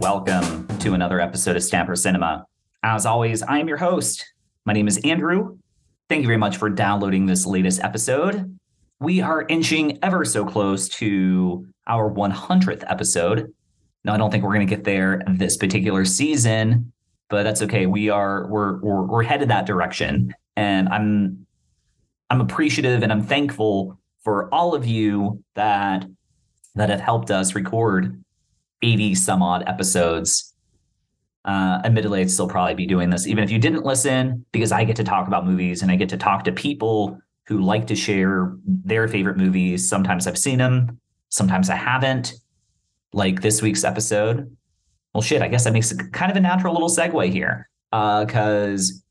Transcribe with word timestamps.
welcome 0.00 0.66
to 0.78 0.94
another 0.94 1.20
episode 1.20 1.56
of 1.56 1.62
Stamper 1.62 1.94
Cinema. 1.94 2.46
As 2.82 3.04
always, 3.04 3.42
I 3.42 3.58
am 3.58 3.68
your 3.68 3.76
host. 3.76 4.24
My 4.64 4.72
name 4.72 4.88
is 4.88 4.96
Andrew. 5.04 5.58
Thank 6.08 6.22
you 6.22 6.26
very 6.26 6.38
much 6.38 6.56
for 6.56 6.70
downloading 6.70 7.26
this 7.26 7.44
latest 7.44 7.84
episode. 7.84 8.58
We 8.98 9.20
are 9.20 9.44
inching 9.48 9.98
ever 10.02 10.24
so 10.24 10.46
close 10.46 10.88
to 11.00 11.68
our 11.86 12.10
100th 12.10 12.82
episode. 12.90 13.52
Now, 14.02 14.14
I 14.14 14.16
don't 14.16 14.30
think 14.30 14.42
we're 14.42 14.54
going 14.54 14.66
to 14.66 14.74
get 14.74 14.84
there 14.84 15.20
this 15.28 15.58
particular 15.58 16.06
season, 16.06 16.90
but 17.28 17.42
that's 17.42 17.60
okay. 17.60 17.84
We 17.84 18.08
are 18.08 18.46
we're, 18.46 18.80
we're 18.80 19.02
we're 19.02 19.22
headed 19.22 19.50
that 19.50 19.66
direction, 19.66 20.34
and 20.56 20.88
I'm 20.88 21.46
I'm 22.30 22.40
appreciative 22.40 23.02
and 23.02 23.12
I'm 23.12 23.22
thankful 23.22 23.98
for 24.24 24.52
all 24.54 24.74
of 24.74 24.86
you 24.86 25.44
that 25.56 26.06
that 26.74 26.88
have 26.88 27.00
helped 27.00 27.30
us 27.30 27.54
record 27.54 28.24
80 28.82 29.14
some 29.14 29.42
odd 29.42 29.64
episodes. 29.66 30.54
Uh, 31.44 31.80
admittedly, 31.84 32.20
I'd 32.20 32.30
still 32.30 32.48
probably 32.48 32.74
be 32.74 32.86
doing 32.86 33.10
this 33.10 33.26
even 33.26 33.42
if 33.42 33.50
you 33.50 33.58
didn't 33.58 33.84
listen, 33.84 34.44
because 34.52 34.72
I 34.72 34.84
get 34.84 34.96
to 34.96 35.04
talk 35.04 35.26
about 35.26 35.46
movies 35.46 35.82
and 35.82 35.90
I 35.90 35.96
get 35.96 36.08
to 36.10 36.16
talk 36.16 36.44
to 36.44 36.52
people 36.52 37.18
who 37.46 37.60
like 37.60 37.86
to 37.88 37.96
share 37.96 38.52
their 38.64 39.08
favorite 39.08 39.36
movies. 39.36 39.88
Sometimes 39.88 40.26
I've 40.26 40.38
seen 40.38 40.58
them, 40.58 41.00
sometimes 41.30 41.70
I 41.70 41.76
haven't. 41.76 42.34
Like 43.12 43.42
this 43.42 43.60
week's 43.60 43.82
episode. 43.82 44.56
Well, 45.14 45.22
shit, 45.22 45.42
I 45.42 45.48
guess 45.48 45.64
that 45.64 45.72
makes 45.72 45.90
it 45.90 46.12
kind 46.12 46.30
of 46.30 46.36
a 46.36 46.40
natural 46.40 46.72
little 46.72 46.88
segue 46.88 47.32
here 47.32 47.68
because 47.90 49.02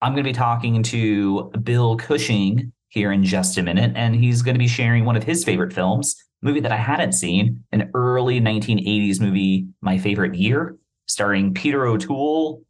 uh, 0.00 0.04
I'm 0.04 0.12
going 0.12 0.24
to 0.24 0.28
be 0.28 0.32
talking 0.32 0.82
to 0.84 1.50
Bill 1.62 1.96
Cushing 1.96 2.72
here 2.88 3.12
in 3.12 3.24
just 3.24 3.58
a 3.58 3.62
minute, 3.62 3.92
and 3.96 4.14
he's 4.14 4.40
going 4.40 4.54
to 4.54 4.58
be 4.58 4.68
sharing 4.68 5.04
one 5.04 5.16
of 5.16 5.24
his 5.24 5.44
favorite 5.44 5.72
films, 5.72 6.16
movie 6.44 6.60
that 6.60 6.70
I 6.70 6.76
hadn't 6.76 7.12
seen, 7.12 7.64
an 7.72 7.90
early 7.94 8.40
1980s 8.40 9.20
movie, 9.20 9.66
My 9.80 9.98
Favorite 9.98 10.34
Year, 10.34 10.76
starring 11.06 11.54
Peter 11.54 11.86
O'Toole, 11.86 12.62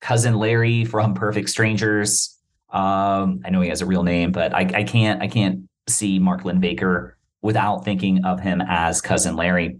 cousin 0.00 0.38
Larry 0.38 0.84
from 0.84 1.12
Perfect 1.12 1.50
Strangers. 1.50 2.38
Um, 2.70 3.40
I 3.44 3.50
know 3.50 3.60
he 3.60 3.68
has 3.68 3.82
a 3.82 3.86
real 3.86 4.04
name, 4.04 4.30
but 4.32 4.54
I, 4.54 4.60
I 4.60 4.84
can't 4.84 5.20
I 5.20 5.28
can't 5.28 5.68
see 5.88 6.18
Mark 6.18 6.44
Linn-Baker 6.44 7.18
without 7.42 7.84
thinking 7.84 8.24
of 8.24 8.40
him 8.40 8.62
as 8.66 9.00
cousin 9.00 9.36
Larry 9.36 9.76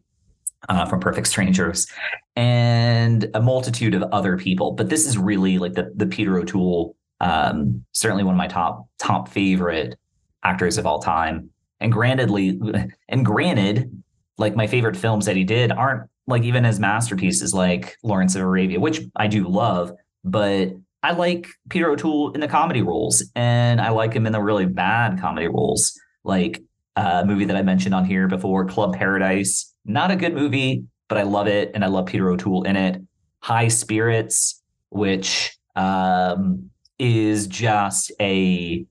uh, 0.68 0.84
from 0.86 1.00
Perfect 1.00 1.28
Strangers, 1.28 1.86
and 2.34 3.30
a 3.34 3.40
multitude 3.40 3.94
of 3.94 4.02
other 4.12 4.36
people. 4.36 4.72
But 4.72 4.88
this 4.88 5.06
is 5.06 5.16
really 5.16 5.58
like 5.58 5.74
the 5.74 5.92
the 5.94 6.06
Peter 6.06 6.38
O'Toole, 6.38 6.96
um, 7.20 7.84
certainly 7.92 8.24
one 8.24 8.34
of 8.34 8.38
my 8.38 8.48
top 8.48 8.88
top 8.98 9.28
favorite 9.28 9.96
actors 10.42 10.76
of 10.76 10.86
all 10.86 11.00
time. 11.00 11.51
And 11.82 11.92
grantedly, 11.92 12.90
and 13.08 13.24
granted, 13.24 14.02
like 14.38 14.56
my 14.56 14.66
favorite 14.66 14.96
films 14.96 15.26
that 15.26 15.36
he 15.36 15.44
did 15.44 15.72
aren't 15.72 16.08
like 16.26 16.42
even 16.44 16.64
his 16.64 16.78
masterpieces 16.78 17.52
like 17.52 17.96
Lawrence 18.02 18.34
of 18.34 18.42
Arabia, 18.42 18.80
which 18.80 19.00
I 19.16 19.26
do 19.26 19.48
love, 19.48 19.92
but 20.24 20.70
I 21.02 21.12
like 21.12 21.48
Peter 21.68 21.90
O'Toole 21.90 22.32
in 22.32 22.40
the 22.40 22.48
comedy 22.48 22.80
roles, 22.80 23.24
and 23.34 23.80
I 23.80 23.90
like 23.90 24.12
him 24.12 24.24
in 24.26 24.32
the 24.32 24.40
really 24.40 24.66
bad 24.66 25.20
comedy 25.20 25.48
roles, 25.48 25.98
like 26.22 26.62
uh, 26.94 27.22
a 27.24 27.26
movie 27.26 27.44
that 27.46 27.56
I 27.56 27.62
mentioned 27.62 27.94
on 27.94 28.04
here 28.04 28.28
before, 28.28 28.64
Club 28.64 28.94
Paradise 28.94 29.72
not 29.84 30.10
a 30.10 30.16
good 30.16 30.34
movie, 30.34 30.84
but 31.08 31.18
I 31.18 31.22
love 31.22 31.48
it, 31.48 31.72
and 31.74 31.84
I 31.84 31.88
love 31.88 32.06
Peter 32.06 32.30
O'Toole 32.30 32.64
in 32.64 32.76
it. 32.76 33.00
High 33.40 33.68
Spirits, 33.68 34.62
which 34.90 35.56
um, 35.74 36.70
is 36.98 37.46
just 37.46 38.12
a 38.20 38.86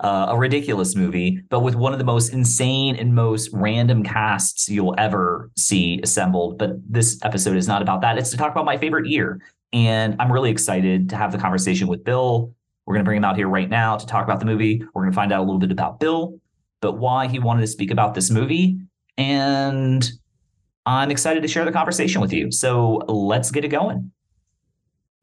uh, 0.00 0.26
a 0.28 0.36
ridiculous 0.36 0.94
movie, 0.94 1.40
but 1.48 1.60
with 1.60 1.74
one 1.74 1.92
of 1.92 1.98
the 1.98 2.04
most 2.04 2.32
insane 2.32 2.96
and 2.96 3.14
most 3.14 3.50
random 3.52 4.02
casts 4.02 4.68
you'll 4.68 4.94
ever 4.98 5.50
see 5.56 6.00
assembled. 6.02 6.58
But 6.58 6.72
this 6.88 7.18
episode 7.22 7.56
is 7.56 7.68
not 7.68 7.82
about 7.82 8.00
that. 8.02 8.18
It's 8.18 8.30
to 8.30 8.36
talk 8.36 8.52
about 8.52 8.64
my 8.64 8.76
favorite 8.76 9.06
year. 9.06 9.40
And 9.72 10.16
I'm 10.18 10.32
really 10.32 10.50
excited 10.50 11.10
to 11.10 11.16
have 11.16 11.32
the 11.32 11.38
conversation 11.38 11.88
with 11.88 12.04
Bill. 12.04 12.54
We're 12.86 12.94
going 12.94 13.04
to 13.04 13.08
bring 13.08 13.18
him 13.18 13.24
out 13.24 13.36
here 13.36 13.48
right 13.48 13.68
now 13.68 13.96
to 13.96 14.06
talk 14.06 14.24
about 14.24 14.40
the 14.40 14.46
movie. 14.46 14.82
We're 14.94 15.02
going 15.02 15.12
to 15.12 15.16
find 15.16 15.32
out 15.32 15.40
a 15.40 15.44
little 15.44 15.58
bit 15.58 15.70
about 15.70 16.00
Bill, 16.00 16.40
but 16.80 16.92
why 16.92 17.28
he 17.28 17.38
wanted 17.38 17.60
to 17.60 17.66
speak 17.66 17.90
about 17.90 18.14
this 18.14 18.30
movie 18.30 18.78
and 19.18 20.10
I'm 20.86 21.10
excited 21.10 21.42
to 21.42 21.48
share 21.48 21.66
the 21.66 21.72
conversation 21.72 22.22
with 22.22 22.32
you. 22.32 22.50
So 22.50 23.02
let's 23.08 23.50
get 23.50 23.64
it 23.64 23.68
going. 23.68 24.10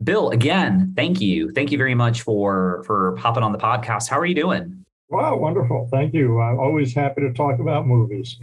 Bill, 0.04 0.30
again, 0.32 0.94
thank 0.96 1.22
you. 1.22 1.52
Thank 1.52 1.72
you 1.72 1.78
very 1.78 1.96
much 1.96 2.22
for 2.22 2.84
for 2.86 3.16
hopping 3.18 3.44
on 3.44 3.52
the 3.52 3.58
podcast. 3.58 4.10
How 4.10 4.20
are 4.20 4.26
you 4.26 4.36
doing? 4.36 4.86
Wow, 5.10 5.38
wonderful. 5.38 5.88
Thank 5.92 6.14
you. 6.14 6.42
I'm 6.42 6.60
always 6.60 6.94
happy 6.94 7.22
to 7.22 7.32
talk 7.34 7.60
about 7.60 7.88
movies. 7.88 8.38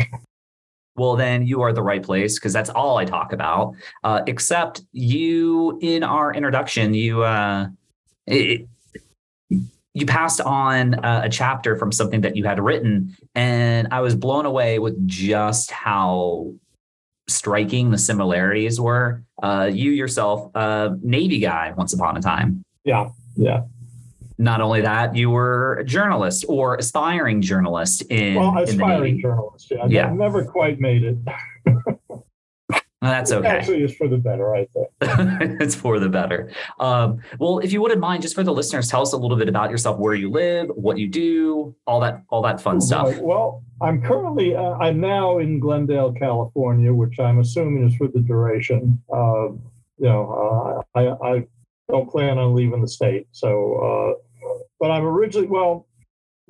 well, 0.96 1.16
then 1.16 1.46
you 1.46 1.60
are 1.60 1.72
the 1.72 1.82
right 1.82 2.02
place 2.02 2.38
because 2.38 2.52
that's 2.52 2.70
all 2.70 2.96
I 2.96 3.04
talk 3.04 3.32
about. 3.32 3.74
Uh, 4.02 4.22
except 4.26 4.82
you, 4.92 5.78
in 5.82 6.02
our 6.02 6.32
introduction, 6.32 6.94
you 6.94 7.22
uh, 7.22 7.66
it, 8.26 8.66
you 9.94 10.06
passed 10.06 10.40
on 10.40 10.94
a, 11.04 11.22
a, 11.24 11.28
chapter 11.28 11.76
from 11.76 11.92
something 11.92 12.22
that 12.22 12.34
you 12.34 12.44
had 12.44 12.58
written, 12.58 13.14
and 13.34 13.88
I 13.90 14.00
was 14.00 14.14
blown 14.14 14.46
away 14.46 14.78
with 14.78 15.06
just 15.06 15.70
how 15.70 16.54
striking 17.28 17.91
the 17.91 17.99
similarities 17.99 18.81
were. 18.81 19.22
Uh, 19.43 19.71
you 19.72 19.91
yourself, 19.91 20.50
a 20.55 20.97
Navy 21.03 21.38
guy, 21.38 21.72
once 21.77 21.93
upon 21.93 22.16
a 22.16 22.21
time. 22.21 22.65
Yeah, 22.84 23.10
yeah. 23.37 23.62
Not 24.38 24.60
only 24.60 24.81
that, 24.81 25.15
you 25.15 25.31
were 25.31 25.75
a 25.75 25.84
journalist 25.84 26.44
or 26.49 26.77
aspiring 26.77 27.43
journalist 27.43 28.03
in, 28.03 28.34
well, 28.34 28.59
aspiring 28.59 29.16
in 29.16 29.21
journalist. 29.21 29.71
Yeah, 29.71 29.87
yeah. 29.88 30.06
I 30.06 30.12
never 30.15 30.44
quite 30.44 30.81
made 30.81 31.05
it. 31.05 31.16
Well, 33.02 33.10
that's 33.10 33.32
okay. 33.32 33.48
Actually, 33.48 33.82
it's 33.82 33.94
for 33.94 34.06
the 34.06 34.16
better, 34.16 34.54
I 34.54 34.66
think. 34.66 34.88
it's 35.60 35.74
for 35.74 35.98
the 35.98 36.08
better. 36.08 36.52
Um, 36.78 37.20
well, 37.40 37.58
if 37.58 37.72
you 37.72 37.82
wouldn't 37.82 38.00
mind, 38.00 38.22
just 38.22 38.36
for 38.36 38.44
the 38.44 38.52
listeners, 38.52 38.88
tell 38.88 39.02
us 39.02 39.12
a 39.12 39.16
little 39.16 39.36
bit 39.36 39.48
about 39.48 39.72
yourself, 39.72 39.98
where 39.98 40.14
you 40.14 40.30
live, 40.30 40.68
what 40.68 40.98
you 40.98 41.08
do, 41.08 41.74
all 41.84 41.98
that, 41.98 42.22
all 42.28 42.42
that 42.42 42.60
fun 42.60 42.80
stuff. 42.80 43.08
Right. 43.08 43.20
Well, 43.20 43.64
I'm 43.80 44.00
currently, 44.02 44.54
uh, 44.54 44.74
I'm 44.74 45.00
now 45.00 45.38
in 45.38 45.58
Glendale, 45.58 46.12
California, 46.12 46.94
which 46.94 47.18
I'm 47.18 47.40
assuming 47.40 47.88
is 47.88 47.96
for 47.96 48.06
the 48.06 48.20
duration. 48.20 49.02
Uh, 49.12 49.48
you 49.98 50.08
know, 50.08 50.84
uh, 50.94 50.98
I, 50.98 51.28
I 51.28 51.46
don't 51.90 52.08
plan 52.08 52.38
on 52.38 52.54
leaving 52.54 52.82
the 52.82 52.88
state. 52.88 53.26
So, 53.32 54.14
uh, 54.14 54.58
but 54.78 54.92
I'm 54.92 55.04
originally, 55.04 55.48
well, 55.48 55.88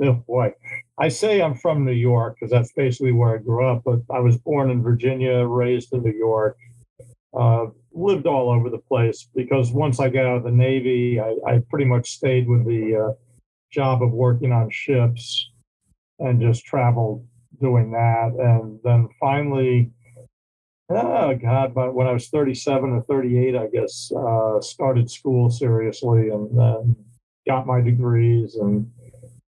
oh 0.01 0.13
boy, 0.27 0.53
I 0.99 1.09
say 1.09 1.43
I'm 1.43 1.55
from 1.55 1.85
New 1.85 1.93
York 1.93 2.37
because 2.39 2.51
that's 2.51 2.73
basically 2.73 3.13
where 3.13 3.35
I 3.35 3.39
grew 3.39 3.67
up, 3.67 3.83
but 3.85 4.01
I 4.11 4.21
was 4.21 4.37
born 4.39 4.71
in 4.71 4.83
Virginia, 4.83 5.45
raised 5.45 5.93
in 5.93 6.03
New 6.03 6.13
York, 6.13 6.57
uh, 7.35 7.67
lived 7.93 8.27
all 8.27 8.51
over 8.51 8.71
the 8.71 8.79
place 8.79 9.29
because 9.35 9.73
once 9.73 10.01
I 10.01 10.09
got 10.09 10.27
out 10.27 10.39
of 10.39 10.45
the 10.45 10.51
Navy, 10.51 11.21
I, 11.21 11.37
I 11.47 11.63
pretty 11.71 11.85
much 11.85 12.11
stayed 12.11 12.49
with 12.49 12.67
the 12.67 13.09
uh, 13.09 13.13
job 13.71 14.03
of 14.03 14.11
working 14.13 14.53
on 14.53 14.71
ships 14.71 15.51
and 16.19 16.41
just 16.41 16.65
traveled 16.65 17.27
doing 17.61 17.91
that. 17.93 18.33
And 18.39 18.79
then 18.85 19.09
finally, 19.21 19.91
oh 20.91 21.35
God, 21.37 21.75
but 21.75 21.95
when 21.95 22.07
I 22.07 22.13
was 22.13 22.29
37 22.29 22.91
or 22.91 23.03
38, 23.03 23.57
I 23.57 23.67
guess, 23.69 24.13
uh, 24.17 24.61
started 24.61 25.11
school 25.11 25.51
seriously 25.51 26.31
and 26.31 26.59
then 26.59 26.97
got 27.47 27.67
my 27.67 27.81
degrees 27.81 28.57
and 28.57 28.91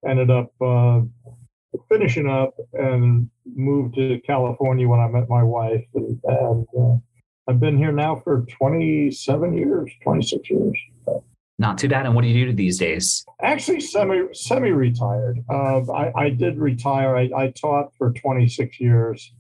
ended 0.08 0.30
up 0.32 0.52
uh, 0.62 1.02
finishing 1.90 2.28
up 2.28 2.56
and 2.74 3.30
moved 3.46 3.96
to 3.96 4.20
California 4.26 4.88
when 4.88 5.00
I 5.00 5.08
met 5.08 5.30
my 5.30 5.44
wife. 5.44 5.86
And, 5.94 6.20
and 6.24 6.68
uh, 6.78 6.98
I've 7.48 7.60
been 7.60 7.78
here 7.78 7.92
now 7.92 8.16
for 8.16 8.46
27 8.58 9.58
years, 9.58 9.92
26 10.04 10.50
years. 10.50 10.78
Not 11.58 11.78
too 11.78 11.88
bad. 11.88 12.06
And 12.06 12.14
what 12.16 12.24
do 12.24 12.28
you 12.28 12.48
do 12.48 12.54
these 12.54 12.78
days? 12.78 13.26
Actually, 13.42 13.80
semi 13.80 14.24
semi 14.34 14.72
retired. 14.72 15.40
Uh, 15.50 15.90
I, 15.92 16.12
I 16.16 16.30
did 16.30 16.58
retire. 16.58 17.16
I, 17.16 17.30
I 17.36 17.52
taught 17.52 17.94
for 17.98 18.12
26 18.12 18.80
years 18.82 19.32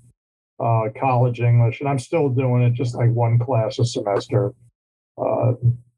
uh, 0.60 0.84
college 0.98 1.42
English, 1.42 1.82
and 1.82 1.90
I'm 1.90 2.00
still 2.00 2.30
doing 2.30 2.64
it, 2.64 2.74
just 2.74 2.96
like 2.96 3.10
one 3.10 3.38
class 3.38 3.80
a 3.80 3.86
semester. 3.86 4.54
Uh, 5.18 5.54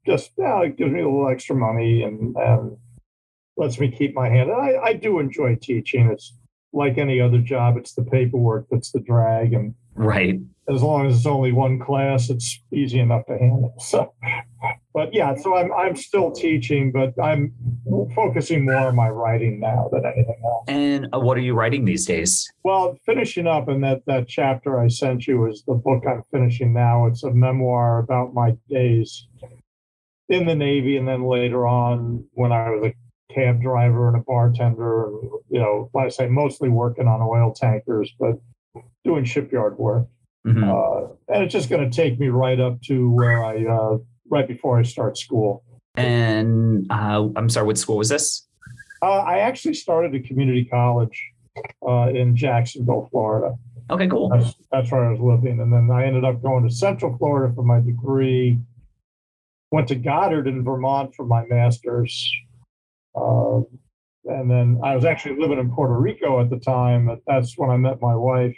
just 0.06 0.32
yeah, 0.36 0.62
it 0.62 0.76
gives 0.76 0.90
me 0.90 1.00
a 1.00 1.04
little 1.04 1.28
extra 1.28 1.54
money 1.54 2.02
and 2.02 2.34
and 2.36 2.76
lets 3.58 3.78
me 3.78 3.90
keep 3.90 4.14
my 4.14 4.28
hand. 4.28 4.50
I, 4.50 4.76
I 4.82 4.92
do 4.94 5.18
enjoy 5.18 5.56
teaching. 5.56 6.08
It's 6.10 6.32
like 6.72 6.96
any 6.96 7.20
other 7.20 7.38
job. 7.38 7.76
It's 7.76 7.94
the 7.94 8.04
paperwork 8.04 8.66
that's 8.70 8.92
the 8.92 9.00
drag, 9.00 9.52
and 9.52 9.74
right. 9.94 10.40
As 10.70 10.82
long 10.82 11.06
as 11.06 11.16
it's 11.16 11.26
only 11.26 11.50
one 11.50 11.78
class, 11.78 12.28
it's 12.28 12.60
easy 12.72 13.00
enough 13.00 13.26
to 13.26 13.38
handle. 13.38 13.74
So, 13.80 14.12
but 14.92 15.14
yeah, 15.14 15.34
so 15.34 15.56
I'm 15.56 15.72
I'm 15.72 15.96
still 15.96 16.30
teaching, 16.30 16.92
but 16.92 17.14
I'm 17.22 17.54
focusing 18.14 18.64
more 18.64 18.88
on 18.88 18.96
my 18.96 19.08
writing 19.08 19.60
now 19.60 19.88
than 19.92 20.04
anything 20.04 20.40
else. 20.44 20.64
And 20.68 21.08
uh, 21.12 21.20
what 21.20 21.36
are 21.36 21.42
you 21.42 21.54
writing 21.54 21.84
these 21.84 22.04
days? 22.04 22.50
Well, 22.64 22.98
finishing 23.06 23.46
up, 23.46 23.68
and 23.68 23.82
that 23.84 24.02
that 24.06 24.28
chapter 24.28 24.78
I 24.78 24.88
sent 24.88 25.26
you 25.26 25.46
is 25.46 25.64
the 25.66 25.74
book 25.74 26.04
I'm 26.06 26.22
finishing 26.30 26.72
now. 26.72 27.06
It's 27.06 27.22
a 27.24 27.30
memoir 27.30 27.98
about 27.98 28.34
my 28.34 28.56
days 28.68 29.26
in 30.28 30.46
the 30.46 30.54
Navy, 30.54 30.96
and 30.96 31.08
then 31.08 31.24
later 31.24 31.66
on 31.66 32.24
when 32.34 32.52
I 32.52 32.70
was 32.70 32.90
a 32.90 33.07
cab 33.38 33.62
driver 33.62 34.08
and 34.08 34.16
a 34.16 34.20
bartender, 34.20 35.06
and, 35.06 35.22
you 35.50 35.60
know, 35.60 35.90
like 35.94 36.06
I 36.06 36.08
say, 36.08 36.26
mostly 36.28 36.68
working 36.68 37.06
on 37.06 37.20
oil 37.20 37.52
tankers, 37.52 38.12
but 38.18 38.38
doing 39.04 39.24
shipyard 39.24 39.78
work. 39.78 40.06
Mhm. 40.46 40.64
Uh, 40.64 41.14
and 41.32 41.44
it's 41.44 41.52
just 41.52 41.68
going 41.68 41.88
to 41.88 41.94
take 41.94 42.18
me 42.18 42.28
right 42.28 42.58
up 42.58 42.80
to 42.82 43.10
where 43.10 43.44
I, 43.44 43.64
uh, 43.64 43.98
right 44.30 44.48
before 44.48 44.78
I 44.78 44.82
start 44.82 45.18
school. 45.18 45.62
And 45.96 46.86
uh, 46.90 47.28
I'm 47.36 47.48
sorry, 47.48 47.66
what 47.66 47.78
school 47.78 47.98
was 47.98 48.08
this? 48.08 48.46
Uh, 49.02 49.18
I 49.18 49.38
actually 49.38 49.74
started 49.74 50.14
a 50.14 50.20
community 50.20 50.64
college 50.64 51.22
uh, 51.86 52.08
in 52.08 52.36
Jacksonville, 52.36 53.08
Florida. 53.10 53.56
Okay, 53.90 54.08
cool. 54.08 54.28
That's, 54.28 54.54
that's 54.70 54.92
where 54.92 55.06
I 55.06 55.10
was 55.12 55.20
living. 55.20 55.60
And 55.60 55.72
then 55.72 55.90
I 55.90 56.04
ended 56.04 56.24
up 56.24 56.42
going 56.42 56.66
to 56.68 56.70
Central 56.74 57.16
Florida 57.16 57.52
for 57.54 57.62
my 57.62 57.80
degree. 57.80 58.58
Went 59.70 59.88
to 59.88 59.96
Goddard 59.96 60.46
in 60.46 60.64
Vermont 60.64 61.14
for 61.14 61.26
my 61.26 61.44
master's. 61.46 62.30
Uh, 63.14 63.60
and 64.24 64.50
then 64.50 64.80
I 64.84 64.94
was 64.94 65.04
actually 65.04 65.40
living 65.40 65.58
in 65.58 65.70
Puerto 65.70 65.98
Rico 65.98 66.40
at 66.40 66.50
the 66.50 66.58
time. 66.58 67.06
But 67.06 67.20
That's 67.26 67.56
when 67.56 67.70
I 67.70 67.76
met 67.76 68.00
my 68.00 68.14
wife. 68.14 68.56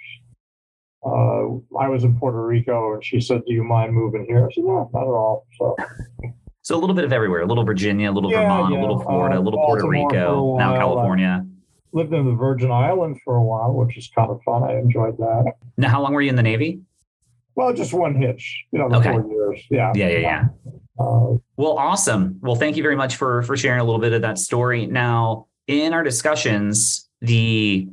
Uh, 1.04 1.56
I 1.80 1.88
was 1.88 2.04
in 2.04 2.18
Puerto 2.18 2.44
Rico 2.44 2.94
and 2.94 3.04
she 3.04 3.20
said, 3.20 3.42
Do 3.46 3.52
you 3.54 3.64
mind 3.64 3.94
moving 3.94 4.26
here? 4.28 4.46
I 4.46 4.52
said, 4.52 4.64
No, 4.64 4.90
not 4.92 5.02
at 5.02 5.06
all. 5.08 5.46
So, 5.58 5.76
So 6.62 6.76
a 6.76 6.78
little 6.80 6.94
bit 6.94 7.04
of 7.06 7.12
everywhere, 7.12 7.40
a 7.40 7.46
little 7.46 7.64
Virginia, 7.64 8.10
a 8.10 8.12
little 8.12 8.30
Yeah, 8.30 8.42
Vermont, 8.42 8.74
yeah. 8.74 8.80
a 8.80 8.82
little 8.82 9.00
Florida, 9.00 9.36
a 9.36 9.40
Uh, 9.40 9.42
little 9.42 9.60
Puerto 9.64 9.82
Baltimore 9.84 10.10
a 10.10 10.14
Rico, 10.14 10.58
now 10.58 10.70
while. 10.72 10.78
California. 10.78 11.46
lived 11.92 12.12
in 12.12 12.26
the 12.26 12.34
Virgin 12.34 12.70
Islands 12.70 13.18
for 13.24 13.36
a 13.36 13.42
while, 13.42 13.72
which 13.72 13.96
is 13.96 14.10
kind 14.14 14.30
of 14.30 14.42
fun. 14.42 14.62
I 14.64 14.74
enjoyed 14.78 15.16
that. 15.16 15.54
Now, 15.78 15.88
how 15.88 16.02
long 16.02 16.12
were 16.12 16.20
you 16.20 16.28
in 16.28 16.36
the 16.36 16.42
Navy? 16.42 16.82
Well, 17.54 17.72
just 17.72 17.94
one 17.94 18.14
hitch, 18.14 18.64
you 18.72 18.78
know, 18.78 18.90
the 18.90 18.96
Okay. 18.98 19.10
four 19.12 19.26
years. 19.30 19.62
Yeah. 19.70 19.90
Yeah, 19.94 20.08
yeah, 20.08 20.18
yeah. 20.18 20.44
Well, 21.56 21.78
awesome. 21.78 22.38
Well, 22.40 22.54
thank 22.56 22.76
you 22.76 22.82
very 22.82 22.96
much 22.96 23.16
for 23.16 23.42
for 23.42 23.56
sharing 23.56 23.80
a 23.80 23.84
little 23.84 24.00
bit 24.00 24.12
of 24.12 24.22
that 24.22 24.38
story. 24.38 24.86
Now, 24.86 25.46
in 25.66 25.92
our 25.92 26.02
discussions, 26.02 27.08
the 27.20 27.88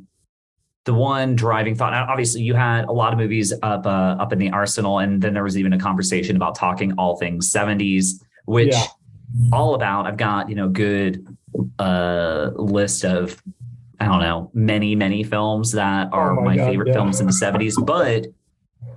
the 0.84 0.94
one 0.94 1.36
driving 1.36 1.74
thought. 1.74 1.92
Now, 1.92 2.06
obviously, 2.08 2.42
you 2.42 2.54
had 2.54 2.86
a 2.86 2.92
lot 2.92 3.12
of 3.12 3.18
movies 3.18 3.52
up 3.62 3.86
uh, 3.86 4.16
up 4.18 4.32
in 4.32 4.38
the 4.38 4.50
arsenal, 4.50 4.98
and 5.00 5.20
then 5.20 5.34
there 5.34 5.44
was 5.44 5.58
even 5.58 5.72
a 5.74 5.78
conversation 5.78 6.34
about 6.36 6.54
talking 6.54 6.92
all 6.98 7.16
things 7.16 7.50
seventies, 7.50 8.22
which 8.46 8.72
Yeah. 8.72 8.84
all 9.52 9.74
about. 9.74 10.06
I've 10.06 10.16
got 10.16 10.48
you 10.48 10.54
know 10.54 10.68
good 10.68 11.26
uh 11.78 12.50
list 12.56 13.04
of 13.04 13.42
I 14.00 14.06
don't 14.06 14.20
know 14.20 14.50
many 14.54 14.94
many 14.94 15.24
films 15.24 15.72
that 15.72 16.08
are 16.12 16.32
Oh 16.38 16.42
my, 16.42 16.50
my 16.52 16.56
God, 16.56 16.66
favorite 16.70 16.88
yeah. 16.88 16.94
films 16.94 17.20
in 17.20 17.26
the 17.26 17.32
seventies, 17.32 17.76
but 17.84 18.26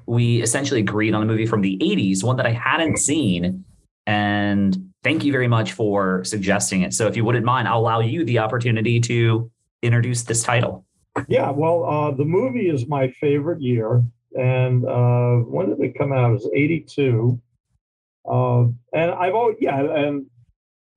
we 0.05 0.41
essentially 0.41 0.79
agreed 0.81 1.13
on 1.13 1.21
a 1.21 1.25
movie 1.25 1.45
from 1.45 1.61
the 1.61 1.77
80s, 1.77 2.23
one 2.23 2.35
that 2.37 2.45
I 2.45 2.51
hadn't 2.51 2.97
seen. 2.97 3.63
And 4.07 4.91
thank 5.03 5.23
you 5.23 5.31
very 5.31 5.47
much 5.47 5.73
for 5.73 6.23
suggesting 6.23 6.81
it. 6.81 6.93
So, 6.93 7.07
if 7.07 7.15
you 7.15 7.23
wouldn't 7.23 7.45
mind, 7.45 7.67
I'll 7.67 7.79
allow 7.79 7.99
you 7.99 8.25
the 8.25 8.39
opportunity 8.39 8.99
to 9.01 9.51
introduce 9.81 10.23
this 10.23 10.43
title. 10.43 10.85
yeah. 11.27 11.49
Well, 11.51 11.83
uh, 11.85 12.11
the 12.11 12.25
movie 12.25 12.69
is 12.69 12.87
my 12.87 13.09
favorite 13.19 13.61
year. 13.61 14.03
And 14.37 14.85
uh, 14.85 15.37
when 15.37 15.69
did 15.69 15.79
it 15.81 15.97
come 15.97 16.13
out? 16.13 16.29
It 16.29 16.33
was 16.33 16.49
82. 16.53 17.39
Uh, 18.29 18.61
and 18.93 19.11
I've 19.11 19.35
always, 19.35 19.57
yeah. 19.59 19.79
And 19.81 20.27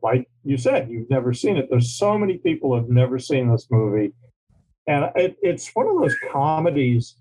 like 0.02 0.28
you 0.44 0.56
said, 0.56 0.90
you've 0.90 1.10
never 1.10 1.32
seen 1.32 1.56
it. 1.56 1.68
There's 1.70 1.94
so 1.94 2.16
many 2.18 2.38
people 2.38 2.74
have 2.74 2.88
never 2.88 3.18
seen 3.18 3.50
this 3.50 3.66
movie. 3.70 4.12
And 4.86 5.10
it, 5.16 5.36
it's 5.42 5.70
one 5.74 5.88
of 5.88 6.00
those 6.00 6.14
comedies 6.30 7.16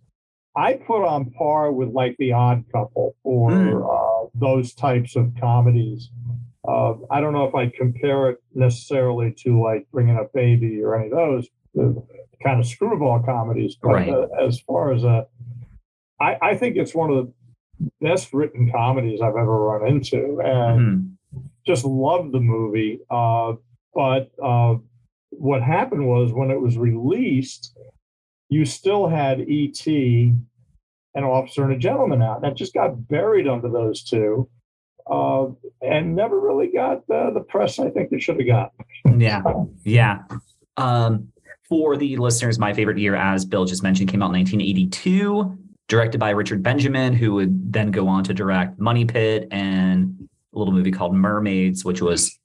I 0.56 0.74
put 0.74 1.04
on 1.06 1.32
par 1.32 1.72
with 1.72 1.90
like 1.90 2.16
The 2.20 2.32
Odd 2.34 2.66
Couple 2.72 3.16
or 3.24 3.52
Mm. 3.52 4.26
uh, 4.26 4.30
those 4.36 4.74
types 4.74 5.16
of 5.16 5.34
comedies. 5.40 6.10
Uh, 6.68 6.96
I 7.10 7.20
don't 7.22 7.34
know 7.34 7.46
if 7.46 7.56
I'd 7.56 7.74
compare 7.74 8.30
it 8.30 8.38
necessarily 8.54 9.32
to 9.40 9.62
like 9.62 9.90
Bringing 9.92 10.16
Up 10.18 10.32
Baby 10.34 10.82
or 10.82 10.96
any 10.96 11.12
of 11.12 11.18
those 11.18 11.50
kind 12.44 12.60
of 12.60 12.66
screwball 12.66 13.20
comedies. 13.24 13.76
But 13.82 13.90
Right. 13.94 14.10
uh, 14.10 14.28
as 14.40 14.60
far 14.60 14.92
as 14.94 15.04
a, 15.04 15.28
I, 16.20 16.38
I 16.42 16.56
think 16.56 16.78
it's 16.78 16.94
one 16.96 17.10
of 17.10 17.28
the 17.28 17.92
best 18.00 18.32
written 18.34 18.72
comedies 18.72 19.22
I've 19.22 19.36
ever 19.36 19.60
run 19.66 19.88
into, 19.88 20.40
and 20.40 20.80
Mhm. 21.36 21.42
just 21.66 21.84
loved 21.84 22.32
the 22.32 22.40
movie. 22.40 23.00
Uh, 23.10 23.54
but 23.94 24.32
uh, 24.42 24.76
what 25.32 25.64
happened 25.64 26.08
was 26.08 26.32
when 26.32 26.52
it 26.52 26.62
was 26.62 26.78
released, 26.78 27.76
you 28.54 28.66
still 28.66 29.08
had 29.08 29.42
E.T. 29.42 30.34
an 31.16 31.24
officer 31.24 31.64
and 31.64 31.74
a 31.74 31.78
gentleman 31.78 32.22
out. 32.22 32.42
That 32.42 32.56
just 32.56 32.74
got 32.74 33.08
buried 33.08 33.48
under 33.48 33.70
those 33.70 34.04
two. 34.04 34.48
Uh, 35.10 35.48
and 35.82 36.16
never 36.16 36.40
really 36.40 36.68
got 36.68 37.06
the, 37.08 37.32
the 37.34 37.42
press 37.42 37.80
I 37.80 37.90
think 37.90 38.12
it 38.12 38.22
should 38.22 38.38
have 38.38 38.48
got. 38.48 38.72
Yeah. 39.18 39.42
Yeah. 39.84 40.20
Um, 40.78 41.30
for 41.68 41.98
the 41.98 42.16
listeners, 42.18 42.60
my 42.60 42.74
favorite 42.74 42.98
year, 42.98 43.16
as 43.16 43.44
Bill 43.44 43.66
just 43.66 43.84
mentioned, 43.84 44.10
came 44.10 44.22
out 44.22 44.28
in 44.28 44.40
1982, 44.40 45.58
directed 45.88 46.20
by 46.20 46.30
Richard 46.30 46.62
Benjamin, 46.62 47.14
who 47.14 47.34
would 47.34 47.74
then 47.74 47.92
go 47.92 48.08
on 48.08 48.24
to 48.26 48.34
direct 48.34 48.80
Money 48.80 49.06
Pit 49.06 49.48
and 49.52 50.30
a 50.54 50.58
little 50.58 50.74
movie 50.74 50.92
called 50.92 51.16
Mermaids, 51.16 51.84
which 51.84 52.02
was 52.02 52.38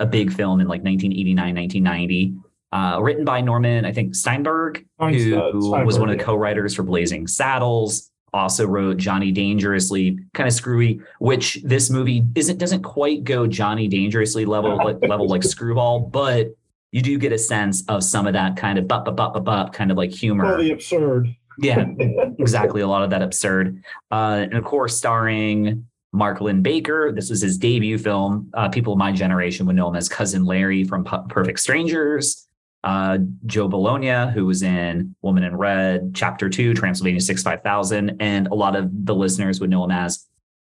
a 0.00 0.06
big 0.06 0.32
film 0.32 0.60
in 0.60 0.66
like 0.66 0.82
1989, 0.82 1.54
1990. 1.54 2.34
Uh, 2.72 2.98
written 3.00 3.24
by 3.24 3.40
Norman, 3.40 3.84
I 3.84 3.92
think 3.92 4.14
Steinberg, 4.14 4.86
who 5.00 5.32
Steinberg, 5.32 5.86
was 5.86 5.98
one 5.98 6.08
of 6.08 6.16
the 6.16 6.22
co-writers 6.22 6.74
for 6.74 6.84
Blazing 6.84 7.26
Saddles. 7.26 8.10
Also 8.32 8.64
wrote 8.64 8.96
Johnny 8.96 9.32
Dangerously, 9.32 10.16
kind 10.34 10.46
of 10.46 10.52
screwy, 10.52 11.00
which 11.18 11.58
this 11.64 11.90
movie 11.90 12.24
isn't 12.36 12.58
doesn't 12.58 12.82
quite 12.82 13.24
go 13.24 13.48
Johnny 13.48 13.88
Dangerously 13.88 14.44
level 14.44 14.76
like, 14.76 14.98
level 15.08 15.26
like 15.26 15.42
Screwball, 15.42 15.98
but 15.98 16.54
you 16.92 17.02
do 17.02 17.18
get 17.18 17.32
a 17.32 17.38
sense 17.38 17.82
of 17.88 18.04
some 18.04 18.28
of 18.28 18.34
that 18.34 18.56
kind 18.56 18.78
of 18.78 18.86
bup 18.86 19.04
bup 19.04 19.16
bup 19.16 19.34
bup 19.34 19.44
bup 19.44 19.72
kind 19.72 19.90
of 19.90 19.96
like 19.96 20.12
humor. 20.12 20.44
Well, 20.44 20.58
the 20.58 20.70
absurd. 20.70 21.34
yeah, 21.58 21.84
exactly. 22.38 22.82
A 22.82 22.86
lot 22.86 23.02
of 23.02 23.10
that 23.10 23.20
absurd, 23.22 23.82
uh, 24.12 24.44
and 24.44 24.54
of 24.54 24.62
course 24.62 24.96
starring 24.96 25.86
Mark 26.12 26.40
Linn-Baker. 26.40 27.10
This 27.10 27.30
was 27.30 27.40
his 27.40 27.58
debut 27.58 27.98
film. 27.98 28.48
Uh, 28.54 28.68
people 28.68 28.92
of 28.92 28.98
my 29.00 29.10
generation 29.10 29.66
would 29.66 29.74
know 29.74 29.88
him 29.88 29.96
as 29.96 30.08
Cousin 30.08 30.44
Larry 30.44 30.84
from 30.84 31.02
P- 31.04 31.16
Perfect 31.28 31.58
Strangers. 31.58 32.46
Uh, 32.82 33.18
Joe 33.46 33.68
Bologna, 33.68 34.30
who 34.32 34.46
was 34.46 34.62
in 34.62 35.14
Woman 35.20 35.44
in 35.44 35.56
Red, 35.56 36.12
Chapter 36.14 36.48
Two, 36.48 36.72
Transylvania 36.72 37.20
Six 37.20 37.42
Five 37.42 37.62
Thousand, 37.62 38.16
and 38.20 38.46
a 38.48 38.54
lot 38.54 38.76
of 38.76 38.88
the 39.04 39.14
listeners 39.14 39.60
would 39.60 39.70
know 39.70 39.84
him 39.84 39.90
as 39.90 40.26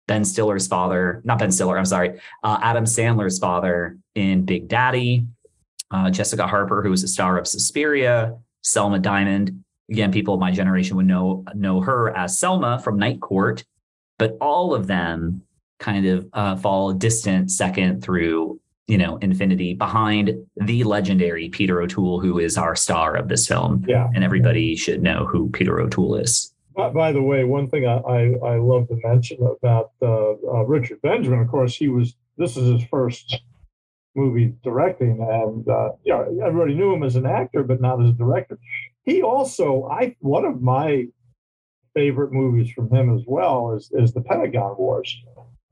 Ben 0.06 0.24
Stiller's 0.24 0.68
father. 0.68 1.20
Not 1.24 1.38
Ben 1.38 1.50
Stiller. 1.50 1.76
I'm 1.76 1.84
sorry, 1.84 2.20
uh, 2.44 2.58
Adam 2.62 2.84
Sandler's 2.84 3.38
father 3.38 3.98
in 4.14 4.44
Big 4.44 4.68
Daddy. 4.68 5.26
Uh, 5.90 6.10
Jessica 6.10 6.46
Harper, 6.46 6.82
who 6.82 6.90
was 6.90 7.02
the 7.02 7.08
star 7.08 7.38
of 7.38 7.46
Suspiria. 7.46 8.36
Selma 8.62 8.98
Diamond. 8.98 9.64
Again, 9.90 10.10
people 10.10 10.34
of 10.34 10.40
my 10.40 10.50
generation 10.50 10.96
would 10.96 11.06
know 11.06 11.44
know 11.54 11.80
her 11.80 12.16
as 12.16 12.38
Selma 12.38 12.80
from 12.80 12.98
Night 12.98 13.20
Court, 13.20 13.64
but 14.18 14.36
all 14.40 14.74
of 14.74 14.88
them 14.88 15.42
kind 15.78 16.06
of 16.06 16.28
uh, 16.32 16.56
fall 16.56 16.92
distant 16.92 17.50
second 17.50 18.02
through 18.02 18.60
you 18.86 18.96
know 18.98 19.16
infinity 19.18 19.74
behind 19.74 20.34
the 20.56 20.84
legendary 20.84 21.48
Peter 21.48 21.80
O'Toole, 21.80 22.20
who 22.20 22.38
is 22.38 22.56
our 22.56 22.76
star 22.76 23.16
of 23.16 23.28
this 23.28 23.46
film, 23.46 23.84
Yeah. 23.88 24.08
and 24.14 24.22
everybody 24.22 24.76
should 24.76 25.02
know 25.02 25.26
who 25.26 25.50
Peter 25.50 25.80
O'Toole 25.80 26.16
is. 26.16 26.52
By, 26.76 26.90
by 26.90 27.12
the 27.12 27.22
way, 27.22 27.44
one 27.44 27.68
thing 27.68 27.86
I, 27.86 27.96
I, 27.96 28.20
I 28.44 28.56
love 28.58 28.88
to 28.88 28.98
mention 29.02 29.38
about 29.42 29.92
uh, 30.02 30.32
uh, 30.32 30.64
Richard 30.66 31.00
Benjamin, 31.02 31.40
of 31.40 31.48
course, 31.48 31.74
he 31.74 31.88
was 31.88 32.14
this 32.36 32.56
is 32.56 32.68
his 32.68 32.84
first 32.88 33.40
movie 34.14 34.54
directing, 34.62 35.26
and 35.28 35.68
uh, 35.68 35.90
you 36.04 36.12
know 36.12 36.38
everybody 36.46 36.74
knew 36.74 36.92
him 36.92 37.02
as 37.02 37.16
an 37.16 37.26
actor, 37.26 37.62
but 37.64 37.80
not 37.80 38.00
as 38.02 38.10
a 38.10 38.12
director. 38.12 38.58
He 39.04 39.22
also, 39.22 39.88
I 39.90 40.14
one 40.20 40.44
of 40.44 40.62
my 40.62 41.06
favorite 41.94 42.30
movies 42.32 42.70
from 42.70 42.90
him 42.94 43.14
as 43.16 43.22
well 43.26 43.72
is 43.74 43.90
is 43.92 44.12
the 44.12 44.20
Pentagon 44.20 44.76
Wars. 44.78 45.16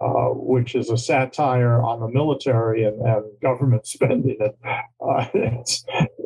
Uh, 0.01 0.31
which 0.35 0.75
is 0.75 0.91
a 0.91 0.99
satire 0.99 1.81
on 1.81 2.01
the 2.01 2.09
military 2.09 2.85
and, 2.85 3.01
and 3.01 3.25
government 3.41 3.87
spending. 3.87 4.37
And, 4.41 4.53
uh, 5.01 5.27
it's, 5.33 5.85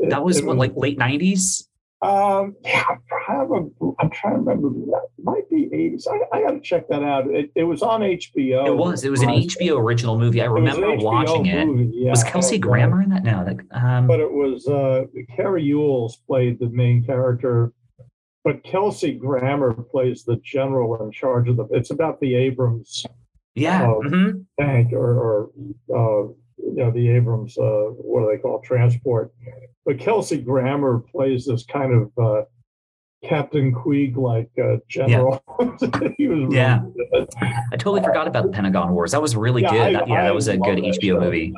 That 0.08 0.24
was 0.24 0.38
it 0.38 0.46
what, 0.46 0.56
like 0.56 0.72
late 0.74 0.98
'90s. 0.98 1.64
um, 2.00 2.56
yeah, 2.64 2.82
I 3.28 3.32
have 3.34 3.50
a, 3.52 3.66
I'm 4.00 4.10
trying 4.10 4.34
to 4.34 4.40
remember. 4.40 4.68
It 4.68 5.22
might 5.22 5.48
be 5.50 5.68
80s. 5.72 6.06
I, 6.08 6.36
I 6.38 6.42
got 6.42 6.52
to 6.52 6.60
check 6.60 6.88
that 6.88 7.02
out. 7.02 7.26
It, 7.28 7.52
it 7.54 7.64
was 7.64 7.82
on 7.82 8.00
HBO. 8.00 8.66
It 8.66 8.74
was. 8.74 9.04
It 9.04 9.10
was 9.10 9.20
an. 9.22 9.28
HBO 9.28 9.78
original 9.78 10.18
movie. 10.18 10.40
I 10.40 10.46
It 10.46 10.48
was 10.50 10.74
an 10.76 10.80
remember 10.80 11.04
watching 11.04 11.46
it. 11.46 11.90
yeah. 11.92 12.10
Was 12.10 12.24
Kelsey 12.24 12.56
uh, 12.56 12.60
Grammer 12.60 13.02
in 13.02 13.10
that? 13.10 13.22
No. 13.22 13.44
Like, 13.46 13.60
um, 13.72 14.06
But 14.06 14.18
it 14.18 14.32
was 14.32 14.66
uh, 14.66 15.04
Cary 15.36 15.70
Elwes 15.70 16.16
played 16.26 16.58
the 16.58 16.70
main 16.70 17.04
character, 17.04 17.72
but 18.44 18.64
Kelsey 18.64 19.12
Grammer 19.12 19.74
plays 19.74 20.24
the 20.24 20.36
general 20.36 21.04
in 21.04 21.12
charge 21.12 21.48
of 21.50 21.56
the. 21.58 21.64
It's 21.70 21.90
about 21.90 22.18
the 22.20 22.34
Abrams 22.34 23.04
yeah. 23.58 23.86
oh. 23.86 24.00
mhm. 24.04 24.44
tank 24.60 24.92
or, 24.92 25.12
or 25.18 25.50
uh, 25.94 26.28
you 26.58 26.74
know 26.76 26.90
the 26.90 27.08
Abrams 27.10 27.56
uh, 27.58 27.86
what 27.96 28.20
do 28.22 28.30
they 28.30 28.38
call 28.40 28.60
transport. 28.60 29.32
But 29.86 29.98
Kelsey 29.98 30.38
Grammer 30.38 30.98
plays 31.00 31.46
this 31.46 31.64
kind 31.64 31.92
of 31.94 32.10
uh, 32.22 32.42
Captain 33.24 33.72
Queeg 33.74 34.16
like 34.16 34.50
uh, 34.62 34.76
general. 34.88 35.42
he 36.18 36.28
was 36.28 36.40
really 36.40 36.56
Yeah. 36.56 36.80
good. 37.12 37.28
I 37.40 37.76
totally 37.76 38.02
forgot 38.02 38.28
about 38.28 38.44
the 38.44 38.50
Pentagon 38.50 38.92
Wars. 38.92 39.12
That 39.12 39.22
was 39.22 39.34
really 39.34 39.62
Yeah, 39.62 39.70
good. 39.70 39.80
I- 39.80 39.92
That- 39.92 40.08
yeah, 40.08 40.20
I 40.20 40.22
that 40.24 40.34
was 40.34 40.48
a 40.48 40.56
good 40.56 40.78
HBO 40.78 41.00
show. 41.16 41.20
movie. 41.20 41.54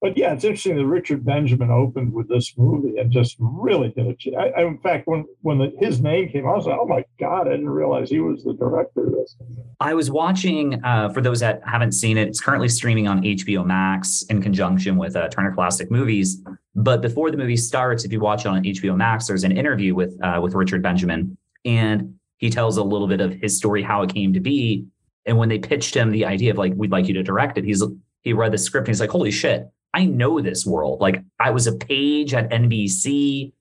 But 0.00 0.16
yeah, 0.16 0.32
it's 0.32 0.44
interesting 0.44 0.76
that 0.76 0.86
Richard 0.86 1.24
Benjamin 1.24 1.70
opened 1.70 2.12
with 2.12 2.28
this 2.28 2.54
movie 2.56 2.98
and 2.98 3.12
just 3.12 3.36
really 3.38 3.90
did 3.90 4.06
it. 4.06 4.34
I, 4.34 4.60
I, 4.60 4.64
in 4.66 4.78
fact, 4.78 5.06
when 5.06 5.26
when 5.42 5.58
the, 5.58 5.72
his 5.78 6.00
name 6.00 6.30
came, 6.30 6.46
I 6.46 6.52
was 6.52 6.66
like, 6.66 6.78
oh 6.80 6.86
my 6.86 7.04
god, 7.18 7.48
I 7.48 7.50
didn't 7.50 7.68
realize 7.68 8.08
he 8.08 8.20
was 8.20 8.42
the 8.42 8.54
director 8.54 9.06
of 9.06 9.12
this. 9.12 9.36
I 9.78 9.92
was 9.92 10.10
watching. 10.10 10.82
Uh, 10.84 11.10
for 11.10 11.20
those 11.20 11.40
that 11.40 11.60
haven't 11.66 11.92
seen 11.92 12.16
it, 12.16 12.28
it's 12.28 12.40
currently 12.40 12.68
streaming 12.68 13.08
on 13.08 13.22
HBO 13.22 13.64
Max 13.66 14.22
in 14.30 14.40
conjunction 14.40 14.96
with 14.96 15.16
uh, 15.16 15.28
Turner 15.28 15.52
Classic 15.52 15.90
Movies. 15.90 16.42
But 16.74 17.02
before 17.02 17.30
the 17.30 17.36
movie 17.36 17.56
starts, 17.56 18.04
if 18.04 18.12
you 18.12 18.20
watch 18.20 18.46
it 18.46 18.48
on 18.48 18.62
HBO 18.62 18.96
Max, 18.96 19.26
there's 19.26 19.44
an 19.44 19.56
interview 19.56 19.94
with 19.94 20.16
uh, 20.22 20.40
with 20.42 20.54
Richard 20.54 20.82
Benjamin, 20.82 21.36
and 21.66 22.14
he 22.38 22.48
tells 22.48 22.78
a 22.78 22.82
little 22.82 23.06
bit 23.06 23.20
of 23.20 23.34
his 23.34 23.54
story, 23.56 23.82
how 23.82 24.02
it 24.02 24.14
came 24.14 24.32
to 24.32 24.40
be. 24.40 24.86
And 25.26 25.36
when 25.36 25.50
they 25.50 25.58
pitched 25.58 25.94
him 25.94 26.10
the 26.10 26.24
idea 26.24 26.50
of 26.50 26.56
like, 26.56 26.72
we'd 26.74 26.90
like 26.90 27.06
you 27.06 27.12
to 27.14 27.22
direct 27.22 27.58
it, 27.58 27.64
he's 27.64 27.84
he 28.22 28.32
read 28.32 28.52
the 28.52 28.58
script 28.58 28.88
and 28.88 28.94
he's 28.94 29.00
like, 29.00 29.10
holy 29.10 29.30
shit, 29.30 29.70
I 29.92 30.04
know 30.04 30.40
this 30.40 30.64
world. 30.64 31.00
Like 31.00 31.22
I 31.38 31.50
was 31.50 31.66
a 31.66 31.76
page 31.76 32.34
at 32.34 32.50
NBC. 32.50 33.52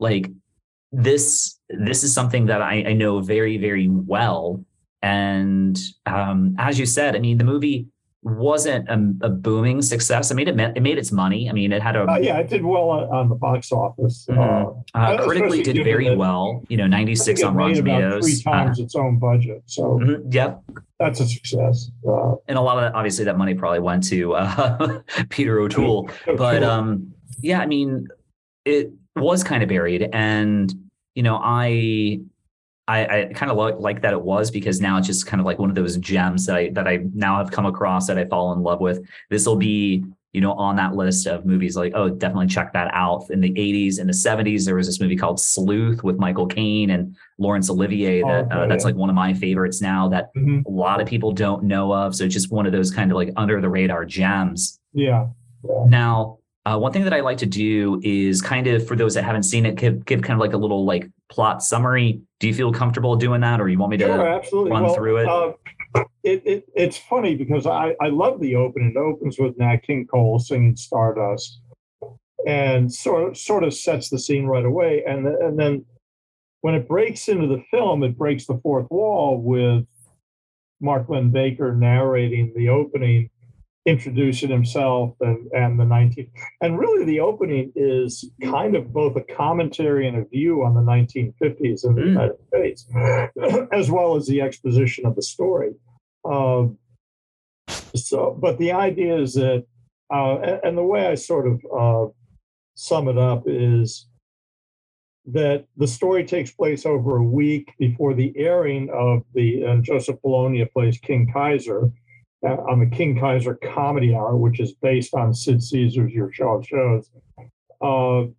Like 0.00 0.30
this, 0.92 1.58
this 1.68 2.04
is 2.04 2.14
something 2.14 2.46
that 2.46 2.62
I, 2.62 2.84
I 2.88 2.92
know 2.92 3.20
very, 3.20 3.58
very 3.58 3.88
well. 3.88 4.64
And 5.02 5.78
um, 6.06 6.56
as 6.58 6.78
you 6.78 6.86
said, 6.86 7.14
I 7.14 7.18
mean, 7.18 7.38
the 7.38 7.44
movie 7.44 7.88
wasn't 8.24 8.88
a, 8.88 9.26
a, 9.26 9.28
booming 9.28 9.82
success. 9.82 10.32
I 10.32 10.34
mean, 10.34 10.48
it 10.48 10.58
it 10.76 10.82
made 10.82 10.96
its 10.96 11.12
money. 11.12 11.50
I 11.50 11.52
mean, 11.52 11.72
it 11.72 11.82
had 11.82 11.94
a 11.94 12.10
uh, 12.10 12.16
yeah, 12.16 12.38
it 12.38 12.48
did 12.48 12.64
well 12.64 12.88
on, 12.88 13.04
on 13.10 13.28
the 13.28 13.34
box 13.34 13.70
office. 13.70 14.26
Mm-hmm. 14.28 14.80
Uh, 14.94 14.98
uh, 14.98 15.24
critically, 15.24 15.62
did 15.62 15.84
very 15.84 16.06
it, 16.06 16.16
well. 16.16 16.62
You 16.68 16.78
know, 16.78 16.86
ninety 16.86 17.14
six 17.14 17.42
on 17.42 17.54
Rotten 17.54 17.76
Tomatoes. 17.76 18.24
Three 18.24 18.42
times 18.42 18.78
its 18.78 18.94
own 18.94 19.18
budget. 19.18 19.62
So 19.66 19.98
mm-hmm, 19.98 20.32
yep, 20.32 20.62
that's 20.98 21.20
a 21.20 21.26
success. 21.26 21.90
Uh, 22.08 22.36
and 22.48 22.56
a 22.56 22.62
lot 22.62 22.78
of 22.78 22.84
that, 22.84 22.94
obviously, 22.94 23.26
that 23.26 23.36
money 23.36 23.54
probably 23.54 23.80
went 23.80 24.04
to 24.04 24.34
uh, 24.34 25.00
Peter 25.28 25.60
O'Toole. 25.60 26.08
But 26.36 26.62
um, 26.62 27.12
yeah, 27.40 27.60
I 27.60 27.66
mean, 27.66 28.08
it 28.64 28.90
was 29.16 29.44
kind 29.44 29.62
of 29.62 29.68
buried, 29.68 30.08
and 30.14 30.72
you 31.14 31.22
know, 31.22 31.38
I 31.42 32.20
I, 32.86 33.06
I 33.06 33.24
kind 33.34 33.50
of 33.50 33.56
like, 33.56 33.76
like 33.78 34.02
that 34.02 34.12
it 34.12 34.20
was 34.20 34.50
because 34.50 34.80
now 34.80 34.98
it's 34.98 35.06
just 35.06 35.26
kind 35.26 35.40
of 35.40 35.46
like 35.46 35.58
one 35.58 35.70
of 35.70 35.74
those 35.74 35.96
gems 35.96 36.46
that 36.46 36.56
I 36.56 36.68
that 36.70 36.86
I 36.86 37.00
now 37.14 37.38
have 37.38 37.50
come 37.50 37.66
across 37.66 38.06
that 38.08 38.18
I 38.18 38.26
fall 38.26 38.52
in 38.52 38.62
love 38.62 38.80
with. 38.80 39.06
This 39.30 39.46
will 39.46 39.56
be 39.56 40.04
you 40.32 40.40
know 40.40 40.52
on 40.52 40.76
that 40.76 40.94
list 40.94 41.26
of 41.26 41.46
movies 41.46 41.76
like 41.76 41.92
oh 41.94 42.10
definitely 42.10 42.48
check 42.48 42.74
that 42.74 42.90
out. 42.92 43.30
In 43.30 43.40
the 43.40 43.52
80s 43.52 43.98
and 43.98 44.08
the 44.08 44.12
70s 44.12 44.66
there 44.66 44.74
was 44.74 44.86
this 44.86 45.00
movie 45.00 45.16
called 45.16 45.40
Sleuth 45.40 46.04
with 46.04 46.18
Michael 46.18 46.46
Caine 46.46 46.90
and 46.90 47.16
Laurence 47.38 47.70
Olivier 47.70 48.22
that 48.22 48.48
oh, 48.50 48.62
uh, 48.62 48.66
that's 48.66 48.84
like 48.84 48.96
one 48.96 49.08
of 49.08 49.16
my 49.16 49.32
favorites 49.32 49.80
now 49.80 50.08
that 50.08 50.34
mm-hmm. 50.34 50.60
a 50.66 50.70
lot 50.70 51.00
of 51.00 51.08
people 51.08 51.32
don't 51.32 51.64
know 51.64 51.92
of. 51.92 52.14
So 52.14 52.24
it's 52.24 52.34
just 52.34 52.52
one 52.52 52.66
of 52.66 52.72
those 52.72 52.90
kind 52.90 53.10
of 53.10 53.16
like 53.16 53.30
under 53.36 53.60
the 53.62 53.68
radar 53.70 54.04
gems. 54.04 54.78
Yeah. 54.92 55.28
yeah. 55.62 55.84
Now 55.86 56.38
uh, 56.66 56.78
one 56.78 56.92
thing 56.92 57.04
that 57.04 57.14
I 57.14 57.20
like 57.20 57.38
to 57.38 57.46
do 57.46 58.00
is 58.02 58.40
kind 58.40 58.66
of 58.66 58.86
for 58.86 58.96
those 58.96 59.14
that 59.14 59.22
haven't 59.22 59.42
seen 59.42 59.66
it, 59.66 59.76
give, 59.76 60.04
give 60.04 60.22
kind 60.22 60.34
of 60.34 60.40
like 60.40 60.54
a 60.54 60.56
little 60.56 60.84
like 60.84 61.10
plot 61.30 61.62
summary. 61.62 62.22
Do 62.40 62.46
you 62.46 62.54
feel 62.54 62.72
comfortable 62.72 63.16
doing 63.16 63.40
that, 63.40 63.60
or 63.60 63.68
you 63.68 63.78
want 63.78 63.90
me 63.90 63.96
to 63.98 64.04
sure, 64.04 64.28
absolutely. 64.28 64.70
run 64.70 64.84
well, 64.84 64.94
through 64.94 65.16
it? 65.18 65.28
Uh, 65.28 65.52
it, 66.22 66.42
it? 66.44 66.64
It's 66.74 66.98
funny 66.98 67.34
because 67.34 67.66
I, 67.66 67.94
I 68.00 68.08
love 68.08 68.40
the 68.40 68.56
open. 68.56 68.92
It 68.94 68.98
opens 68.98 69.38
with 69.38 69.58
Nat 69.58 69.78
King 69.78 70.06
Cole 70.06 70.38
singing 70.38 70.76
Stardust, 70.76 71.60
and 72.46 72.92
sort 72.92 73.30
of, 73.30 73.38
sort 73.38 73.64
of 73.64 73.74
sets 73.74 74.10
the 74.10 74.18
scene 74.18 74.46
right 74.46 74.64
away. 74.64 75.04
And 75.06 75.26
and 75.26 75.58
then 75.58 75.84
when 76.60 76.74
it 76.74 76.88
breaks 76.88 77.28
into 77.28 77.46
the 77.46 77.62
film, 77.70 78.02
it 78.02 78.16
breaks 78.16 78.46
the 78.46 78.58
fourth 78.62 78.90
wall 78.90 79.40
with 79.40 79.86
Mark 80.80 81.08
Linn-Baker 81.08 81.74
narrating 81.74 82.52
the 82.56 82.68
opening 82.68 83.30
introducing 83.86 84.48
himself 84.48 85.14
and, 85.20 85.46
and 85.52 85.78
the 85.78 85.84
19 85.84 86.30
and 86.62 86.78
really 86.78 87.04
the 87.04 87.20
opening 87.20 87.70
is 87.76 88.30
kind 88.42 88.74
of 88.74 88.92
both 88.94 89.14
a 89.14 89.20
commentary 89.20 90.08
and 90.08 90.16
a 90.16 90.24
view 90.24 90.64
on 90.64 90.74
the 90.74 90.80
1950s 90.80 91.84
in 91.84 91.94
the 91.94 92.00
mm. 92.00 92.08
united 92.08 92.36
states 92.48 92.86
as 93.72 93.90
well 93.90 94.16
as 94.16 94.26
the 94.26 94.40
exposition 94.40 95.04
of 95.04 95.14
the 95.16 95.22
story 95.22 95.72
um, 96.24 96.78
so 97.94 98.36
but 98.40 98.58
the 98.58 98.72
idea 98.72 99.18
is 99.18 99.34
that 99.34 99.66
uh, 100.10 100.38
and, 100.38 100.60
and, 100.64 100.78
the 100.78 100.82
way 100.82 101.06
i 101.06 101.14
sort 101.14 101.46
of 101.46 101.60
uh, 101.76 102.10
sum 102.74 103.08
it 103.08 103.18
up 103.18 103.42
is 103.46 104.08
that 105.26 105.66
the 105.76 105.86
story 105.86 106.24
takes 106.24 106.50
place 106.50 106.86
over 106.86 107.18
a 107.18 107.22
week 107.22 107.72
before 107.78 108.14
the 108.14 108.32
airing 108.36 108.88
of 108.94 109.22
the 109.34 109.62
and 109.62 109.84
joseph 109.84 110.20
bologna 110.22 110.64
plays 110.64 110.96
king 110.96 111.30
kaiser 111.30 111.92
uh, 112.44 112.56
on 112.68 112.80
the 112.80 112.86
King 112.86 113.18
Kaiser 113.18 113.54
Comedy 113.54 114.14
Hour, 114.14 114.36
which 114.36 114.60
is 114.60 114.74
based 114.74 115.14
on 115.14 115.34
Sid 115.34 115.62
Caesar's 115.62 116.12
Your 116.12 116.32
Show 116.32 116.50
of 116.50 116.66
Shows. 116.66 117.10
Uh, 117.80 118.30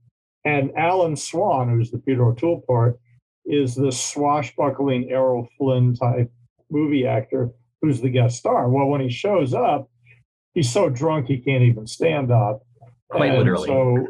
and 0.45 0.71
Alan 0.77 1.15
Swan, 1.15 1.69
who's 1.69 1.91
the 1.91 1.97
Peter 1.97 2.25
O'Toole 2.25 2.63
part, 2.67 2.99
is 3.45 3.75
the 3.75 3.91
swashbuckling 3.91 5.09
Errol 5.09 5.47
Flynn 5.57 5.95
type 5.95 6.31
movie 6.69 7.05
actor 7.05 7.51
who's 7.81 8.01
the 8.01 8.09
guest 8.09 8.37
star. 8.37 8.69
Well, 8.69 8.87
when 8.87 9.01
he 9.01 9.09
shows 9.09 9.53
up, 9.53 9.89
he's 10.53 10.71
so 10.71 10.89
drunk 10.89 11.27
he 11.27 11.37
can't 11.37 11.63
even 11.63 11.87
stand 11.87 12.31
up. 12.31 12.61
Quite 13.09 13.29
and 13.29 13.37
literally. 13.37 13.67
So 13.67 14.07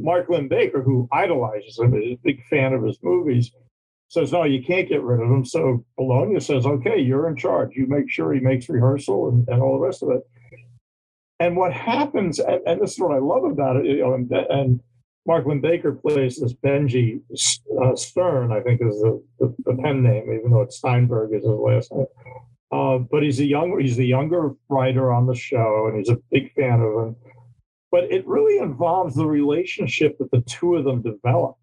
Mark 0.00 0.28
Linn-Baker, 0.28 0.82
who 0.82 1.08
idolizes 1.12 1.78
him, 1.78 1.94
is 1.94 2.12
a 2.12 2.18
big 2.22 2.44
fan 2.46 2.72
of 2.72 2.84
his 2.84 2.98
movies, 3.02 3.50
says, 4.08 4.32
no, 4.32 4.44
you 4.44 4.62
can't 4.62 4.88
get 4.88 5.02
rid 5.02 5.20
of 5.20 5.30
him. 5.30 5.44
So 5.44 5.84
Bologna 5.96 6.40
says, 6.40 6.66
okay, 6.66 6.98
you're 6.98 7.28
in 7.28 7.36
charge. 7.36 7.76
You 7.76 7.86
make 7.86 8.10
sure 8.10 8.32
he 8.32 8.40
makes 8.40 8.68
rehearsal 8.68 9.28
and, 9.28 9.48
and 9.48 9.62
all 9.62 9.74
the 9.74 9.86
rest 9.86 10.02
of 10.02 10.10
it. 10.10 10.22
And 11.40 11.56
what 11.56 11.72
happens, 11.72 12.40
and, 12.40 12.60
and, 12.66 12.80
this 12.80 12.94
is 12.94 12.98
what 12.98 13.14
I 13.14 13.18
love 13.18 13.44
about 13.44 13.76
it, 13.76 13.86
you 13.86 14.00
know, 14.00 14.14
and, 14.14 14.30
and 14.32 14.80
Mark 15.24 15.46
Linn-Baker 15.46 15.92
plays 15.92 16.40
this 16.40 16.54
Benji 16.54 17.20
uh, 17.80 17.94
Stern, 17.94 18.50
I 18.50 18.60
think 18.60 18.80
is 18.80 19.00
the, 19.00 19.22
the, 19.38 19.54
the, 19.64 19.76
pen 19.80 20.02
name, 20.02 20.32
even 20.32 20.50
though 20.50 20.62
it's 20.62 20.78
Steinberg 20.78 21.32
is 21.34 21.44
his 21.44 21.52
last 21.52 21.92
name. 21.92 22.06
Uh, 22.72 22.98
but 22.98 23.22
he's 23.22 23.38
a 23.38 23.44
young, 23.44 23.78
he's 23.78 23.96
the 23.96 24.06
younger 24.06 24.52
writer 24.68 25.12
on 25.12 25.26
the 25.26 25.34
show, 25.34 25.86
and 25.86 25.98
he's 25.98 26.08
a 26.08 26.18
big 26.32 26.52
fan 26.54 26.80
of 26.80 27.06
him. 27.06 27.16
But 27.92 28.04
it 28.04 28.26
really 28.26 28.58
involves 28.58 29.14
the 29.14 29.26
relationship 29.26 30.18
that 30.18 30.30
the 30.30 30.40
two 30.40 30.74
of 30.74 30.84
them 30.84 31.02
develop 31.02 31.56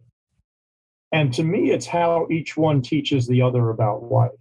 and 1.15 1.33
to 1.35 1.43
me, 1.43 1.71
it's 1.71 1.85
how 1.85 2.27
each 2.29 2.57
one 2.57 2.81
teaches 2.81 3.25
the 3.25 3.41
other 3.41 3.69
about 3.69 4.03
life. 4.03 4.31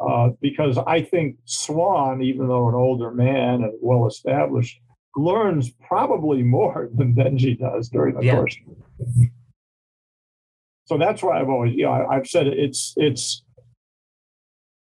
Uh, 0.00 0.30
because 0.40 0.78
I 0.78 1.02
think 1.02 1.36
Swan, 1.44 2.22
even 2.22 2.48
though 2.48 2.70
an 2.70 2.74
older 2.74 3.10
man 3.10 3.64
and 3.64 3.74
well 3.82 4.06
established, 4.06 4.80
learns 5.14 5.72
probably 5.86 6.42
more 6.42 6.88
than 6.94 7.14
Benji 7.14 7.58
does 7.58 7.90
during 7.90 8.14
the 8.14 8.24
yeah. 8.24 8.36
course. 8.36 8.56
So 10.86 10.96
that's 10.96 11.22
why 11.22 11.38
I've 11.38 11.50
always, 11.50 11.74
you 11.74 11.84
know, 11.84 11.92
I, 11.92 12.14
have 12.14 12.26
said 12.26 12.46
it's 12.46 12.94
it's 12.96 13.44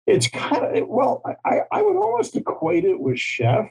it's 0.08 0.28
kind 0.28 0.78
of 0.78 0.88
well, 0.90 1.24
I, 1.46 1.62
I 1.72 1.82
would 1.84 1.96
almost 1.96 2.36
equate 2.36 2.84
it 2.84 3.00
with 3.00 3.18
Chef 3.18 3.70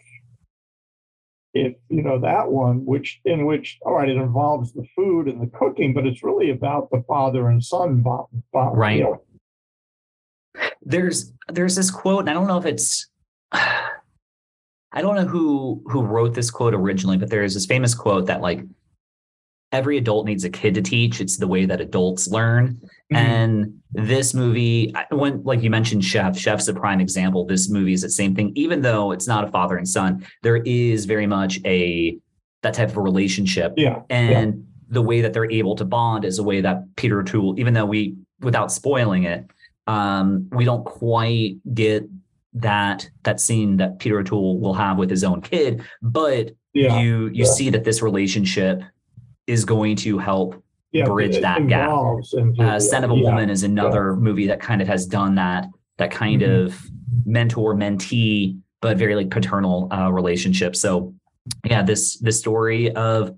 if 1.60 1.74
you 1.88 2.02
know 2.02 2.18
that 2.18 2.50
one 2.50 2.84
which 2.84 3.20
in 3.24 3.46
which 3.46 3.78
all 3.82 3.94
right 3.94 4.08
it 4.08 4.16
involves 4.16 4.72
the 4.72 4.84
food 4.94 5.28
and 5.28 5.40
the 5.40 5.58
cooking 5.58 5.94
but 5.94 6.06
it's 6.06 6.22
really 6.22 6.50
about 6.50 6.90
the 6.90 7.02
father 7.08 7.48
and 7.48 7.62
son 7.64 8.02
bond, 8.02 8.26
bond, 8.52 8.76
right 8.76 8.98
you 8.98 9.04
know. 9.04 9.22
there's 10.82 11.32
there's 11.48 11.76
this 11.76 11.90
quote 11.90 12.20
and 12.20 12.30
i 12.30 12.32
don't 12.32 12.46
know 12.46 12.58
if 12.58 12.66
it's 12.66 13.08
i 13.52 15.00
don't 15.00 15.14
know 15.14 15.24
who 15.24 15.82
who 15.86 16.02
wrote 16.02 16.34
this 16.34 16.50
quote 16.50 16.74
originally 16.74 17.16
but 17.16 17.30
there's 17.30 17.54
this 17.54 17.66
famous 17.66 17.94
quote 17.94 18.26
that 18.26 18.40
like 18.40 18.60
every 19.76 19.98
adult 19.98 20.24
needs 20.24 20.42
a 20.44 20.50
kid 20.50 20.74
to 20.74 20.80
teach. 20.82 21.20
It's 21.20 21.36
the 21.36 21.46
way 21.46 21.66
that 21.66 21.82
adults 21.82 22.28
learn. 22.28 22.80
Mm-hmm. 23.12 23.16
And 23.16 23.80
this 23.92 24.32
movie, 24.32 24.94
when 25.10 25.42
like 25.44 25.62
you 25.62 25.68
mentioned, 25.68 26.02
Chef, 26.02 26.36
Chef's 26.38 26.66
a 26.68 26.74
prime 26.74 27.00
example. 27.00 27.44
This 27.44 27.68
movie 27.68 27.92
is 27.92 28.00
the 28.00 28.10
same 28.10 28.34
thing, 28.34 28.52
even 28.54 28.80
though 28.80 29.12
it's 29.12 29.28
not 29.28 29.44
a 29.44 29.48
father 29.48 29.76
and 29.76 29.86
son. 29.86 30.26
There 30.42 30.56
is 30.56 31.04
very 31.04 31.26
much 31.26 31.60
a 31.66 32.18
that 32.62 32.72
type 32.72 32.88
of 32.88 32.96
a 32.96 33.02
relationship. 33.02 33.74
Yeah. 33.76 34.00
And 34.08 34.54
yeah. 34.54 34.60
the 34.88 35.02
way 35.02 35.20
that 35.20 35.34
they're 35.34 35.50
able 35.50 35.76
to 35.76 35.84
bond 35.84 36.24
is 36.24 36.38
a 36.38 36.42
way 36.42 36.62
that 36.62 36.96
Peter 36.96 37.20
O'Toole, 37.20 37.60
even 37.60 37.74
though 37.74 37.84
we, 37.84 38.16
without 38.40 38.72
spoiling 38.72 39.24
it, 39.24 39.44
um, 39.86 40.48
we 40.50 40.64
don't 40.64 40.84
quite 40.84 41.58
get 41.74 42.08
that 42.54 43.08
that 43.24 43.40
scene 43.40 43.76
that 43.76 43.98
Peter 43.98 44.18
O'Toole 44.18 44.58
will 44.58 44.72
have 44.72 44.96
with 44.96 45.10
his 45.10 45.22
own 45.22 45.42
kid, 45.42 45.82
but 46.00 46.52
yeah. 46.72 46.98
you 46.98 47.26
you 47.26 47.44
yeah. 47.44 47.52
see 47.58 47.70
that 47.70 47.84
this 47.84 48.00
relationship 48.00 48.82
is 49.46 49.64
going 49.64 49.96
to 49.96 50.18
help 50.18 50.62
yeah, 50.92 51.04
bridge 51.04 51.40
that 51.40 51.66
gap. 51.68 51.90
uh, 52.58 52.80
Scent 52.80 53.04
of 53.04 53.10
a 53.10 53.14
yeah, 53.14 53.22
Woman 53.22 53.50
is 53.50 53.62
another 53.62 54.10
yeah. 54.10 54.20
movie 54.20 54.46
that 54.46 54.60
kind 54.60 54.80
of 54.80 54.88
has 54.88 55.06
done 55.06 55.34
that, 55.36 55.66
that 55.98 56.10
kind 56.10 56.42
mm-hmm. 56.42 56.66
of 56.66 56.80
mentor 57.24 57.74
mentee, 57.74 58.58
but 58.80 58.96
very 58.96 59.14
like 59.14 59.30
paternal 59.30 59.92
uh, 59.92 60.10
relationship. 60.10 60.76
So 60.76 61.14
yeah, 61.64 61.82
this 61.82 62.18
this 62.18 62.38
story 62.38 62.94
of 62.94 63.36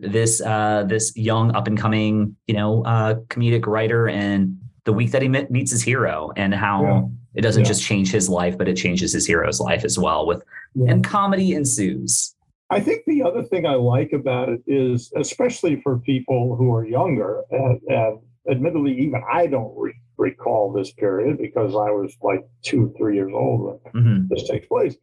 this 0.00 0.40
uh, 0.40 0.84
this 0.86 1.16
young 1.16 1.54
up 1.54 1.66
and 1.66 1.78
coming 1.78 2.36
you 2.46 2.54
know 2.54 2.82
uh, 2.84 3.14
comedic 3.28 3.66
writer 3.66 4.08
and 4.08 4.58
the 4.84 4.92
week 4.92 5.12
that 5.12 5.22
he 5.22 5.28
meets 5.28 5.70
his 5.70 5.82
hero 5.82 6.32
and 6.36 6.52
how 6.52 7.10
it 7.34 7.40
doesn't 7.40 7.64
just 7.64 7.82
change 7.82 8.10
his 8.10 8.28
life, 8.28 8.58
but 8.58 8.68
it 8.68 8.76
changes 8.76 9.12
his 9.12 9.26
hero's 9.26 9.60
life 9.60 9.84
as 9.84 9.98
well. 9.98 10.26
With 10.26 10.42
and 10.88 11.04
comedy 11.04 11.52
ensues. 11.52 12.34
I 12.72 12.80
think 12.80 13.04
the 13.06 13.22
other 13.22 13.42
thing 13.42 13.66
I 13.66 13.74
like 13.74 14.12
about 14.12 14.48
it 14.48 14.62
is, 14.66 15.12
especially 15.14 15.80
for 15.82 15.98
people 15.98 16.56
who 16.56 16.72
are 16.72 16.86
younger, 16.86 17.42
and, 17.50 17.80
and 17.88 18.18
admittedly, 18.50 18.98
even 18.98 19.22
I 19.30 19.46
don't 19.46 19.74
re- 19.76 19.94
recall 20.16 20.72
this 20.72 20.90
period 20.92 21.36
because 21.36 21.74
I 21.74 21.90
was 21.90 22.16
like 22.22 22.40
two, 22.62 22.94
three 22.96 23.16
years 23.16 23.32
old 23.34 23.80
when 23.92 24.04
mm-hmm. 24.04 24.26
this 24.30 24.48
takes 24.48 24.66
place. 24.66 24.96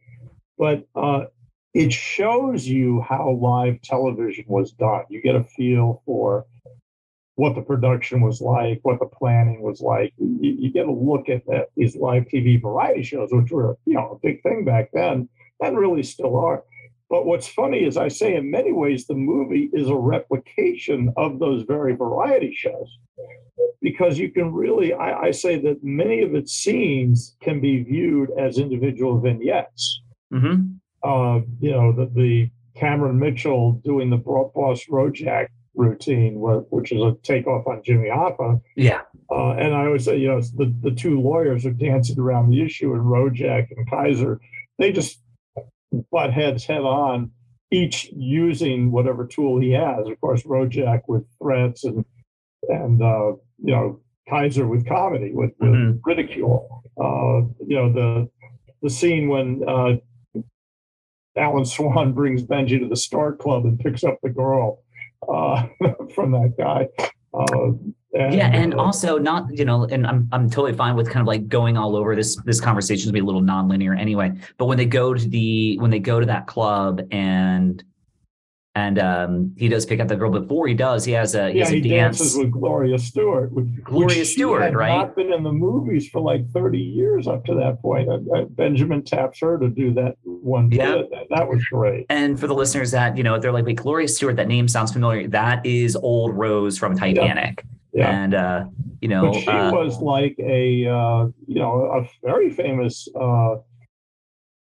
But 0.58 0.84
uh, 0.96 1.26
it 1.72 1.92
shows 1.92 2.66
you 2.66 3.02
how 3.02 3.30
live 3.30 3.80
television 3.82 4.46
was 4.48 4.72
done. 4.72 5.04
You 5.08 5.22
get 5.22 5.36
a 5.36 5.44
feel 5.44 6.02
for 6.04 6.46
what 7.36 7.54
the 7.54 7.62
production 7.62 8.20
was 8.20 8.40
like, 8.40 8.80
what 8.82 8.98
the 8.98 9.06
planning 9.06 9.62
was 9.62 9.80
like. 9.80 10.12
You, 10.18 10.56
you 10.58 10.72
get 10.72 10.86
a 10.86 10.92
look 10.92 11.28
at 11.28 11.46
that, 11.46 11.68
these 11.76 11.94
live 11.94 12.24
TV 12.24 12.60
variety 12.60 13.04
shows, 13.04 13.28
which 13.30 13.52
were 13.52 13.78
you 13.86 13.94
know 13.94 14.10
a 14.10 14.26
big 14.26 14.42
thing 14.42 14.64
back 14.64 14.90
then, 14.92 15.28
and 15.60 15.78
really 15.78 16.02
still 16.02 16.36
are. 16.36 16.64
But 17.10 17.26
what's 17.26 17.48
funny 17.48 17.84
is 17.84 17.96
I 17.96 18.06
say 18.08 18.36
in 18.36 18.50
many 18.50 18.72
ways 18.72 19.06
the 19.06 19.14
movie 19.14 19.68
is 19.72 19.88
a 19.88 19.96
replication 19.96 21.12
of 21.16 21.40
those 21.40 21.64
very 21.64 21.96
variety 21.96 22.54
shows 22.54 22.98
because 23.82 24.18
you 24.18 24.30
can 24.30 24.52
really, 24.52 24.92
I, 24.92 25.22
I 25.22 25.30
say 25.32 25.58
that 25.60 25.82
many 25.82 26.22
of 26.22 26.34
its 26.34 26.52
scenes 26.52 27.36
can 27.42 27.60
be 27.60 27.82
viewed 27.82 28.30
as 28.38 28.58
individual 28.58 29.18
vignettes. 29.20 30.02
Mm-hmm. 30.32 30.74
Uh, 31.02 31.40
you 31.60 31.72
know, 31.72 31.92
the, 31.92 32.10
the 32.14 32.50
Cameron 32.76 33.18
Mitchell 33.18 33.72
doing 33.84 34.10
the 34.10 34.16
Boss 34.16 34.84
Rojak 34.88 35.48
routine, 35.74 36.34
which 36.36 36.92
is 36.92 37.00
a 37.02 37.16
takeoff 37.22 37.66
on 37.66 37.82
Jimmy 37.84 38.08
Hoffa. 38.08 38.60
Yeah. 38.76 39.00
Uh, 39.30 39.52
and 39.52 39.74
I 39.74 39.86
always 39.86 40.04
say, 40.04 40.18
you 40.18 40.28
know, 40.28 40.40
the, 40.40 40.72
the 40.82 40.90
two 40.90 41.20
lawyers 41.20 41.64
are 41.64 41.72
dancing 41.72 42.18
around 42.18 42.50
the 42.50 42.62
issue, 42.62 42.92
and 42.92 43.02
Rojak 43.02 43.68
and 43.76 43.88
Kaiser, 43.88 44.40
they 44.78 44.92
just 44.92 45.20
butt 46.10 46.32
heads 46.32 46.64
head 46.64 46.82
on, 46.82 47.30
each 47.70 48.10
using 48.12 48.90
whatever 48.90 49.26
tool 49.26 49.60
he 49.60 49.70
has. 49.72 50.06
Of 50.06 50.20
course, 50.20 50.42
Rojak 50.42 51.02
with 51.08 51.24
threats 51.42 51.84
and 51.84 52.04
and 52.68 53.02
uh, 53.02 53.32
you 53.62 53.74
know 53.74 54.00
Kaiser 54.28 54.66
with 54.66 54.86
comedy, 54.86 55.32
with, 55.32 55.52
with 55.58 55.70
mm-hmm. 55.70 55.98
ridicule. 56.04 56.82
Uh, 57.00 57.48
you 57.66 57.76
know 57.76 57.92
the 57.92 58.30
the 58.82 58.90
scene 58.90 59.28
when 59.28 59.62
uh, 59.66 59.96
Alan 61.36 61.64
Swan 61.64 62.12
brings 62.14 62.42
Benji 62.42 62.78
to 62.80 62.88
the 62.88 62.96
Star 62.96 63.32
Club 63.34 63.64
and 63.64 63.78
picks 63.78 64.04
up 64.04 64.18
the 64.22 64.30
girl 64.30 64.82
uh, 65.28 65.66
from 66.14 66.32
that 66.32 66.54
guy. 66.58 66.88
Uh, 67.32 67.72
and, 68.12 68.34
yeah, 68.34 68.48
and 68.48 68.74
uh, 68.74 68.78
also 68.78 69.18
not 69.18 69.56
you 69.56 69.64
know, 69.64 69.84
and 69.84 70.06
I'm 70.06 70.28
I'm 70.32 70.50
totally 70.50 70.72
fine 70.72 70.96
with 70.96 71.08
kind 71.08 71.20
of 71.20 71.26
like 71.26 71.48
going 71.48 71.76
all 71.76 71.96
over 71.96 72.16
this 72.16 72.36
this 72.42 72.60
conversation 72.60 73.06
to 73.06 73.12
be 73.12 73.20
a 73.20 73.24
little 73.24 73.42
nonlinear 73.42 73.98
anyway. 73.98 74.32
But 74.58 74.66
when 74.66 74.78
they 74.78 74.86
go 74.86 75.14
to 75.14 75.28
the 75.28 75.78
when 75.78 75.90
they 75.90 76.00
go 76.00 76.18
to 76.18 76.26
that 76.26 76.46
club 76.46 77.00
and 77.12 77.82
and 78.76 78.98
um, 79.00 79.54
he 79.56 79.68
does 79.68 79.84
pick 79.84 79.98
up 79.98 80.08
the 80.08 80.14
girl. 80.14 80.30
Before 80.30 80.68
he 80.68 80.74
does, 80.74 81.04
he 81.04 81.12
has 81.12 81.34
a 81.34 81.50
he 81.50 81.58
yeah, 81.58 81.64
has 81.64 81.72
a 81.72 81.76
he 81.76 81.80
dance. 81.80 82.18
dances 82.18 82.36
with 82.36 82.52
Gloria 82.52 82.98
Stuart. 82.98 83.52
Which, 83.52 83.66
Gloria 83.82 84.20
which 84.20 84.36
had 84.36 84.76
right? 84.76 84.96
Not 84.96 85.16
been 85.16 85.32
in 85.32 85.42
the 85.42 85.52
movies 85.52 86.08
for 86.08 86.20
like 86.20 86.48
thirty 86.52 86.78
years 86.78 87.26
up 87.26 87.44
to 87.46 87.54
that 87.56 87.82
point. 87.82 88.08
Uh, 88.08 88.18
uh, 88.34 88.44
Benjamin 88.44 89.02
taps 89.02 89.40
her 89.40 89.58
to 89.58 89.68
do 89.68 89.92
that 89.94 90.16
one. 90.22 90.70
Yeah, 90.70 91.02
that, 91.10 91.26
that 91.30 91.48
was 91.48 91.64
great. 91.64 92.06
And 92.10 92.38
for 92.38 92.46
the 92.46 92.54
listeners 92.54 92.92
that 92.92 93.16
you 93.16 93.24
know, 93.24 93.38
they're 93.40 93.52
like, 93.52 93.66
"Wait, 93.66 93.76
Gloria 93.76 94.06
Stuart. 94.06 94.36
That 94.36 94.48
name 94.48 94.68
sounds 94.68 94.92
familiar." 94.92 95.26
That 95.26 95.66
is 95.66 95.96
Old 95.96 96.36
Rose 96.36 96.78
from 96.78 96.96
Titanic. 96.96 97.64
Yeah. 97.92 98.02
yeah. 98.02 98.22
And 98.22 98.34
uh, 98.34 98.64
you 99.00 99.08
know, 99.08 99.32
but 99.32 99.40
she 99.40 99.48
uh, 99.48 99.72
was 99.72 99.98
like 99.98 100.36
a 100.38 100.86
uh, 100.86 101.26
you 101.48 101.58
know 101.58 101.90
a 101.92 102.08
very 102.24 102.50
famous 102.50 103.08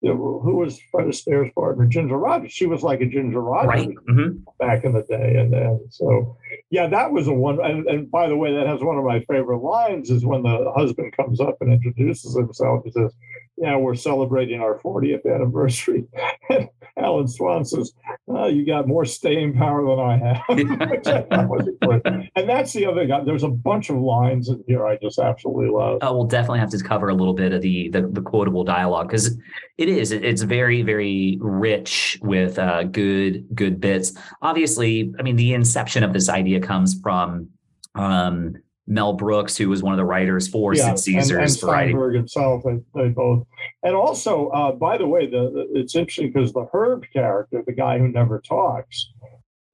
who 0.02 0.56
was 0.56 0.78
Fred 0.90 1.08
Astaire's 1.08 1.52
partner, 1.54 1.86
Ginger 1.86 2.16
Rogers. 2.16 2.52
She 2.52 2.66
was 2.66 2.82
like 2.82 3.00
a 3.00 3.06
Ginger 3.06 3.40
Rogers 3.40 3.68
right. 3.68 3.88
mm-hmm. 4.08 4.38
back 4.58 4.84
in 4.84 4.92
the 4.92 5.02
day, 5.02 5.36
and, 5.38 5.54
and 5.54 5.80
so 5.92 6.36
yeah, 6.70 6.86
that 6.88 7.12
was 7.12 7.28
a 7.28 7.32
one. 7.32 7.58
And, 7.64 7.86
and, 7.86 8.10
by 8.10 8.28
the 8.28 8.36
way, 8.36 8.54
that 8.54 8.66
has 8.66 8.82
one 8.82 8.98
of 8.98 9.04
my 9.04 9.20
favorite 9.20 9.62
lines 9.62 10.10
is 10.10 10.26
when 10.26 10.42
the 10.42 10.72
husband 10.76 11.16
comes 11.16 11.40
up 11.40 11.56
and 11.60 11.72
introduces 11.72 12.36
himself. 12.36 12.82
He 12.84 12.90
says, 12.90 13.14
"Yeah, 13.56 13.76
we're 13.76 13.94
celebrating 13.94 14.60
our 14.60 14.78
40th 14.78 15.26
anniversary." 15.26 16.04
And 16.50 16.68
Alan 16.98 17.28
Swan 17.28 17.64
says, 17.64 17.92
oh, 18.28 18.46
"You 18.46 18.64
got 18.64 18.88
more 18.88 19.04
staying 19.04 19.54
power 19.54 19.84
than 19.84 19.98
I 20.00 20.16
have." 20.16 20.42
and 22.36 22.48
that's 22.48 22.72
the 22.72 22.86
other 22.86 23.06
guy. 23.06 23.22
There's 23.24 23.42
a 23.42 23.48
bunch 23.48 23.90
of 23.90 23.96
lines 23.96 24.48
in 24.48 24.62
here 24.66 24.86
I 24.86 24.96
just 24.96 25.18
absolutely 25.18 25.68
love. 25.68 25.98
Oh, 26.02 26.16
we'll 26.16 26.26
definitely 26.26 26.60
have 26.60 26.70
to 26.70 26.82
cover 26.82 27.08
a 27.08 27.14
little 27.14 27.34
bit 27.34 27.52
of 27.52 27.62
the 27.62 27.88
the, 27.90 28.02
the 28.08 28.22
quotable 28.22 28.64
dialogue 28.64 29.08
because 29.08 29.36
it 29.78 29.88
is 29.88 30.12
it's 30.12 30.42
very 30.42 30.82
very 30.82 31.38
rich 31.40 32.18
with 32.22 32.58
uh, 32.58 32.84
good 32.84 33.46
good 33.54 33.80
bits. 33.80 34.12
Obviously, 34.42 35.12
I 35.18 35.22
mean 35.22 35.36
the 35.36 35.52
inception 35.52 36.02
of 36.02 36.12
this 36.12 36.28
idea 36.28 36.60
comes 36.60 36.98
from. 37.00 37.48
Um, 37.94 38.56
Mel 38.86 39.14
Brooks, 39.14 39.56
who 39.56 39.68
was 39.68 39.82
one 39.82 39.92
of 39.92 39.96
the 39.96 40.04
writers 40.04 40.46
for 40.46 40.74
yeah, 40.74 40.94
Sid 40.94 40.98
Caesar's 41.00 41.30
and, 41.30 41.40
and 41.40 41.50
Steinberg 41.50 42.14
himself, 42.14 42.62
they, 42.64 42.78
they, 42.94 43.08
both. 43.08 43.44
And 43.82 43.96
also, 43.96 44.48
uh, 44.48 44.72
by 44.72 44.96
the 44.96 45.06
way, 45.06 45.26
the, 45.26 45.50
the 45.50 45.80
it's 45.80 45.96
interesting 45.96 46.32
because 46.32 46.52
the 46.52 46.66
Herb 46.72 47.04
character, 47.12 47.62
the 47.66 47.72
guy 47.72 47.98
who 47.98 48.08
never 48.08 48.40
talks, 48.40 49.10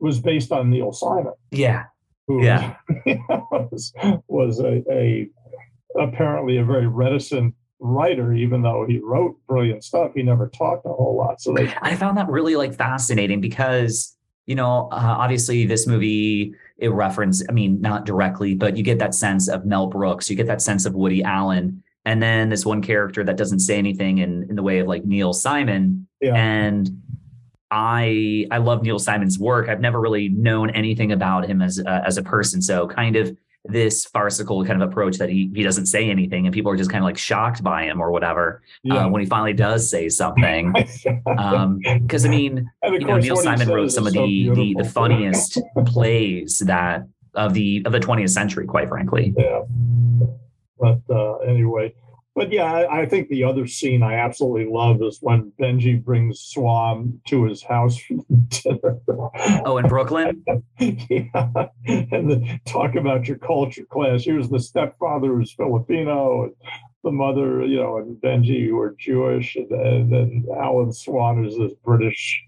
was 0.01 0.19
based 0.19 0.51
on 0.51 0.71
Neil 0.71 0.93
Simon. 0.93 1.35
Yeah, 1.51 1.85
who 2.27 2.43
yeah. 2.43 2.77
was, 3.51 3.93
was 4.29 4.61
a, 4.61 4.83
a 4.91 5.29
apparently 5.99 6.57
a 6.57 6.65
very 6.65 6.87
reticent 6.87 7.55
writer, 7.81 8.33
even 8.33 8.63
though 8.63 8.87
he 8.89 8.99
wrote 8.99 9.37
brilliant 9.47 9.85
stuff. 9.85 10.13
He 10.15 10.23
never 10.23 10.49
talked 10.49 10.87
a 10.87 10.89
whole 10.89 11.17
lot. 11.17 11.41
So 11.43 11.53
they, 11.53 11.73
I 11.83 11.97
found 11.97 12.17
that 12.17 12.29
really 12.29 12.57
like 12.57 12.75
fascinating 12.75 13.41
because 13.41 14.17
you 14.47 14.55
know, 14.55 14.89
uh, 14.93 15.17
obviously 15.19 15.67
this 15.67 15.87
movie 15.87 16.55
it 16.79 16.89
reference, 16.89 17.43
I 17.49 17.53
mean, 17.53 17.81
not 17.81 18.05
directly, 18.05 18.55
but 18.55 18.77
you 18.77 18.83
get 18.83 18.99
that 18.99 19.15
sense 19.15 19.49
of 19.49 19.65
Mel 19.65 19.87
Brooks, 19.87 20.29
you 20.29 20.37
get 20.37 20.49
that 20.49 20.61
sense 20.61 20.85
of 20.85 20.95
Woody 20.95 21.23
Allen, 21.23 21.83
and 22.05 22.21
then 22.21 22.49
this 22.49 22.67
one 22.67 22.83
character 22.83 23.23
that 23.23 23.37
doesn't 23.37 23.61
say 23.61 23.79
anything 23.79 24.19
in 24.19 24.47
in 24.51 24.57
the 24.57 24.63
way 24.63 24.81
of 24.81 24.89
like 24.89 25.05
Neil 25.05 25.33
Simon, 25.33 26.09
yeah. 26.21 26.35
and 26.35 26.91
I 27.71 28.47
I 28.51 28.59
love 28.59 28.83
Neil 28.83 28.99
Simon's 28.99 29.39
work. 29.39 29.69
I've 29.69 29.81
never 29.81 30.01
really 30.01 30.29
known 30.29 30.71
anything 30.71 31.13
about 31.13 31.47
him 31.49 31.63
as 31.63 31.79
uh, 31.79 32.03
as 32.05 32.19
a 32.19 32.23
person, 32.23 32.61
so 32.61 32.89
kind 32.89 33.15
of 33.15 33.37
this 33.65 34.05
farcical 34.07 34.65
kind 34.65 34.83
of 34.83 34.89
approach 34.89 35.19
that 35.19 35.29
he 35.29 35.51
he 35.55 35.63
doesn't 35.63 35.87
say 35.87 36.11
anything 36.11 36.47
and 36.47 36.55
people 36.55 36.71
are 36.71 36.77
just 36.77 36.91
kind 36.91 37.03
of 37.03 37.07
like 37.07 37.17
shocked 37.17 37.63
by 37.63 37.85
him 37.85 38.01
or 38.01 38.11
whatever 38.11 38.63
uh, 38.91 38.95
yeah. 38.95 39.07
uh, 39.07 39.09
when 39.09 39.23
he 39.23 39.27
finally 39.27 39.53
does 39.53 39.89
say 39.89 40.09
something. 40.09 40.73
Because 40.73 41.05
um, 41.39 41.81
I 41.85 42.29
mean, 42.29 42.71
you 42.85 42.99
know, 43.01 43.19
Neil 43.19 43.37
Simon 43.37 43.69
wrote 43.69 43.93
some 43.93 44.07
of 44.07 44.13
the, 44.13 44.51
the 44.55 44.75
the 44.79 44.85
funniest 44.85 45.61
plays 45.87 46.59
that 46.61 47.07
of 47.35 47.55
the 47.55 47.83
of 47.87 47.93
the 47.93 48.01
20th 48.01 48.31
century, 48.31 48.67
quite 48.67 48.89
frankly. 48.89 49.33
Yeah. 49.37 49.63
But 50.79 51.01
uh, 51.09 51.37
anyway, 51.39 51.95
but 52.35 52.51
yeah, 52.51 52.87
I, 52.91 53.05
think 53.05 53.29
the 53.29 53.45
other 53.45 53.67
scene 53.67 54.03
I 54.03 54.15
absolutely 54.15 54.73
love 54.73 55.03
is 55.03 55.19
when 55.21 55.53
Benji 55.61 56.03
brings 56.03 56.41
Swan 56.41 57.21
to 57.29 57.45
his 57.45 57.63
house 57.63 57.99
for 57.99 58.17
dinner. 58.49 58.99
Oh, 59.67 59.77
in 59.77 59.87
Brooklyn? 59.87 60.43
yeah. 60.79 61.69
And 61.87 62.31
the, 62.31 62.61
talk 62.65 62.95
about 62.95 63.29
your 63.29 63.37
culture 63.37 63.85
class. 63.85 64.25
Here's 64.25 64.49
the 64.49 64.61
stepfather 64.61 65.29
who's 65.29 65.53
Filipino, 65.53 66.45
and 66.45 66.55
the 67.05 67.13
mother, 67.13 67.67
you 67.67 67.77
know, 67.77 67.99
and 67.99 68.17
Benji 68.17 68.67
who 68.67 68.79
are 68.79 68.97
Jewish, 68.99 69.57
and, 69.57 69.71
and 69.71 70.11
then 70.11 70.47
Alan 70.59 70.93
Swan 70.93 71.45
is 71.45 71.59
this 71.59 71.73
British, 71.85 72.43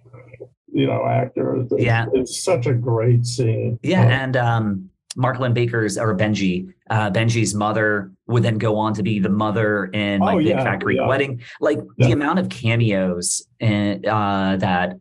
you 0.73 0.87
know, 0.87 1.05
actor. 1.05 1.57
It's, 1.57 1.73
yeah. 1.77 2.07
It's 2.15 2.43
such 2.43 2.67
a 2.67 2.73
great 2.73 3.27
scene. 3.27 3.79
Yeah. 3.83 4.03
And 4.03 4.37
um, 4.37 4.91
Mark 5.17 5.39
Linn-Baker's 5.39 5.99
or 5.99 6.17
Benji, 6.17 6.73
uh, 6.91 7.11
Benji's 7.11 7.55
mother 7.55 8.13
would 8.27 8.43
then 8.43 8.59
go 8.59 8.77
on 8.77 8.95
to 8.95 9.03
be 9.03 9.19
the 9.19 9.29
mother 9.29 9.87
in 9.87 10.21
like 10.21 10.37
oh, 10.37 10.39
Big 10.39 10.47
yeah, 10.49 10.65
Fat 10.65 10.77
Greek 10.81 10.99
yeah. 10.99 11.07
Wedding. 11.07 11.43
Like 11.61 11.79
yeah. 11.97 12.07
the 12.07 12.13
amount 12.13 12.39
of 12.39 12.49
cameos 12.49 13.47
in, 13.61 14.07
uh, 14.07 14.57
that 14.59 14.99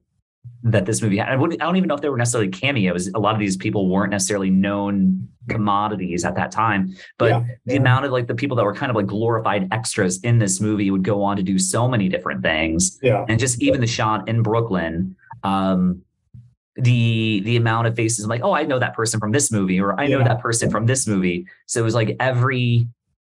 that 0.64 0.86
this 0.86 1.02
movie 1.02 1.18
had. 1.18 1.28
I, 1.28 1.34
I, 1.34 1.38
don't 1.38 1.76
even 1.76 1.88
know 1.88 1.96
if 1.96 2.02
they 2.02 2.10
were 2.10 2.18
necessarily 2.18 2.50
cameos. 2.50 3.10
A 3.14 3.20
lot 3.20 3.34
of 3.34 3.40
these 3.40 3.58
people 3.58 3.90
weren't 3.90 4.12
necessarily 4.12 4.50
known 4.50 5.28
commodities 5.50 6.24
at 6.24 6.36
that 6.36 6.52
time, 6.52 6.96
but 7.18 7.44
the 7.66 7.76
amount 7.76 8.06
of 8.06 8.12
like 8.12 8.28
the 8.28 8.36
people 8.36 8.56
that 8.56 8.64
were 8.64 8.74
kind 8.74 8.90
of 8.90 8.96
like 8.96 9.06
glorified 9.06 9.68
extras 9.72 10.22
in 10.22 10.40
this 10.40 10.62
movie 10.62 10.90
would 10.90 11.04
go 11.04 11.22
on 11.22 11.36
to 11.36 11.44
do 11.44 11.60
so 11.60 11.88
many 11.88 12.08
different 12.08 12.42
things. 12.42 12.98
Yeah. 13.02 13.26
And 13.28 13.40
just 13.40 13.62
even 13.62 13.82
the 13.82 13.88
shot 13.88 14.30
in 14.30 14.42
Brooklyn, 14.42 15.18
um, 15.44 16.02
the 16.84 17.42
the 17.46 17.56
amount 17.56 17.88
of 17.88 17.96
faces 17.96 18.24
I'm 18.24 18.30
like, 18.30 18.44
oh, 18.44 18.54
I 18.54 18.64
know 18.64 18.80
that 18.80 18.94
person 18.94 19.20
from 19.20 19.32
this 19.32 19.52
movie, 19.52 19.80
or 19.80 20.00
I 20.00 20.08
know 20.08 20.20
yeah. 20.20 20.28
that 20.28 20.42
person 20.42 20.70
from 20.70 20.86
this 20.86 21.08
movie. 21.08 21.48
So 21.66 21.80
it 21.80 21.84
was 21.84 21.96
like 21.96 22.16
every 22.20 22.88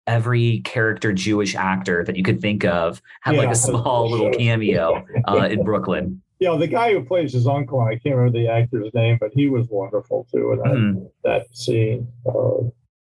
every 0.06 0.60
character 0.60 1.12
Jewish 1.12 1.54
actor 1.54 2.04
that 2.04 2.16
you 2.16 2.22
could 2.22 2.40
think 2.40 2.64
of 2.64 3.00
had 3.20 3.34
yeah, 3.34 3.42
like 3.42 3.50
a 3.50 3.54
small 3.54 4.10
little 4.10 4.30
cameo 4.38 5.04
uh, 5.28 5.48
in 5.50 5.64
Brooklyn. 5.64 6.22
Yeah, 6.38 6.56
the 6.56 6.66
guy 6.66 6.92
who 6.92 7.04
plays 7.04 7.34
his 7.34 7.46
uncle, 7.46 7.80
I 7.80 7.98
can't 7.98 8.16
remember 8.16 8.38
the 8.38 8.48
actor's 8.48 8.92
name, 8.94 9.18
but 9.20 9.30
he 9.34 9.48
was 9.48 9.68
wonderful 9.68 10.26
too 10.32 10.52
in 10.52 10.58
that, 10.58 10.74
mm. 10.74 11.10
that 11.22 11.54
scene. 11.54 12.08
Uh, 12.26 12.70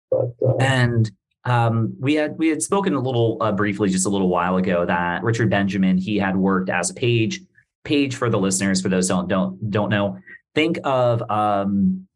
but, 0.09 0.33
uh, 0.47 0.55
and 0.59 1.11
um, 1.43 1.93
we 1.99 2.15
had 2.15 2.37
we 2.37 2.47
had 2.47 2.61
spoken 2.61 2.93
a 2.93 2.99
little 2.99 3.37
uh, 3.41 3.51
briefly 3.51 3.89
just 3.89 4.05
a 4.05 4.09
little 4.09 4.29
while 4.29 4.57
ago 4.57 4.85
that 4.85 5.23
Richard 5.23 5.49
Benjamin 5.49 5.97
he 5.97 6.17
had 6.17 6.37
worked 6.37 6.69
as 6.69 6.89
a 6.89 6.93
page 6.93 7.41
Paige 7.83 8.15
for 8.15 8.29
the 8.29 8.39
listeners, 8.39 8.81
for 8.81 8.89
those 8.89 9.07
don't 9.07 9.27
don't 9.27 9.71
don't 9.71 9.89
know, 9.89 10.19
think 10.55 10.79
of 10.83 11.21
um, 11.29 12.07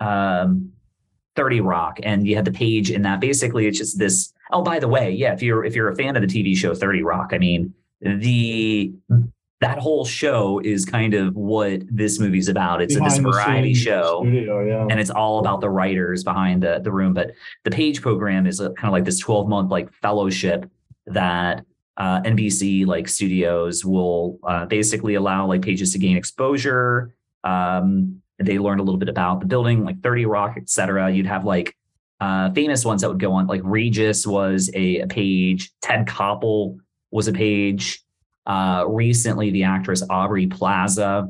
um, 0.00 0.72
30 1.36 1.60
Rock, 1.60 1.98
and 2.02 2.26
you 2.26 2.36
had 2.36 2.44
the 2.44 2.52
page 2.52 2.90
in 2.90 3.02
that. 3.02 3.20
Basically, 3.20 3.66
it's 3.66 3.78
just 3.78 3.98
this. 3.98 4.32
Oh, 4.50 4.62
by 4.62 4.78
the 4.78 4.88
way, 4.88 5.12
yeah, 5.12 5.32
if 5.32 5.42
you're 5.42 5.64
if 5.64 5.74
you're 5.74 5.88
a 5.88 5.96
fan 5.96 6.16
of 6.16 6.22
the 6.22 6.28
TV 6.28 6.56
show 6.56 6.74
30 6.74 7.02
Rock, 7.02 7.30
I 7.32 7.38
mean 7.38 7.74
the 8.00 8.92
that 9.60 9.78
whole 9.78 10.04
show 10.04 10.60
is 10.60 10.84
kind 10.84 11.14
of 11.14 11.34
what 11.34 11.82
this 11.90 12.20
movie's 12.20 12.48
about. 12.48 12.80
It's 12.80 12.94
Behind 12.94 13.10
this 13.10 13.18
variety 13.18 13.74
show 13.74 14.22
studio, 14.22 14.64
yeah. 14.64 14.86
and 14.88 15.00
it's 15.00 15.10
all 15.10 15.40
about 15.40 15.60
the 15.60 15.68
writers 15.68 16.22
behind 16.22 16.62
the, 16.62 16.78
the 16.78 16.92
room. 16.92 17.12
But 17.12 17.32
the 17.64 17.70
Page 17.70 18.00
program 18.00 18.46
is 18.46 18.60
a, 18.60 18.70
kind 18.70 18.86
of 18.88 18.92
like 18.92 19.04
this 19.04 19.18
12 19.18 19.48
month 19.48 19.70
like 19.70 19.92
fellowship 19.94 20.70
that 21.06 21.64
uh, 21.98 22.22
NBC 22.22 22.86
like 22.86 23.08
studios 23.08 23.84
will 23.84 24.38
uh, 24.44 24.64
basically 24.66 25.14
allow 25.14 25.46
like 25.46 25.62
pages 25.62 25.92
to 25.92 25.98
gain 25.98 26.16
exposure. 26.16 27.14
Um, 27.42 28.22
they 28.38 28.58
learn 28.58 28.78
a 28.78 28.82
little 28.82 28.98
bit 28.98 29.08
about 29.08 29.40
the 29.40 29.46
building, 29.46 29.84
like 29.84 30.00
30 30.00 30.26
Rock, 30.26 30.56
etc. 30.56 31.10
You'd 31.10 31.26
have 31.26 31.44
like 31.44 31.76
uh, 32.20 32.50
famous 32.52 32.84
ones 32.84 33.02
that 33.02 33.08
would 33.08 33.18
go 33.18 33.32
on, 33.32 33.48
like 33.48 33.60
Regis 33.64 34.26
was 34.26 34.70
a, 34.74 35.00
a 35.00 35.06
page, 35.08 35.72
Ted 35.82 36.06
Koppel 36.06 36.78
was 37.10 37.26
a 37.26 37.32
page. 37.32 38.02
Uh, 38.46 38.84
recently, 38.88 39.50
the 39.50 39.64
actress 39.64 40.02
Aubrey 40.08 40.46
Plaza 40.46 41.28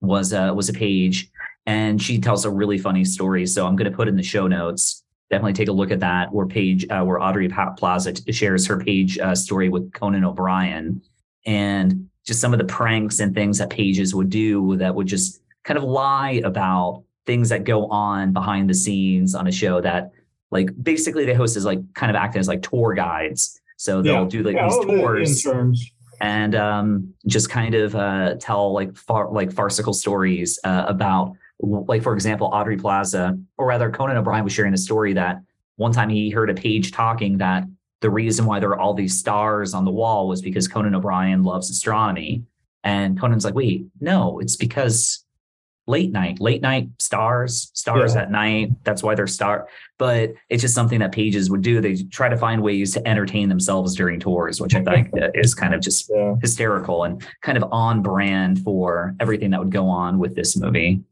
was 0.00 0.32
a, 0.32 0.52
was 0.52 0.68
a 0.70 0.72
page, 0.72 1.30
and 1.66 2.00
she 2.00 2.18
tells 2.18 2.44
a 2.44 2.50
really 2.50 2.78
funny 2.78 3.04
story. 3.04 3.46
So 3.46 3.66
I'm 3.66 3.76
going 3.76 3.90
to 3.90 3.96
put 3.96 4.08
in 4.08 4.16
the 4.16 4.22
show 4.22 4.46
notes. 4.46 4.99
Definitely 5.30 5.52
take 5.52 5.68
a 5.68 5.72
look 5.72 5.92
at 5.92 6.00
that. 6.00 6.32
Where 6.32 6.46
page 6.46 6.84
uh, 6.90 7.04
where 7.04 7.20
Aubrey 7.20 7.48
Pa- 7.48 7.70
Plaza 7.74 8.12
shares 8.32 8.66
her 8.66 8.78
page 8.80 9.16
uh, 9.18 9.34
story 9.36 9.68
with 9.68 9.92
Conan 9.92 10.24
O'Brien, 10.24 11.00
and 11.46 12.08
just 12.26 12.40
some 12.40 12.52
of 12.52 12.58
the 12.58 12.64
pranks 12.64 13.20
and 13.20 13.32
things 13.32 13.58
that 13.58 13.70
pages 13.70 14.12
would 14.12 14.28
do 14.28 14.76
that 14.78 14.92
would 14.92 15.06
just 15.06 15.40
kind 15.62 15.78
of 15.78 15.84
lie 15.84 16.40
about 16.44 17.04
things 17.26 17.48
that 17.50 17.62
go 17.62 17.86
on 17.86 18.32
behind 18.32 18.68
the 18.68 18.74
scenes 18.74 19.36
on 19.36 19.46
a 19.46 19.52
show 19.52 19.80
that 19.80 20.10
like 20.50 20.68
basically 20.82 21.24
the 21.24 21.34
host 21.34 21.56
as 21.56 21.64
like 21.64 21.78
kind 21.94 22.10
of 22.10 22.16
acting 22.16 22.40
as 22.40 22.48
like 22.48 22.62
tour 22.62 22.92
guides. 22.94 23.60
So 23.76 24.02
they'll 24.02 24.22
Yeah. 24.24 24.28
do 24.28 24.42
like 24.42 24.56
Yeah, 24.56 24.66
these 24.68 25.44
tours 25.44 25.46
and 26.20 26.54
um, 26.56 27.14
just 27.26 27.48
kind 27.50 27.74
of 27.76 27.94
uh, 27.94 28.34
tell 28.40 28.72
like 28.74 28.96
far 28.96 29.30
like 29.30 29.52
farcical 29.52 29.92
stories 29.94 30.58
uh, 30.64 30.84
about 30.88 31.36
like 31.62 32.02
for 32.02 32.14
example 32.14 32.48
Audrey 32.52 32.76
Plaza 32.76 33.38
or 33.58 33.66
rather 33.66 33.90
Conan 33.90 34.16
O'Brien 34.16 34.44
was 34.44 34.52
sharing 34.52 34.74
a 34.74 34.78
story 34.78 35.12
that 35.14 35.40
one 35.76 35.92
time 35.92 36.08
he 36.08 36.30
heard 36.30 36.50
a 36.50 36.54
page 36.54 36.92
talking 36.92 37.38
that 37.38 37.64
the 38.00 38.10
reason 38.10 38.46
why 38.46 38.60
there 38.60 38.70
are 38.70 38.78
all 38.78 38.94
these 38.94 39.18
stars 39.18 39.74
on 39.74 39.84
the 39.84 39.90
wall 39.90 40.26
was 40.28 40.40
because 40.40 40.66
Conan 40.68 40.94
O'Brien 40.94 41.42
loves 41.42 41.70
astronomy 41.70 42.44
and 42.84 43.18
Conan's 43.18 43.44
like 43.44 43.54
wait 43.54 43.86
no 44.00 44.38
it's 44.40 44.56
because 44.56 45.24
late 45.86 46.12
night 46.12 46.40
late 46.40 46.62
night 46.62 46.88
stars 46.98 47.70
stars 47.74 48.14
Yeah. 48.14 48.22
at 48.22 48.30
night 48.30 48.70
that's 48.84 49.02
why 49.02 49.14
they're 49.14 49.26
star 49.26 49.66
but 49.98 50.32
it's 50.48 50.60
just 50.62 50.74
something 50.74 51.00
that 51.00 51.10
pages 51.10 51.50
would 51.50 51.62
do 51.62 51.80
they 51.80 51.96
try 52.10 52.28
to 52.28 52.36
find 52.36 52.62
ways 52.62 52.92
to 52.94 53.08
entertain 53.08 53.48
themselves 53.48 53.96
during 53.96 54.20
tours 54.20 54.60
which 54.60 54.74
i 54.74 54.82
think 54.84 55.08
is 55.34 55.54
kind 55.54 55.74
of 55.74 55.80
just 55.80 56.08
Yeah. 56.14 56.36
hysterical 56.40 57.04
and 57.04 57.26
kind 57.42 57.58
of 57.58 57.64
on 57.72 58.02
brand 58.02 58.60
for 58.62 59.16
everything 59.18 59.50
that 59.50 59.58
would 59.58 59.72
go 59.72 59.88
on 59.88 60.18
with 60.18 60.36
this 60.36 60.56
movie 60.56 61.02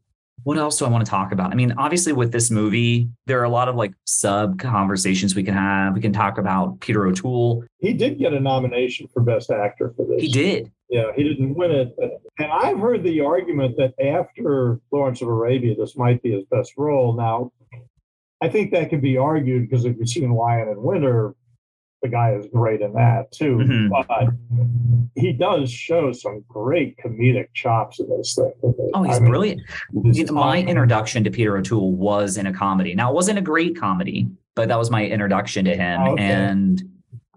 what 0.43 0.57
else 0.57 0.79
do 0.79 0.85
i 0.85 0.89
want 0.89 1.05
to 1.05 1.09
talk 1.09 1.31
about 1.31 1.51
i 1.51 1.55
mean 1.55 1.73
obviously 1.77 2.13
with 2.13 2.31
this 2.31 2.49
movie 2.49 3.09
there 3.25 3.39
are 3.39 3.43
a 3.43 3.49
lot 3.49 3.67
of 3.67 3.75
like 3.75 3.93
sub 4.05 4.59
conversations 4.59 5.35
we 5.35 5.43
can 5.43 5.53
have 5.53 5.93
we 5.93 6.01
can 6.01 6.13
talk 6.13 6.37
about 6.37 6.79
peter 6.79 7.05
o'toole 7.05 7.63
He 7.79 7.93
did 7.93 8.17
get 8.19 8.33
a 8.33 8.39
nomination 8.39 9.07
for 9.13 9.21
Best 9.21 9.51
Actor 9.51 9.93
for 9.95 10.05
this. 10.05 10.21
he 10.21 10.27
did 10.27 10.71
Yeah, 10.89 11.11
he 11.15 11.23
didn't 11.23 11.53
win 11.53 11.71
it. 11.71 11.95
And 12.39 12.51
I've 12.51 12.79
heard 12.79 13.03
the 13.03 13.21
argument 13.21 13.77
that 13.77 13.93
after 14.03 14.79
Lawrence 14.91 15.21
of 15.21 15.27
Arabia, 15.27 15.75
this 15.75 15.95
might 15.95 16.21
be 16.23 16.31
his 16.31 16.45
best 16.49 16.73
role. 16.77 17.13
Now, 17.13 17.51
I 18.41 18.49
think 18.49 18.71
that 18.71 18.89
could 18.89 19.01
be 19.01 19.17
argued 19.17 19.69
because 19.69 19.85
if 19.85 19.97
you've 19.97 20.09
seen 20.09 20.31
Lion 20.31 20.69
in 20.69 20.81
Winter, 20.81 21.35
the 22.01 22.07
guy 22.07 22.33
is 22.33 22.47
great 22.53 22.81
in 22.81 22.93
that 22.93 23.31
too. 23.31 23.57
Mhm. 23.57 23.89
But 23.89 24.29
he 25.15 25.33
does 25.33 25.71
show 25.71 26.11
some 26.11 26.43
great 26.47 26.97
comedic 26.97 27.47
chops 27.53 27.99
in 27.99 28.09
this 28.09 28.35
thing. 28.35 28.51
oh 28.93 29.03
he's 29.03 29.17
I 29.17 29.19
mean, 29.19 29.29
brilliant 29.29 29.61
You 30.03 30.25
my 30.27 30.61
introduction 30.61 31.23
to 31.25 31.31
Peter 31.31 31.57
O'Toole 31.57 31.91
was 31.91 32.37
in 32.37 32.45
a 32.47 32.53
comedy. 32.53 32.95
Now, 32.95 33.11
it 33.11 33.15
wasn't 33.15 33.39
a 33.39 33.41
great 33.41 33.77
comedy, 33.77 34.27
but 34.55 34.69
that 34.69 34.77
was 34.77 34.89
my 34.89 35.05
introduction 35.05 35.65
to 35.65 35.75
him. 35.75 36.01
Okay. 36.01 36.23
And 36.23 36.81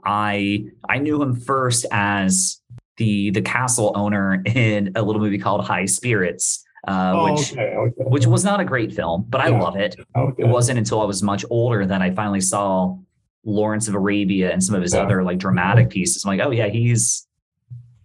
I 0.05 0.64
I 0.88 0.98
knew 0.98 1.20
him 1.22 1.35
first 1.37 1.87
as 1.90 2.61
the 2.98 3.31
the 3.31 3.42
castle 3.42 3.92
owner 3.96 4.42
in 4.46 4.92
a 4.94 5.03
little 5.03 5.20
movie 5.22 5.38
called 5.38 5.64
High 5.64 5.87
Spirits, 5.87 6.64
uh, 6.87 7.12
Oh, 7.16 7.33
which 7.33 7.53
okay, 7.53 7.75
okay. 7.75 8.03
which 8.05 8.27
was 8.27 8.44
not 8.44 8.61
a 8.61 8.64
great 8.64 8.92
film, 8.92 9.25
but 9.29 9.40
I 9.40 9.48
love 9.48 9.77
it. 9.77 9.96
It 10.38 10.46
wasn't 10.46 10.79
until 10.79 11.01
I 11.01 11.05
was 11.05 11.22
much 11.22 11.44
older 11.51 11.85
that 11.87 12.03
I 12.03 12.11
finally 12.12 12.40
saw 12.40 12.96
Lawrence 13.44 13.88
of 13.88 13.94
Arabia 13.94 14.52
and 14.52 14.62
some 14.62 14.74
of 14.74 14.83
his 14.83 14.94
Yeah. 14.94 15.00
other 15.02 15.22
like 15.22 15.38
dramatic 15.38 15.90
pieces. 15.90 16.24
I'm 16.24 16.37
like, 16.37 16.46
oh 16.46 16.50
yeah, 16.50 16.68
he's 16.68 17.26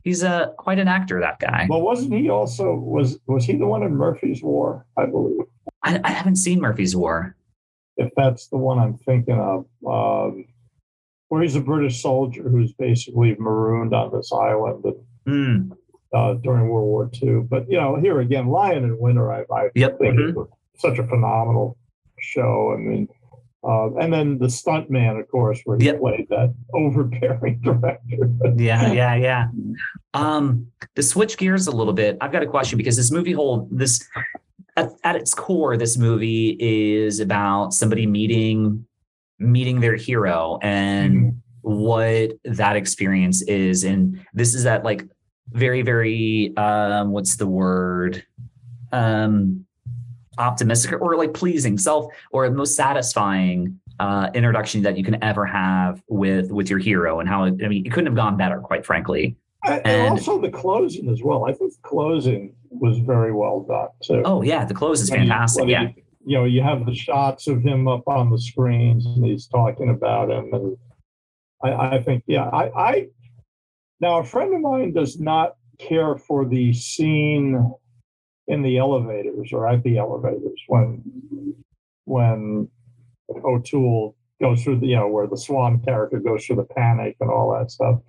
he's 0.03 0.23
a 0.23 0.53
quite 0.57 0.79
an 0.79 0.87
actor. 0.87 1.19
That 1.19 1.39
guy. 1.39 1.67
Well, 1.69 1.81
wasn't 1.81 2.13
he 2.13 2.29
also 2.29 2.73
was 2.75 3.19
was 3.27 3.45
he 3.45 3.55
the 3.57 3.67
one 3.67 3.83
in 3.83 3.95
Murphy's 3.95 4.41
War? 4.43 4.85
I 4.97 5.05
believe. 5.05 5.41
I, 5.83 5.99
I 6.03 6.09
haven't 6.11 6.37
seen 6.37 6.59
Murphy's 6.59 6.95
War. 6.95 7.35
if 7.97 8.09
that's 8.15 8.47
the 8.49 8.57
one 8.57 8.77
I'm 8.79 8.95
thinking 8.97 9.39
of, 9.39 9.65
um, 9.87 10.45
where 11.29 11.41
he's 11.41 11.55
a 11.55 11.61
British 11.61 12.01
soldier 12.01 12.47
who's 12.49 12.71
basically 12.73 13.35
marooned 13.39 13.93
on 13.93 14.11
this 14.13 14.31
island 14.31 14.83
Hmm. 15.25 15.71
uh, 16.13 16.33
during 16.35 16.69
World 16.69 16.85
War 16.87 17.09
II. 17.21 17.41
But 17.49 17.69
you 17.69 17.77
know, 17.79 17.95
here 17.95 18.19
again, 18.21 18.47
Lion 18.47 18.83
in 18.85 18.97
Winter, 18.99 19.31
I, 19.31 19.45
I 19.53 19.69
Yep. 19.75 19.99
think 19.99 20.15
mhm. 20.19 20.47
such 20.77 20.97
a 20.99 21.07
phenomenal 21.07 21.75
show. 22.19 22.73
I 22.73 22.77
mean, 22.77 23.07
uh, 23.67 23.93
and 23.97 24.13
then 24.13 24.37
the 24.37 24.49
stunt 24.49 24.89
man, 24.89 25.17
of 25.17 25.27
course, 25.29 25.59
where 25.65 25.77
he 25.77 25.85
Yep. 25.85 25.99
played 25.99 26.27
that 26.29 26.53
overbearing 26.73 27.59
director. 27.61 28.31
Yeah, 28.55 28.91
yeah, 28.93 29.15
yeah. 29.15 29.47
Um, 30.13 30.67
to 30.95 31.03
switch 31.03 31.37
gears 31.37 31.67
a 31.67 31.71
little 31.71 31.93
bit, 31.93 32.17
I've 32.21 32.31
got 32.31 32.43
a 32.43 32.47
question 32.47 32.77
because 32.77 32.95
this 32.95 33.11
movie 33.11 33.33
hold 33.33 33.69
this 33.77 34.07
at, 34.77 34.91
at 35.03 35.15
its 35.17 35.33
core, 35.33 35.75
this 35.75 35.97
movie 35.97 36.55
is 36.59 37.19
about 37.19 37.73
somebody 37.73 38.05
meeting 38.07 38.85
meeting 39.39 39.81
their 39.81 39.95
hero 39.95 40.57
and 40.63 41.39
what 41.61 42.31
that 42.43 42.75
experience 42.75 43.43
is. 43.43 43.83
And 43.83 44.25
this 44.33 44.55
is 44.55 44.63
that 44.63 44.83
like 44.83 45.03
very, 45.49 45.83
very 45.83 46.55
um, 46.57 47.11
what's 47.11 47.35
the 47.35 47.45
word? 47.45 48.23
Um 48.91 49.66
optimistic 50.37 51.01
or 51.01 51.15
like 51.15 51.33
pleasing 51.33 51.77
self 51.77 52.11
or 52.31 52.49
most 52.49 52.75
satisfying 52.75 53.79
uh, 53.99 54.29
introduction 54.33 54.81
that 54.83 54.97
you 54.97 55.03
can 55.03 55.21
ever 55.23 55.45
have 55.45 56.01
with 56.07 56.51
with 56.51 56.69
your 56.69 56.79
hero 56.79 57.19
and 57.19 57.27
how 57.27 57.45
it, 57.45 57.55
I 57.63 57.67
mean 57.67 57.85
it 57.85 57.89
couldn't 57.89 58.07
have 58.07 58.15
gone 58.15 58.37
better 58.37 58.59
quite 58.59 58.85
frankly. 58.85 59.35
and, 59.65 59.85
And- 59.85 60.09
also 60.11 60.39
the 60.39 60.49
closing 60.49 61.09
as 61.09 61.23
well. 61.23 61.45
I 61.45 61.53
think 61.53 61.73
the 61.73 61.79
closing 61.81 62.55
was 62.69 62.99
very 62.99 63.33
well 63.33 63.61
done 63.61 63.89
too. 64.03 64.21
Oh 64.25 64.41
yeah, 64.41 64.65
the 64.65 64.73
close 64.73 65.01
is 65.01 65.09
fantastic. 65.09 65.67
Yeah. 65.67 65.81
you, 65.83 65.93
you 66.25 66.37
know, 66.37 66.43
you 66.43 66.61
have 66.61 66.85
the 66.85 66.93
shots 66.93 67.47
of 67.47 67.63
him 67.63 67.87
up 67.87 68.07
on 68.07 68.29
the 68.29 68.37
screens 68.37 69.05
and 69.05 69.25
he's 69.25 69.47
talking 69.47 69.89
about 69.89 70.29
him. 70.29 70.53
And 70.53 70.77
I, 71.63 71.95
I 71.95 72.01
think, 72.01 72.23
yeah, 72.27 72.49
I, 72.49 72.69
I, 72.69 73.07
now 74.01 74.19
a 74.19 74.23
friend 74.25 74.53
of 74.53 74.59
mine 74.61 74.91
does 74.93 75.19
not 75.19 75.55
care 75.79 76.17
for 76.17 76.45
the 76.45 76.73
scene 76.73 77.73
in 78.47 78.61
the 78.61 78.77
elevators 78.77 79.51
or 79.51 79.67
at 79.67 79.83
the 79.83 79.97
elevators 79.97 80.61
when, 80.67 81.01
when 82.05 82.67
O'Toole 83.29 84.15
goes 84.41 84.63
through 84.63 84.79
the, 84.79 84.87
you 84.87 84.95
know, 84.95 85.07
where 85.07 85.27
the 85.27 85.37
Swan 85.37 85.81
character 85.83 86.19
goes 86.19 86.45
through 86.45 86.57
the 86.57 86.63
panic 86.63 87.17
and 87.19 87.29
all 87.29 87.57
that 87.57 87.71
stuff. 87.71 87.99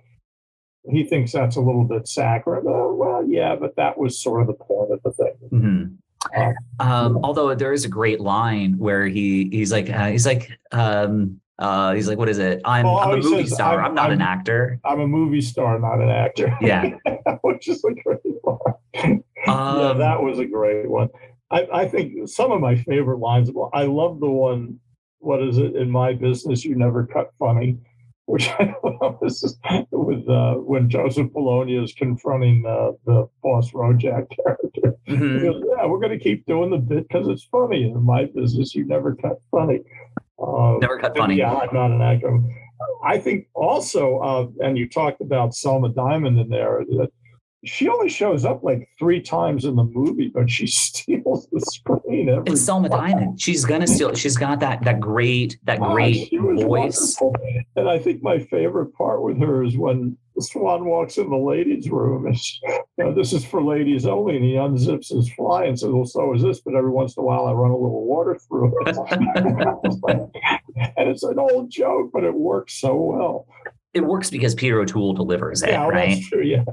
He 0.89 1.03
thinks 1.03 1.31
that's 1.33 1.57
a 1.57 1.61
little 1.61 1.83
bit 1.83 2.07
saccharine. 2.07 2.65
Uh, 2.65 2.87
well, 2.93 3.23
yeah, 3.27 3.55
but 3.55 3.75
that 3.75 3.97
was 3.97 4.21
sort 4.21 4.41
of 4.41 4.47
the 4.47 4.53
point 4.53 4.91
of 4.93 5.01
the 5.03 5.11
thing. 5.11 5.35
Mhm. 5.51 5.97
Uh, 6.35 6.53
Um, 6.83 7.19
although 7.23 7.53
there 7.53 7.73
is 7.73 7.85
a 7.85 7.89
great 7.89 8.19
line 8.21 8.77
where 8.77 9.07
he 9.07 9.49
he's 9.51 9.71
like 9.71 9.89
uh, 9.89 10.07
he's 10.07 10.25
like 10.25 10.51
um 10.71 11.39
uh 11.59 11.93
he's 11.93 12.07
like 12.07 12.17
what 12.17 12.29
is 12.29 12.39
it? 12.39 12.61
I'm 12.65 12.85
Oh, 12.85 12.97
I'm 12.97 13.19
a 13.19 13.21
movie 13.21 13.43
says, 13.45 13.53
star. 13.53 13.79
I'm, 13.79 13.85
I'm- 13.85 13.95
not 13.95 14.11
an 14.11 14.21
I'm- 14.21 14.39
actor. 14.39 14.79
I'm 14.83 14.99
a 15.01 15.07
movie 15.07 15.41
star, 15.41 15.77
not 15.79 16.01
an 16.01 16.09
actor. 16.09 16.57
Yeah. 16.61 16.91
which 17.41 17.67
is 17.67 17.83
a 17.83 17.93
great 18.03 18.19
one. 18.43 18.57
yeah, 18.95 19.17
Um, 19.47 19.97
that 19.99 20.21
was 20.21 20.39
a 20.39 20.45
great 20.45 20.89
one. 20.89 21.09
I, 21.51 21.67
I 21.73 21.87
think 21.87 22.27
some 22.29 22.51
of 22.51 22.61
my 22.61 22.75
favorite 22.75 23.17
lines. 23.19 23.51
Well, 23.51 23.69
I 23.73 23.83
love 23.83 24.19
the 24.19 24.29
one. 24.29 24.79
What 25.19 25.41
is 25.41 25.57
it? 25.57 25.75
In 25.75 25.89
my 25.89 26.13
business, 26.13 26.63
you 26.63 26.75
never 26.75 27.05
cut 27.05 27.31
funny. 27.39 27.77
Which 28.25 28.47
I 28.59 28.75
love 28.83 29.17
this 29.21 29.43
is 29.43 29.57
with 29.91 30.29
uh, 30.29 30.53
when 30.55 30.87
Joseph 30.89 31.33
Bologna 31.33 31.83
is 31.83 31.93
confronting 31.93 32.63
uh, 32.67 32.91
the 33.05 33.27
boss 33.41 33.71
Rojak 33.71 34.27
character. 34.45 34.95
He 35.05 35.13
mhm. 35.15 35.41
goes, 35.41 35.63
yeah, 35.75 35.85
we're 35.87 35.97
going 35.99 36.17
to 36.17 36.23
keep 36.23 36.45
doing 36.45 36.69
the 36.69 36.77
bit 36.77 37.07
because 37.07 37.27
it's 37.27 37.43
funny. 37.45 37.89
In 37.89 38.03
my 38.03 38.25
business, 38.25 38.75
you 38.75 38.85
never 38.85 39.15
cut 39.15 39.41
funny. 39.49 39.79
Uh, 40.41 40.77
Never 40.79 40.99
cut 40.99 41.17
funny. 41.17 41.35
Yeah, 41.35 41.53
I'm 41.53 41.73
not 41.73 41.91
an 41.91 42.01
actor. 42.01 42.39
I 43.03 43.17
think 43.17 43.47
also, 43.53 44.19
uh, 44.19 44.47
and 44.65 44.77
you 44.77 44.87
talked 44.87 45.21
about 45.21 45.53
Selma 45.53 45.89
Diamond 45.89 46.39
in 46.39 46.49
there. 46.49 46.83
That 46.97 47.11
she 47.65 47.89
only 47.89 48.09
shows 48.09 48.45
up 48.45 48.63
like 48.63 48.87
three 48.97 49.21
times 49.21 49.65
in 49.65 49.75
the 49.75 49.83
movie, 49.83 50.29
but 50.33 50.49
she 50.49 50.67
steals 50.67 51.47
the 51.51 51.59
screen 51.61 52.29
every. 52.29 52.53
It's 52.53 52.61
Selma 52.61 52.89
Diamond. 52.89 53.41
She's 53.41 53.65
gonna 53.65 53.87
steal. 53.87 54.13
She's 54.15 54.37
got 54.37 54.59
that 54.61 54.83
that 54.83 54.99
great 54.99 55.57
that 55.63 55.79
Ah, 55.81 55.93
great 55.93 56.29
voice. 56.31 57.17
wonderful. 57.19 57.35
And 57.75 57.89
I 57.89 57.99
think 57.99 58.23
my 58.23 58.39
favorite 58.39 58.93
part 58.93 59.21
with 59.21 59.37
her 59.39 59.63
is 59.63 59.77
when 59.77 60.17
Swan 60.39 60.85
walks 60.85 61.17
in 61.17 61.29
the 61.29 61.35
ladies' 61.37 61.89
room. 61.89 62.27
And 62.27 62.39
she, 62.39 62.59
you 62.65 63.03
know, 63.03 63.13
this 63.13 63.33
is 63.33 63.43
for 63.43 63.61
ladies 63.61 64.05
only, 64.05 64.37
and 64.37 64.45
he 64.45 64.53
unzips 64.53 65.13
his 65.13 65.29
fly 65.33 65.65
and 65.65 65.77
says, 65.77 65.89
"Well, 65.91 66.05
so 66.05 66.33
is 66.33 66.41
this." 66.41 66.61
But 66.61 66.75
every 66.75 66.91
once 66.91 67.17
in 67.17 67.21
a 67.21 67.25
while, 67.25 67.45
I 67.45 67.51
run 67.51 67.71
a 67.71 67.77
little 67.77 68.05
water 68.05 68.39
through 68.47 68.73
it. 68.85 68.97
and 70.97 71.09
it's 71.09 71.23
an 71.23 71.39
old 71.39 71.69
joke, 71.69 72.11
but 72.13 72.23
it 72.23 72.33
works 72.33 72.75
so 72.75 72.95
well. 72.95 73.47
It 73.93 74.05
works 74.05 74.29
because 74.29 74.55
Peter 74.55 74.79
O'Toole 74.79 75.13
delivers 75.13 75.63
it, 75.63 75.71
yeah, 75.71 75.87
right? 75.87 76.15
that's 76.15 76.29
true. 76.29 76.43
Yeah. 76.43 76.63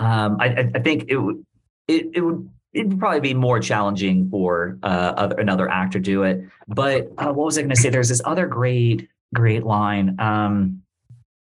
Um, 0.00 0.38
I, 0.40 0.70
I- 0.74 0.80
think 0.80 1.04
it 1.08 1.16
would 1.18 1.44
it, 1.86 2.10
it 2.14 2.20
would 2.20 2.48
it 2.72 2.86
would 2.86 2.98
probably 2.98 3.20
be 3.20 3.34
more 3.34 3.58
challenging 3.60 4.30
for 4.30 4.78
uh, 4.82 5.12
other, 5.16 5.36
another 5.40 5.68
actor 5.68 5.98
to 5.98 6.02
do 6.02 6.22
it. 6.22 6.44
But 6.68 7.10
uh, 7.18 7.32
what 7.32 7.46
was 7.46 7.58
I 7.58 7.62
going 7.62 7.70
to 7.74 7.76
say? 7.76 7.90
There's 7.90 8.08
this 8.08 8.22
other 8.24 8.46
great 8.46 9.08
great 9.34 9.64
line. 9.64 10.16
Um, 10.18 10.82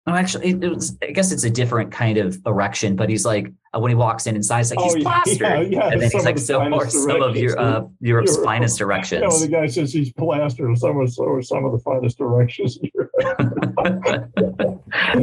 no, 0.07 0.15
actually, 0.15 0.51
it, 0.51 0.61
was. 0.61 0.97
I 1.03 1.11
guess 1.11 1.33
it's 1.33 1.45
a 1.45 1.51
different 1.51 1.93
kind 1.93 2.17
of 2.17 2.39
erection. 2.47 2.97
But 2.97 3.11
he's 3.11 3.27
like 3.27 3.53
uh, 3.75 3.81
when 3.81 3.91
he 3.91 3.95
walks 3.95 4.27
in 4.27 4.37
inside, 4.37 4.61
it's 4.61 4.71
like 4.71 4.81
he's 4.81 4.97
Oh, 4.97 5.01
plastered, 5.03 5.41
yeah, 5.41 5.61
yeah, 5.61 5.89
and 5.91 6.01
then 6.01 6.09
some 6.09 6.21
he's 6.21 6.25
like, 6.25 6.39
"So 6.39 6.63
are 6.63 6.89
some 6.89 7.21
of 7.21 7.37
your 7.37 7.59
uh, 7.59 7.83
Europe's 8.01 8.33
Europe. 8.33 8.47
finest 8.47 8.81
You 8.81 8.87
know, 8.87 9.39
the 9.39 9.49
guy 9.49 9.67
says 9.67 9.93
he's 9.93 10.11
plastered. 10.13 10.79
Some 10.79 10.99
of 10.99 11.13
so 11.13 11.41
some 11.43 11.67
of 11.67 11.73
the 11.73 11.79
finest 11.81 12.17
directions. 12.17 12.79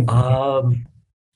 um, 0.10 0.86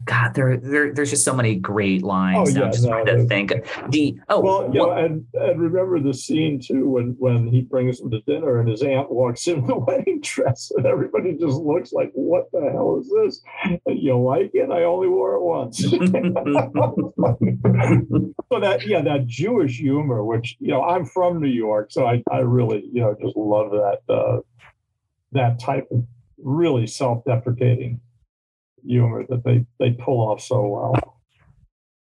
God, 0.10 0.34
there, 0.34 0.58
there, 0.58 0.92
there's 0.92 1.12
just 1.12 1.24
so 1.24 1.36
many 1.36 1.54
great 1.54 2.02
lines. 2.02 2.50
Oh, 2.50 2.52
that 2.54 2.64
I'm 2.64 2.72
just 2.72 2.84
no, 2.84 2.90
trying 2.90 3.06
to 3.06 3.26
think. 3.28 3.54
The 3.90 4.20
oh, 4.28 4.40
Well, 4.40 4.64
you 4.74 4.80
know, 4.80 4.88
what- 4.88 5.04
and, 5.04 5.24
and 5.36 5.62
remember 5.62 6.00
the 6.00 6.16
scene 6.16 6.60
too 6.60 6.90
when 6.90 7.16
when 7.20 7.46
he 7.46 7.62
brings 7.62 8.00
him 8.00 8.10
to 8.10 8.20
dinner 8.22 8.60
and 8.60 8.68
his 8.68 8.82
aunt 8.82 9.12
walks 9.12 9.46
in 9.46 9.68
the 9.68 9.78
wedding 9.78 10.20
dress 10.22 10.72
and 10.76 10.88
everybody 10.88 11.34
just 11.34 11.58
looks 11.58 11.94
like, 11.94 12.10
"What 12.16 12.52
the 12.52 12.72
hell 12.72 13.00
is 13.00 13.12
this?" 13.24 13.44
And 13.86 14.00
you 14.00 14.20
like 14.20 14.50
it? 14.56 14.72
I 14.72 14.82
only 14.86 15.10
wore 15.10 15.36
it 15.36 15.44
once. 15.44 15.78
so 15.82 15.92
that 18.60 18.88
yeah, 18.88 19.04
that 19.04 19.28
Jewish 19.28 19.78
humor, 19.78 20.26
which 20.26 20.58
you 20.60 20.70
know, 20.70 20.82
I'm 20.82 21.06
from 21.06 21.40
New 21.40 21.50
York, 21.50 21.92
so 21.92 22.08
I 22.08 22.24
I 22.32 22.40
really 22.40 22.84
you 22.92 23.02
know 23.02 23.16
just 23.22 23.38
love 23.38 23.70
that 23.70 24.00
uh, 24.12 24.40
that 25.34 25.60
type 25.60 25.88
of 25.92 26.04
really 26.40 26.88
self-deprecating 26.88 28.02
humor 28.86 29.26
that 29.30 29.44
they 29.44 29.66
they 29.80 29.92
pull 29.92 30.20
off 30.20 30.42
so 30.42 30.94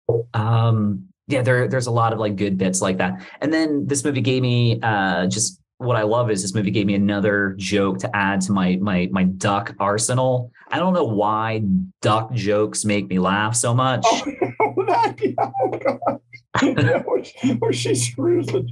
well. 0.09 0.27
um 0.35 1.07
yeah 1.29 1.43
there 1.43 1.69
there's 1.69 1.87
a 1.87 1.91
lot 1.91 2.13
of 2.13 2.19
like 2.19 2.37
good 2.37 2.59
bits 2.59 2.81
like 2.83 2.99
that. 2.99 3.23
And 3.41 3.53
then 3.53 3.87
this 3.87 4.05
movie 4.05 4.21
gave 4.21 4.43
me 4.43 4.81
uh 4.83 5.27
just 5.27 5.61
what 5.79 5.97
i 5.97 6.03
love 6.03 6.31
is 6.31 6.41
this 6.41 6.55
movie 6.55 6.71
gave 6.71 6.87
me 6.87 6.95
another 6.95 7.55
joke 7.59 7.99
to 7.99 8.17
add 8.17 8.41
to 8.41 8.53
my 8.53 8.77
my 8.77 9.09
my 9.13 9.25
duck 9.25 9.75
arsenal. 9.79 10.51
I 10.71 10.79
don't 10.79 10.95
know 10.95 11.05
why 11.05 11.63
duck 12.03 12.33
jokes 12.33 12.85
make 12.85 13.09
me 13.09 13.19
laugh 13.19 13.55
so 13.55 13.75
much. 13.75 14.05
Oh, 14.07 14.75
oh 15.39 16.21
where, 17.05 17.25
she, 17.25 17.53
where 17.55 17.73
she 17.73 17.95
screws 17.95 18.47
the, 18.47 18.65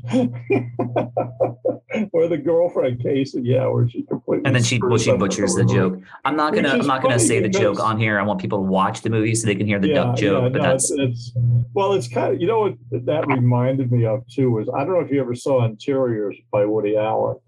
or 2.13 2.29
the 2.29 2.39
girlfriend 2.39 3.03
Casey, 3.03 3.43
yeah, 3.43 3.67
where 3.67 3.89
she 3.89 4.03
completely 4.03 4.47
and 4.47 4.55
then 4.55 4.63
she 4.63 4.79
well 4.79 4.99
she 4.99 5.17
butchers 5.17 5.55
the 5.55 5.65
movie. 5.65 5.75
joke 5.75 5.99
i'm 6.25 6.37
not 6.37 6.55
gonna 6.55 6.69
i'm 6.69 6.87
not 6.87 7.03
gonna 7.03 7.19
say 7.19 7.41
the 7.41 7.49
joke 7.49 7.81
on 7.81 7.99
here 7.99 8.19
i 8.19 8.23
want 8.23 8.41
people 8.41 8.59
to 8.59 8.65
watch 8.65 9.03
the 9.03 9.11
movie 9.11 9.35
so 9.35 9.47
they 9.47 9.55
can 9.55 9.67
hear 9.67 9.79
the 9.79 9.93
duck 9.93 10.17
joke 10.17 10.53
but 10.53 10.63
no, 10.63 10.69
that's 10.69 10.91
it's, 10.91 11.01
it's 11.01 11.33
well, 11.75 11.95
it's 11.95 12.09
kind 12.09 12.35
of 12.35 12.41
you 12.41 12.47
know 12.47 12.61
what 12.61 13.05
that 13.07 13.27
reminded 13.27 13.91
me 13.91 14.05
of 14.05 14.27
too 14.29 14.51
was 14.51 14.69
I 14.75 14.85
don't 14.85 14.93
know 14.95 15.01
if 15.01 15.11
you 15.11 15.21
ever 15.21 15.35
saw 15.35 15.65
Interiors 15.65 16.37
by 16.51 16.65
Woody 16.65 16.97
Allen. 16.97 17.39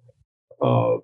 Uh, 0.62 0.96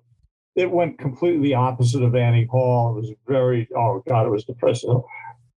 it 0.55 0.69
went 0.69 0.97
completely 0.97 1.53
opposite 1.53 2.01
of 2.01 2.15
Annie 2.15 2.45
Hall. 2.45 2.91
It 2.91 3.01
was 3.01 3.11
very 3.27 3.67
oh 3.77 4.03
god, 4.07 4.25
it 4.25 4.29
was 4.29 4.45
depressing. 4.45 5.01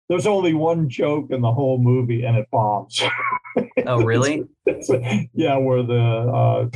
There's 0.10 0.28
only 0.28 0.54
one 0.54 0.90
joke 0.90 1.32
in 1.32 1.42
the 1.42 1.52
whole 1.52 1.78
movie, 1.78 2.24
and 2.26 2.38
it 2.38 2.48
bombs. 2.52 3.02
oh 3.88 4.04
really 4.04 4.44
It's- 4.66 5.30
yeah, 5.34 5.58
where 5.58 5.84
the 5.84 6.00
uh, 6.00 6.70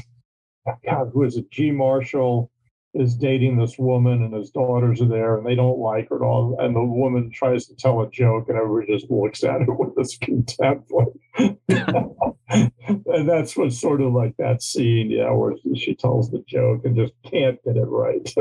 God, 0.86 1.12
who 1.14 1.24
is 1.24 1.38
it? 1.38 1.50
G. 1.52 1.72
Marshall 1.72 2.52
is 2.94 3.16
dating 3.16 3.58
this 3.58 3.78
woman, 3.78 4.24
and 4.24 4.34
his 4.34 4.50
daughters 4.50 5.02
are 5.02 5.08
there, 5.08 5.38
and 5.38 5.46
they 5.46 5.56
don't 5.56 5.78
like 5.80 6.10
her 6.10 6.16
at 6.16 6.22
all. 6.22 6.58
And 6.60 6.76
the 6.76 6.84
woman 6.84 7.30
tries 7.32 7.68
to 7.68 7.76
tell 7.76 8.02
a 8.02 8.10
joke, 8.10 8.50
and 8.50 8.58
everybody 8.58 8.92
just 8.94 9.12
looks 9.12 9.44
at 9.44 9.62
her 9.62 9.74
with 9.74 9.96
this 9.96 10.18
contempt. 10.18 10.92
and 11.38 13.30
that's 13.30 13.56
what's 13.56 13.80
sort 13.80 14.02
of 14.02 14.14
like 14.14 14.36
that 14.38 14.62
scene, 14.64 15.12
yeah, 15.12 15.30
where 15.32 15.54
she 15.76 15.94
tells 15.96 16.32
the 16.32 16.44
joke 16.48 16.86
and 16.86 16.96
just 16.96 17.14
can't 17.24 17.62
get 17.64 17.76
it 17.78 17.86
right. 17.86 18.34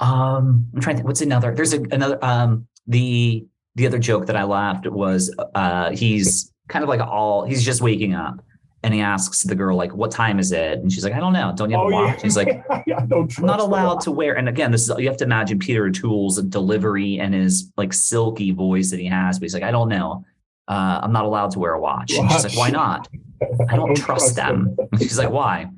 um 0.00 0.66
i'm 0.74 0.80
trying 0.80 0.94
to 0.94 0.98
think 0.98 1.06
what's 1.06 1.20
another 1.22 1.54
there's 1.54 1.72
a, 1.72 1.80
another 1.90 2.18
um 2.22 2.66
the 2.86 3.46
the 3.76 3.86
other 3.86 3.98
joke 3.98 4.26
that 4.26 4.36
i 4.36 4.44
laughed 4.44 4.86
was 4.86 5.34
uh 5.54 5.90
he's 5.90 6.52
kind 6.68 6.82
of 6.82 6.88
like 6.88 7.00
all 7.00 7.44
he's 7.44 7.64
just 7.64 7.80
waking 7.80 8.14
up 8.14 8.40
and 8.84 8.92
he 8.92 9.00
asks 9.00 9.42
the 9.42 9.54
girl 9.54 9.76
like 9.76 9.94
what 9.94 10.10
time 10.10 10.38
is 10.38 10.52
it? 10.52 10.78
And 10.78 10.92
she's 10.92 11.04
like 11.04 11.14
i 11.14 11.18
don't 11.18 11.32
know. 11.32 11.52
Don't 11.56 11.70
you 11.70 11.78
have 11.78 11.86
a 11.86 11.90
watch? 11.90 12.22
he's 12.22 12.36
like 12.36 12.62
don't 13.08 13.38
i'm 13.38 13.46
not 13.46 13.60
allowed 13.60 14.00
to 14.02 14.12
wear 14.12 14.36
and 14.36 14.48
again 14.48 14.70
this 14.70 14.88
is 14.88 14.98
you 14.98 15.08
have 15.08 15.16
to 15.16 15.24
imagine 15.24 15.58
peter 15.58 15.86
o'toole's 15.86 16.40
delivery 16.42 17.18
and 17.18 17.34
his 17.34 17.72
like 17.76 17.92
silky 17.92 18.50
voice 18.52 18.90
that 18.90 19.00
he 19.00 19.06
has 19.06 19.38
but 19.38 19.44
he's 19.44 19.54
like 19.54 19.62
i 19.62 19.70
don't 19.70 19.88
know. 19.88 20.24
Uh, 20.68 21.00
i'm 21.02 21.12
not 21.12 21.24
allowed 21.24 21.50
to 21.50 21.58
wear 21.58 21.72
a 21.74 21.80
watch. 21.80 22.12
And 22.12 22.30
she's 22.30 22.44
like 22.44 22.56
why 22.56 22.70
not? 22.70 23.08
I 23.68 23.76
don't 23.76 23.96
trust 23.96 24.36
them. 24.36 24.76
she's 24.98 25.18
like 25.18 25.30
why? 25.30 25.70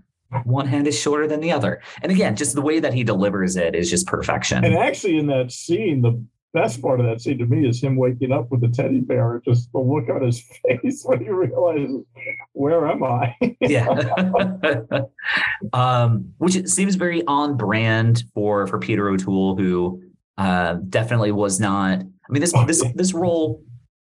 One 0.43 0.67
hand 0.67 0.89
is 0.89 0.99
shorter 0.99 1.29
than 1.29 1.41
the 1.41 1.53
other. 1.53 1.83
And 2.03 2.11
again 2.11 2.35
just 2.35 2.55
the 2.55 2.63
way 2.63 2.81
that 2.81 2.93
he 2.93 3.05
delivers 3.05 3.57
it 3.57 3.77
is 3.77 3.89
just 3.89 4.07
perfection. 4.09 4.65
And 4.65 4.77
actually, 4.77 5.19
in 5.19 5.27
that 5.29 5.53
scene, 5.53 6.03
the 6.03 6.21
best 6.57 6.81
part 6.81 7.01
of 7.01 7.07
that 7.07 7.21
scene 7.21 7.37
to 7.37 7.45
me 7.45 7.69
is 7.69 7.83
him 7.83 7.97
waking 7.97 8.33
up 8.33 8.51
with 8.51 8.63
the 8.63 8.69
teddy 8.69 9.01
bear, 9.01 9.43
just 9.45 9.71
the 9.73 9.79
look 9.79 10.09
on 10.09 10.23
his 10.23 10.41
face 10.65 11.03
when 11.05 11.21
he 11.21 11.29
realizes, 11.29 12.03
where 12.53 12.89
am 12.89 13.05
I? 13.05 13.37
yeah. 13.61 13.87
Um 15.73 16.33
which 16.39 16.67
seems 16.67 16.95
very 16.95 17.25
on 17.27 17.57
brand 17.57 18.25
for 18.35 18.67
for 18.69 18.79
peter 18.79 19.09
o'toole 19.09 19.57
who 19.57 20.01
uh 20.39 20.75
definitely 20.89 21.33
was 21.33 21.59
not 21.59 21.99
i 21.99 22.33
mean 22.33 22.41
this 22.41 22.53
this 22.67 22.85
this 22.95 23.13
role 23.13 23.63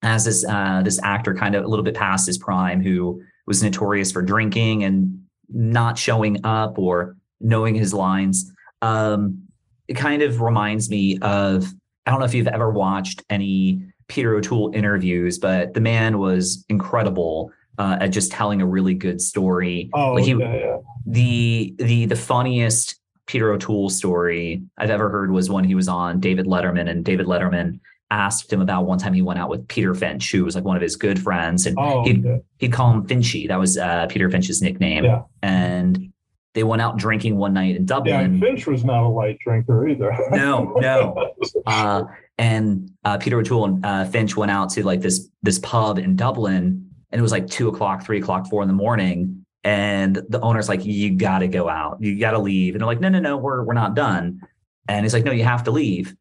as 0.01 0.25
this 0.25 0.45
uh 0.45 0.81
this 0.83 0.99
actor 1.03 1.33
kind 1.33 1.55
of 1.55 1.63
a 1.63 1.67
little 1.67 1.85
bit 1.85 1.95
past 1.95 2.27
his 2.27 2.37
prime 2.37 2.81
who 2.81 3.21
was 3.47 3.63
notorious 3.63 4.11
for 4.11 4.21
drinking 4.21 4.83
and 4.83 5.17
not 5.49 5.97
showing 5.97 6.43
up 6.43 6.77
or 6.77 7.15
knowing 7.39 7.75
his 7.75 7.93
lines. 7.93 8.51
Um 8.81 9.47
it 9.87 9.93
kind 9.93 10.21
of 10.21 10.41
reminds 10.41 10.89
me 10.89 11.17
of 11.19 11.71
i 12.05 12.11
don't 12.11 12.19
know 12.19 12.25
if 12.25 12.33
you've 12.33 12.47
ever 12.47 12.69
watched 12.71 13.23
any 13.29 13.81
peter 14.07 14.35
o'toole 14.35 14.71
interviews 14.73 15.37
but 15.39 15.73
the 15.73 15.81
man 15.81 16.17
was 16.19 16.65
incredible 16.69 17.51
uh, 17.77 17.97
at 17.99 18.07
just 18.07 18.31
telling 18.31 18.61
a 18.61 18.65
really 18.65 18.93
good 18.93 19.19
story 19.19 19.89
Oh, 19.93 20.13
like 20.13 20.23
he, 20.23 20.31
yeah, 20.31 20.55
yeah. 20.55 20.77
the 21.05 21.73
the 21.77 22.05
the 22.05 22.15
funniest 22.15 22.99
Peter 23.27 23.51
O'Toole 23.51 23.89
story 23.89 24.61
I've 24.77 24.91
ever 24.91 25.09
heard 25.09 25.31
was 25.31 25.49
when 25.49 25.63
he 25.65 25.73
was 25.73 25.87
on 25.87 26.19
David 26.19 26.45
Letterman, 26.45 26.87
and 26.87 27.03
David 27.03 27.25
Letterman 27.25 27.79
asked 28.11 28.53
him 28.53 28.61
about 28.61 28.85
one 28.85 28.99
time 28.99 29.13
he 29.15 29.23
went 29.23 29.39
out 29.39 29.49
with 29.49 29.67
Peter 29.67 29.95
Finch, 29.95 30.31
who 30.31 30.45
was 30.45 30.53
like 30.53 30.63
one 30.63 30.75
of 30.75 30.81
his 30.83 30.95
good 30.95 31.19
friends, 31.19 31.65
and 31.65 31.75
Oh, 31.79 32.03
he'd 32.05 32.23
okay. 32.23 32.43
he'd 32.59 32.71
call 32.71 32.91
him 32.93 33.07
Finchy. 33.07 33.47
That 33.47 33.59
was 33.59 33.79
uh, 33.79 34.05
Peter 34.07 34.29
Finch's 34.29 34.61
nickname. 34.61 35.05
Yeah. 35.05 35.23
And 35.41 36.13
they 36.55 36.63
went 36.63 36.81
out 36.81 36.97
drinking 36.97 37.35
one 37.35 37.53
night 37.53 37.75
in. 37.75 37.85
Dublin. 37.85 38.15
And 38.15 38.39
Finch 38.39 38.65
was 38.65 38.83
not 38.83 39.03
a 39.03 39.09
light 39.09 39.37
drinker 39.39 39.87
either. 39.87 40.17
No, 40.31 40.73
no. 40.77 41.33
uh, 41.67 42.05
and 42.37 42.89
uh, 43.03 43.17
Peter 43.17 43.37
O'Toole 43.37 43.65
and 43.65 43.85
uh, 43.85 44.05
Finch 44.05 44.35
went 44.35 44.51
out 44.51 44.69
to 44.71 44.83
like 44.83 45.01
this 45.01 45.29
this 45.43 45.59
pub 45.59 45.99
in 45.99 46.15
Dublin, 46.15 46.89
and 47.11 47.19
it 47.19 47.21
was 47.21 47.31
like 47.31 47.47
two 47.47 47.67
o'clock, 47.67 48.03
three 48.03 48.19
o'clock, 48.19 48.47
four 48.49 48.61
in 48.61 48.67
the 48.67 48.73
morning. 48.73 49.45
And 49.63 50.15
the 50.29 50.39
owner's 50.41 50.69
like, 50.69 50.85
"You 50.85 51.15
got 51.15 51.39
to 51.39 51.47
go 51.47 51.69
out. 51.69 51.97
You 52.01 52.17
got 52.19 52.31
to 52.31 52.39
leave." 52.39 52.73
And 52.73 52.81
they're 52.81 52.87
like, 52.87 53.01
"No, 53.01 53.09
no, 53.09 53.19
no, 53.19 53.37
we're 53.37 53.63
we're 53.63 53.73
not 53.73 53.93
done." 53.93 54.41
And 54.87 55.03
he's 55.03 55.13
like, 55.13 55.25
"No, 55.25 55.31
you 55.31 55.43
have 55.43 55.63
to 55.65 55.71
leave." 55.71 56.15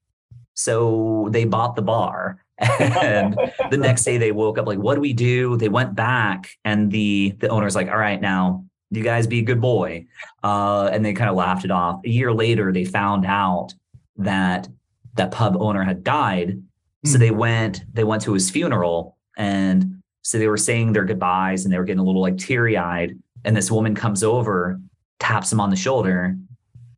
So 0.55 1.29
they 1.31 1.45
bought 1.45 1.77
the 1.77 1.83
bar, 1.83 2.45
and 2.59 3.39
the 3.71 3.77
next 3.77 4.05
day 4.05 4.19
they 4.19 4.33
woke 4.33 4.59
up 4.59 4.67
like, 4.67 4.79
"What 4.79 4.97
do 4.97 5.01
we 5.01 5.13
do?" 5.13 5.57
They 5.57 5.69
went 5.69 5.95
back, 5.95 6.51
and 6.65 6.91
the 6.91 7.35
the 7.39 7.49
owner's 7.49 7.77
like, 7.77 7.89
"All 7.89 7.99
right, 7.99 8.21
now 8.21 8.65
you 8.97 9.03
guys 9.05 9.27
be 9.27 9.41
a 9.41 9.43
good 9.43 9.61
boy," 9.61 10.07
uh, 10.43 10.89
and 10.93 11.05
they 11.05 11.13
kind 11.13 11.31
of 11.31 11.37
laughed 11.37 11.65
it 11.65 11.71
off. 11.71 12.01
A 12.05 12.09
year 12.09 12.33
later, 12.33 12.73
they 12.73 12.85
found 12.85 13.25
out 13.27 13.75
that 14.17 14.69
that 15.17 15.31
pub 15.31 15.57
owner 15.61 15.83
had 15.83 16.05
died, 16.05 16.63
so 17.05 17.15
Hmm. 17.15 17.21
they 17.21 17.31
went 17.31 17.85
they 17.93 18.05
went 18.05 18.23
to 18.23 18.33
his 18.33 18.51
funeral, 18.51 19.17
and 19.37 20.01
so 20.23 20.39
they 20.39 20.49
were 20.49 20.57
saying 20.57 20.93
their 20.93 21.05
goodbyes, 21.05 21.65
and 21.65 21.73
they 21.73 21.79
were 21.79 21.85
getting 21.85 22.01
a 22.01 22.05
little 22.05 22.23
like 22.23 22.39
teary 22.39 22.77
eyed. 22.77 23.19
And 23.45 23.55
this 23.57 23.71
woman 23.71 23.95
comes 23.95 24.23
over, 24.25 24.81
taps 25.19 25.53
him 25.53 25.61
on 25.61 25.69
the 25.69 25.77
shoulder, 25.77 26.35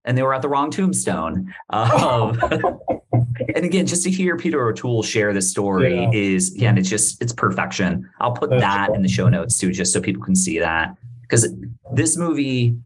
and 0.05 0.17
they 0.17 0.23
were 0.23 0.33
at 0.33 0.43
the 0.43 0.49
wrong 0.49 0.71
tombstone. 0.71 1.53
Um, 1.71 2.41
and 3.55 3.65
again, 3.65 3.87
just 3.87 4.05
to 4.05 4.11
hear 4.11 4.37
Peter 4.37 4.67
O'Toole 4.69 5.03
share 5.03 5.33
this 5.33 5.51
story 5.51 5.97
yeah. 6.03 6.11
is 6.13 6.55
again, 6.55 6.79
it's 6.79 6.89
just 6.89 7.21
it's 7.21 7.33
perfection. 7.33 8.09
I'll 8.21 8.33
put 8.33 8.51
That's 8.51 8.63
that 8.63 8.95
in 8.95 9.03
the 9.03 9.09
show 9.09 9.29
notes 9.29 9.59
too, 9.59 9.73
just 9.73 9.93
so 9.93 10.01
people 10.01 10.23
can 10.23 10.37
see 10.37 10.59
that 10.61 10.97
because 11.29 11.49
this 11.95 12.17
movie. 12.17 12.77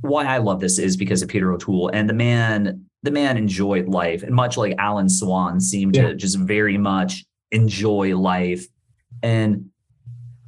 Why 0.00 0.24
I 0.24 0.38
love 0.38 0.58
this 0.58 0.80
is 0.80 0.96
because 0.96 1.22
of 1.22 1.28
Peter 1.28 1.52
O'Toole 1.52 1.88
and 1.92 2.08
the 2.08 2.14
man. 2.14 2.86
The 3.04 3.10
man 3.10 3.36
enjoyed 3.36 3.88
life, 3.88 4.22
and 4.22 4.34
much 4.34 4.56
like 4.56 4.74
Alan 4.78 5.08
Swan, 5.08 5.60
seemed 5.60 5.94
yeah. 5.94 6.08
to 6.08 6.14
just 6.14 6.38
very 6.38 6.78
much 6.78 7.24
enjoy 7.52 8.16
life. 8.16 8.66
And 9.22 9.70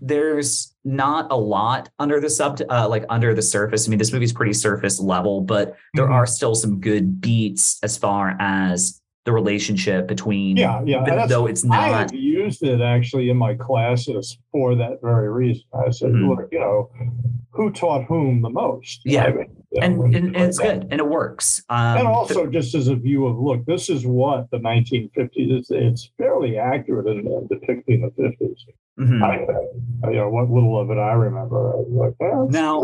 there's 0.01 0.75
not 0.85 1.31
a 1.31 1.37
lot 1.37 1.89
under 1.99 2.21
the 2.21 2.29
sub 2.29 2.61
uh, 2.69 2.89
like 2.89 3.05
under 3.09 3.35
the 3.35 3.43
surface. 3.43 3.87
I 3.87 3.91
mean, 3.91 3.99
this 3.99 4.13
movie's 4.13 4.33
pretty 4.33 4.53
surface 4.53 5.01
level, 5.01 5.41
but 5.41 5.77
there 5.95 6.05
mm-hmm. 6.05 6.13
are 6.13 6.27
still 6.27 6.55
some 6.55 6.81
good 6.81 7.21
beats 7.21 7.79
as 7.83 7.97
far 7.97 8.37
as 8.39 9.01
the 9.25 9.33
relationship 9.33 10.07
between 10.07 10.57
yeah 10.57 10.83
yeah 10.85 11.27
though 11.27 11.47
it's 11.47 11.65
not 11.65 12.13
I 12.13 12.15
used 12.15 12.63
it 12.63 12.81
actually 12.81 13.31
in 13.31 13.37
my 13.37 13.55
classes 13.55 14.39
for 14.53 14.75
that 14.75 15.01
very 15.03 15.31
reason. 15.31 15.65
I 15.75 15.91
said 15.91 16.11
mm-hmm. 16.11 16.31
look 16.31 16.49
you 16.53 16.61
know 16.61 16.91
who 17.51 17.71
taught 17.71 18.05
whom 18.05 18.43
the 18.43 18.51
most? 18.51 19.01
Yeah. 19.05 19.25
I 19.25 19.33
mean, 19.33 19.65
and, 19.81 20.15
and, 20.15 20.15
and 20.15 20.37
it's 20.37 20.59
good 20.59 20.87
and 20.91 21.01
it 21.01 21.09
works 21.09 21.63
um, 21.69 21.99
and 21.99 22.07
also 22.07 22.47
just 22.47 22.75
as 22.75 22.89
a 22.89 22.95
view 22.95 23.27
of 23.27 23.39
look 23.39 23.65
this 23.67 23.89
is 23.89 24.07
what 24.07 24.51
the 24.51 24.59
1950s 24.59 25.31
is 25.61 25.67
it's 25.71 26.11
fairly 26.17 26.59
accurate 26.59 27.07
in, 27.07 27.27
in 27.27 27.47
depicting 27.49 28.03
the 28.03 28.23
50s 28.23 28.57
mm-hmm. 28.99 29.23
I, 29.23 30.11
you 30.11 30.17
know 30.17 30.29
what 30.29 30.51
little 30.51 30.81
of 30.81 30.91
it 30.91 30.99
i 30.99 31.13
remember 31.13 31.75
I 31.75 31.83
like 31.89 32.15
well, 32.21 32.49
now 32.49 32.83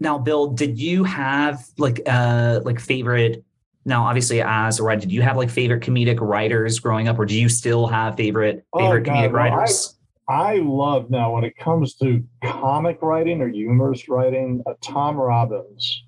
now 0.00 0.18
bill 0.18 0.48
did 0.48 0.78
you 0.78 1.04
have 1.04 1.64
like 1.78 2.00
uh 2.06 2.60
like 2.64 2.80
favorite 2.80 3.44
now 3.86 4.04
obviously 4.04 4.42
as 4.42 4.78
a 4.78 4.82
writer 4.82 5.00
did 5.00 5.12
you 5.12 5.22
have 5.22 5.36
like 5.36 5.48
favorite 5.48 5.82
comedic 5.82 6.20
writers 6.20 6.78
growing 6.78 7.08
up 7.08 7.18
or 7.18 7.24
do 7.24 7.38
you 7.38 7.48
still 7.48 7.86
have 7.86 8.16
favorite 8.16 8.64
oh, 8.72 8.80
favorite 8.80 9.08
oh, 9.08 9.12
comedic 9.12 9.32
well, 9.32 9.50
writers 9.50 9.96
I, 10.28 10.54
I, 10.54 10.56
love 10.56 11.08
now 11.08 11.34
when 11.34 11.44
it 11.44 11.56
comes 11.56 11.94
to 11.96 12.22
comic 12.44 12.98
writing 13.00 13.40
or 13.40 13.48
humorous 13.48 14.08
writing 14.08 14.62
uh, 14.66 14.74
tom 14.82 15.16
robbins 15.16 16.04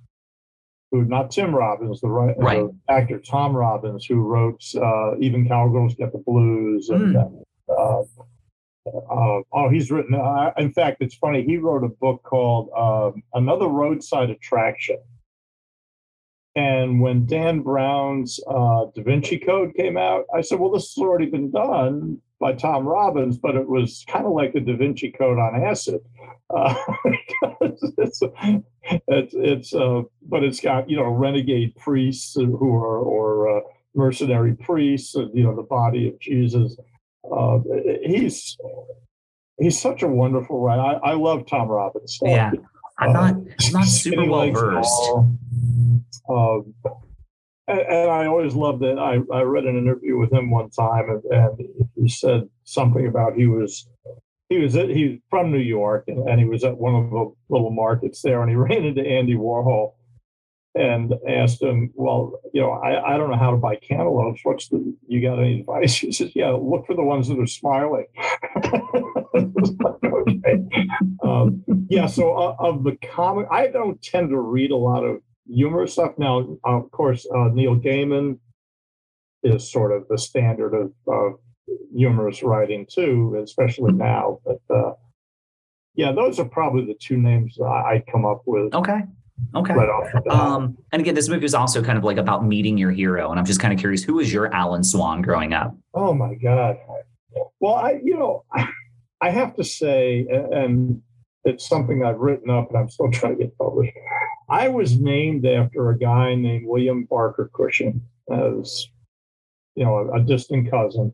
who 0.91 1.05
not 1.05 1.31
tim 1.31 1.55
robbins 1.55 2.01
the, 2.01 2.09
right. 2.09 2.37
right. 2.39 2.65
actor 2.89 3.19
tom 3.21 3.57
robbins 3.57 4.05
who 4.05 4.17
wrote 4.17 4.63
uh, 4.75 5.17
even 5.19 5.49
cowgirls 5.49 5.95
get 5.95 6.13
the 6.13 6.19
blues 6.19 6.89
and 6.91 7.15
mm. 7.15 7.43
uh, 7.71 8.03
uh, 9.11 9.43
oh, 9.53 9.69
he's 9.71 9.91
written. 9.91 10.15
Uh, 10.15 10.53
in 10.57 10.73
fact, 10.73 10.99
it's 11.01 11.15
funny. 11.15 11.43
He 11.43 11.57
wrote 11.57 11.85
a 11.85 11.89
book 11.89 12.23
called 12.23 12.71
um, 12.77 13.23
"Another 13.35 13.67
Roadside 13.67 14.31
Attraction," 14.31 14.99
And 16.59 17.01
when 17.01 17.25
Dan 17.25 17.61
Brown's 17.61 18.41
uh, 18.51 18.87
Da 18.93 19.03
Vinci 19.05 19.39
Code 19.39 19.75
came 19.77 19.97
out, 19.97 20.25
I 20.35 20.41
said, 20.41 20.59
well, 20.59 20.73
this 20.73 20.93
has 20.93 21.01
already 21.01 21.27
been 21.27 21.53
done 21.53 22.21
by 22.41 22.53
Tom 22.53 22.85
Robbins, 22.85 23.39
but 23.39 23.55
it 23.55 23.69
was 23.69 24.05
kind 24.09 24.27
of 24.27 24.33
like 24.33 24.55
the 24.55 24.61
Da 24.61 24.77
Vinci 24.77 25.13
Code 25.13 25.39
on 25.39 25.63
acid. 25.63 26.01
Uh, 26.51 26.75
it's, 27.61 27.83
it's, 27.99 29.35
it's 29.35 29.75
uh, 29.75 30.01
but 30.23 30.43
it's 30.43 30.61
got, 30.61 30.89
you 30.89 30.97
know, 30.97 31.05
renegade 31.05 31.77
priests 31.77 32.37
who 32.37 32.75
are, 32.75 33.01
or 33.01 33.59
uh, 33.59 33.61
mercenary 33.95 34.55
priests, 34.55 35.15
and, 35.15 35.31
you 35.37 35.43
know, 35.43 35.55
the 35.55 35.63
body 35.63 36.09
of 36.09 36.19
Jesus. 36.21 36.75
Uh, 37.31 37.59
he's, 38.03 38.57
he's 39.59 39.79
such 39.79 40.03
a 40.03 40.09
wonderful 40.09 40.59
writer. 40.59 40.81
I, 40.81 41.11
I 41.11 41.15
love 41.17 41.47
Tom 41.47 41.69
Robbins. 41.69 42.19
Yeah. 42.23 42.53
I'm 42.99 43.13
not, 43.13 43.35
I'm 43.35 43.73
not 43.73 43.85
super 43.87 44.25
well 44.25 44.51
versed. 44.51 45.13
Um, 46.29 46.75
and, 47.69 47.81
and, 47.81 48.11
I 48.11 48.27
always 48.27 48.55
loved 48.55 48.83
it. 48.83 48.99
I, 48.99 49.19
I 49.33 49.43
read 49.43 49.65
an 49.65 49.77
interview 49.77 50.19
with 50.19 50.33
him 50.33 50.51
one 50.51 50.71
time, 50.71 51.09
and, 51.11 51.23
and 51.31 51.69
he 51.95 52.09
said 52.09 52.49
something 52.65 53.07
about 53.07 53.35
he 53.35 53.47
was 53.47 53.89
he 54.49 54.59
was 54.59 54.75
at, 54.77 54.89
he's 54.89 55.21
from 55.29 55.53
New 55.53 55.59
York, 55.59 56.05
and, 56.09 56.29
and 56.29 56.41
he 56.41 56.47
was 56.47 56.65
at 56.65 56.79
one 56.79 56.95
of 56.95 57.11
the 57.11 57.33
little 57.51 57.71
markets 57.71 58.23
there, 58.23 58.41
and 58.41 58.51
he 58.51 58.57
ran 58.57 58.85
into 58.85 59.03
Andy 59.03 59.35
Warhol 59.35 59.95
and 60.75 61.15
asked 61.29 61.63
him, 61.63 61.93
"Well, 61.95 62.41
you 62.53 62.63
know, 62.63 62.73
I, 62.73 63.15
I 63.15 63.17
don't 63.17 63.31
know 63.31 63.37
how 63.37 63.51
to 63.51 63.57
buy 63.57 63.77
cantaloupes. 63.77 64.41
What's 64.45 64.69
the 64.69 64.95
you 65.07 65.21
got 65.21 65.39
any 65.39 65.61
advice?" 65.61 65.99
He 66.01 66.13
says, 66.13 66.35
"Yeah, 66.35 66.51
look 66.51 66.87
for 66.87 66.95
the 66.95 67.03
ones 67.03 67.29
that 67.29 67.39
are 67.39 67.47
smiling." 67.47 68.07
Okay. 69.35 70.65
um, 71.23 71.65
yeah. 71.89 72.07
So 72.07 72.37
uh, 72.37 72.57
of 72.59 72.85
the 72.85 72.97
comic, 72.97 73.47
I 73.51 73.69
don't 73.69 74.01
tend 74.03 74.31
to 74.31 74.39
read 74.39 74.71
a 74.71 74.77
lot 74.77 75.05
of 75.05 75.21
humorous 75.47 75.93
stuff. 75.95 76.13
Now, 76.19 76.59
of 76.65 76.91
course, 76.91 77.27
uh, 77.35 77.49
Neil 77.53 77.77
Gaiman 77.77 78.39
is 79.43 79.71
sort 79.71 79.93
of 79.93 80.07
the 80.09 80.19
standard 80.19 80.75
of, 80.75 80.93
of 81.07 81.35
humorous 81.95 82.43
writing 82.43 82.87
too, 82.91 83.41
especially 83.43 83.93
now. 83.93 84.41
But 84.45 84.61
uh, 84.75 84.93
yeah, 85.95 86.13
those 86.13 86.39
are 86.39 86.45
probably 86.45 86.85
the 86.87 86.99
two 87.01 87.17
names 87.17 87.59
I'd 87.61 88.05
come 88.11 88.25
up 88.25 88.43
with. 88.47 88.75
Okay. 88.75 89.01
Okay. 89.55 89.73
Right 89.73 90.27
um, 90.31 90.77
and 90.93 91.01
again, 91.01 91.15
this 91.15 91.29
movie 91.29 91.45
is 91.45 91.55
also 91.55 91.83
kind 91.83 91.97
of 91.97 92.05
like 92.05 92.17
about 92.17 92.45
meeting 92.45 92.77
your 92.77 92.91
hero. 92.91 93.31
And 93.31 93.39
I'm 93.39 93.47
just 93.47 93.61
kind 93.61 93.73
of 93.73 93.79
curious, 93.79 94.03
who 94.03 94.15
was 94.15 94.33
your 94.33 94.53
Alan 94.53 94.83
Swan 94.83 95.23
growing 95.23 95.55
up? 95.55 95.77
Oh 95.95 96.13
my 96.13 96.35
God. 96.35 96.77
Well, 97.61 97.75
I, 97.75 98.01
you 98.03 98.17
know, 98.17 98.45
I 98.53 98.69
have 99.21 99.55
to 99.57 99.65
say, 99.65 100.27
and 100.31 101.03
it's 101.45 101.69
something 101.69 102.05
I've 102.05 102.19
written 102.19 102.51
up 102.51 102.69
and 102.69 102.79
I'm 102.79 102.89
still 102.89 103.11
trying 103.13 103.39
to 103.39 103.45
get 103.45 103.59
published. 103.59 103.93
I 104.49 104.69
was 104.69 104.99
named 104.99 105.47
after 105.47 105.91
a 105.91 105.99
guy 105.99 106.35
named 106.35 106.67
William 106.67 107.05
Barker 107.05 107.51
Cushing, 107.55 108.01
as 108.31 108.89
you 109.75 109.85
know, 109.85 109.99
a, 109.99 110.21
a 110.21 110.23
distant 110.23 110.71
cousin, 110.71 111.13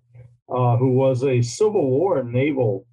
uh, 0.49 0.77
who 0.77 0.93
was 0.93 1.25
a 1.25 1.43
Civil 1.43 1.91
War 1.91 2.23
naval 2.23 2.87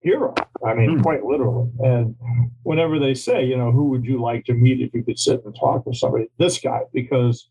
hero. 0.00 0.34
I 0.64 0.74
mean, 0.74 0.96
hmm. 0.96 1.02
quite 1.02 1.24
literally. 1.24 1.70
And 1.80 2.14
whenever 2.62 2.98
they 2.98 3.14
say, 3.14 3.44
you 3.44 3.56
know, 3.56 3.70
who 3.70 3.88
would 3.90 4.04
you 4.04 4.20
like 4.20 4.44
to 4.46 4.54
meet 4.54 4.80
if 4.80 4.94
you 4.94 5.02
could 5.02 5.18
sit 5.18 5.44
and 5.44 5.54
talk 5.58 5.86
with 5.86 5.96
somebody? 5.96 6.26
This 6.38 6.58
guy, 6.58 6.80
because 6.92 7.48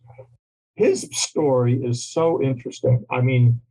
his 0.76 1.08
story 1.12 1.76
is 1.84 2.06
so 2.06 2.42
interesting. 2.42 3.06
I 3.12 3.22
mean, 3.22 3.62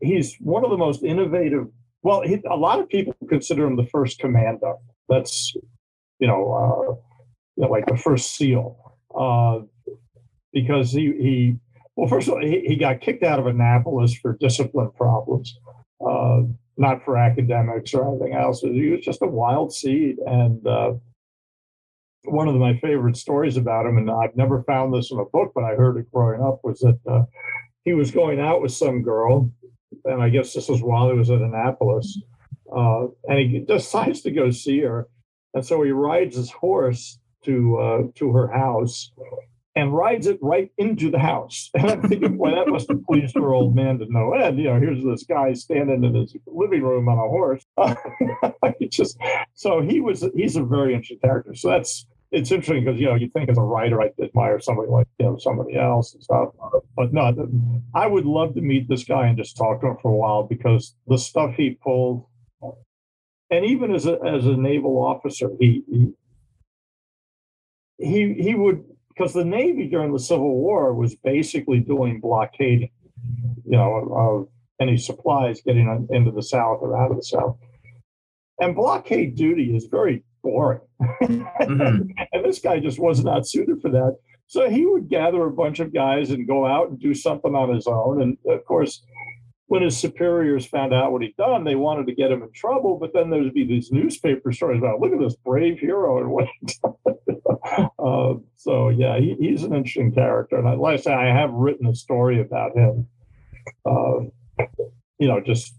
he's 0.00 0.36
one 0.40 0.64
of 0.64 0.70
the 0.70 0.76
most 0.76 1.02
innovative 1.04 1.66
well, 2.02 2.22
he, 2.22 2.40
a 2.48 2.56
lot 2.56 2.80
of 2.80 2.88
people 2.88 3.14
consider 3.28 3.66
him 3.66 3.76
the 3.76 3.86
first 3.86 4.18
commander. 4.18 4.74
That's, 5.08 5.54
you 6.18 6.26
know, 6.26 6.52
uh, 6.52 6.92
you 7.56 7.64
know 7.64 7.68
like 7.68 7.86
the 7.86 7.96
first 7.96 8.36
SEAL, 8.36 8.76
uh, 9.18 9.60
because 10.52 10.92
he, 10.92 11.12
he, 11.18 11.56
well, 11.96 12.08
first 12.08 12.28
of 12.28 12.34
all, 12.34 12.40
he, 12.40 12.60
he 12.66 12.76
got 12.76 13.00
kicked 13.00 13.22
out 13.22 13.38
of 13.38 13.46
Annapolis 13.46 14.14
for 14.14 14.36
discipline 14.38 14.90
problems, 14.96 15.58
uh, 16.06 16.42
not 16.76 17.04
for 17.04 17.16
academics 17.16 17.94
or 17.94 18.08
anything 18.08 18.34
else. 18.34 18.60
He 18.60 18.90
was 18.90 19.04
just 19.04 19.22
a 19.22 19.26
wild 19.26 19.72
seed. 19.72 20.18
And 20.26 20.66
uh, 20.66 20.94
one 22.24 22.48
of 22.48 22.54
my 22.56 22.78
favorite 22.78 23.16
stories 23.16 23.56
about 23.56 23.86
him, 23.86 23.98
and 23.98 24.10
I've 24.10 24.36
never 24.36 24.62
found 24.64 24.92
this 24.92 25.10
in 25.10 25.18
a 25.18 25.24
book, 25.24 25.52
but 25.54 25.64
I 25.64 25.74
heard 25.74 25.96
it 25.96 26.10
growing 26.12 26.42
up, 26.42 26.60
was 26.62 26.80
that 26.80 26.98
uh, 27.10 27.24
he 27.84 27.94
was 27.94 28.10
going 28.10 28.40
out 28.40 28.62
with 28.62 28.72
some 28.72 29.02
girl 29.02 29.50
and 30.04 30.22
I 30.22 30.28
guess 30.28 30.52
this 30.52 30.68
was 30.68 30.82
while 30.82 31.10
he 31.10 31.18
was 31.18 31.30
at 31.30 31.40
Annapolis. 31.40 32.20
Uh, 32.74 33.06
and 33.28 33.38
he 33.38 33.60
decides 33.60 34.22
to 34.22 34.30
go 34.30 34.50
see 34.50 34.80
her, 34.80 35.08
and 35.54 35.64
so 35.64 35.82
he 35.82 35.92
rides 35.92 36.36
his 36.36 36.50
horse 36.50 37.18
to 37.44 37.78
uh, 37.78 38.02
to 38.16 38.32
her 38.32 38.48
house, 38.48 39.12
and 39.76 39.94
rides 39.94 40.26
it 40.26 40.38
right 40.42 40.70
into 40.78 41.10
the 41.10 41.18
house. 41.18 41.70
And 41.74 41.90
I'm 41.90 42.02
thinking, 42.02 42.36
boy, 42.36 42.50
that 42.50 42.68
must 42.68 42.88
have 42.88 43.04
pleased 43.04 43.36
her 43.36 43.54
old 43.54 43.76
man 43.76 43.98
to 44.00 44.06
no 44.08 44.32
end. 44.32 44.58
You 44.58 44.64
know, 44.64 44.80
here's 44.80 45.04
this 45.04 45.22
guy 45.22 45.52
standing 45.52 46.02
in 46.02 46.14
his 46.14 46.34
living 46.46 46.82
room 46.82 47.08
on 47.08 47.18
a 47.18 47.28
horse. 47.28 47.64
just 48.90 49.16
so 49.54 49.80
he 49.80 50.00
was. 50.00 50.24
He's 50.34 50.56
a 50.56 50.64
very 50.64 50.92
interesting 50.94 51.20
character. 51.20 51.54
So 51.54 51.68
that's 51.68 52.06
it's 52.32 52.50
interesting 52.50 52.84
because 52.84 53.00
you 53.00 53.06
know 53.06 53.14
you 53.14 53.28
think 53.28 53.48
as 53.48 53.58
a 53.58 53.62
writer 53.62 54.00
I 54.02 54.10
admire 54.22 54.60
somebody 54.60 54.88
like 54.90 55.06
you 55.18 55.26
know 55.26 55.38
somebody 55.38 55.76
else 55.76 56.14
and 56.14 56.22
stuff, 56.22 56.48
but 56.96 57.12
no, 57.12 57.32
I 57.94 58.06
would 58.06 58.26
love 58.26 58.54
to 58.54 58.60
meet 58.60 58.88
this 58.88 59.04
guy 59.04 59.26
and 59.26 59.38
just 59.38 59.56
talk 59.56 59.80
to 59.80 59.88
him 59.88 59.96
for 60.02 60.10
a 60.10 60.16
while 60.16 60.42
because 60.42 60.96
the 61.06 61.18
stuff 61.18 61.54
he 61.56 61.78
pulled, 61.82 62.26
and 63.50 63.64
even 63.64 63.94
as 63.94 64.06
a 64.06 64.18
as 64.22 64.46
a 64.46 64.56
naval 64.56 64.98
officer, 64.98 65.50
he 65.60 65.84
he 65.88 66.12
he, 67.98 68.34
he 68.34 68.54
would 68.54 68.84
because 69.08 69.32
the 69.32 69.44
Navy 69.44 69.88
during 69.88 70.12
the 70.12 70.18
Civil 70.18 70.54
War 70.54 70.92
was 70.94 71.14
basically 71.14 71.80
doing 71.80 72.20
blockading, 72.20 72.90
you 73.64 73.76
know, 73.76 74.12
of 74.14 74.48
any 74.80 74.98
supplies 74.98 75.62
getting 75.62 76.06
into 76.10 76.30
the 76.30 76.42
South 76.42 76.78
or 76.82 76.96
out 77.00 77.10
of 77.10 77.16
the 77.16 77.22
South. 77.22 77.56
And 78.60 78.74
blockade 78.74 79.36
duty 79.36 79.74
is 79.74 79.86
very 79.86 80.22
boring. 80.46 80.80
Mm-hmm. 81.00 82.10
and 82.32 82.44
this 82.44 82.60
guy 82.60 82.78
just 82.78 83.00
was 83.00 83.24
not 83.24 83.48
suited 83.48 83.82
for 83.82 83.90
that. 83.90 84.16
So 84.46 84.70
he 84.70 84.86
would 84.86 85.08
gather 85.08 85.44
a 85.44 85.50
bunch 85.50 85.80
of 85.80 85.92
guys 85.92 86.30
and 86.30 86.46
go 86.46 86.64
out 86.64 86.88
and 86.88 87.00
do 87.00 87.14
something 87.14 87.54
on 87.54 87.74
his 87.74 87.88
own. 87.88 88.22
And 88.22 88.38
of 88.46 88.64
course, 88.64 89.02
when 89.66 89.82
his 89.82 89.96
superiors 89.96 90.64
found 90.64 90.94
out 90.94 91.10
what 91.10 91.22
he'd 91.22 91.36
done, 91.36 91.64
they 91.64 91.74
wanted 91.74 92.06
to 92.06 92.14
get 92.14 92.30
him 92.30 92.44
in 92.44 92.52
trouble. 92.52 92.96
But 92.96 93.12
then 93.12 93.28
there'd 93.28 93.52
be 93.52 93.66
these 93.66 93.90
newspaper 93.90 94.52
stories 94.52 94.78
about, 94.78 95.00
look 95.00 95.12
at 95.12 95.18
this 95.18 95.34
brave 95.34 95.80
hero 95.80 96.20
and 96.20 96.30
what 96.30 96.46
uh, 97.98 98.34
so 98.54 98.90
yeah, 98.90 99.18
he, 99.18 99.34
he's 99.40 99.64
an 99.64 99.74
interesting 99.74 100.12
character. 100.12 100.56
And 100.58 100.68
I, 100.68 100.74
like 100.74 101.00
I 101.00 101.02
say, 101.02 101.12
I 101.12 101.26
have 101.26 101.52
written 101.52 101.88
a 101.88 101.94
story 101.94 102.40
about 102.40 102.76
him. 102.76 103.08
Uh, 103.84 104.20
you 105.18 105.26
know, 105.26 105.40
just 105.40 105.74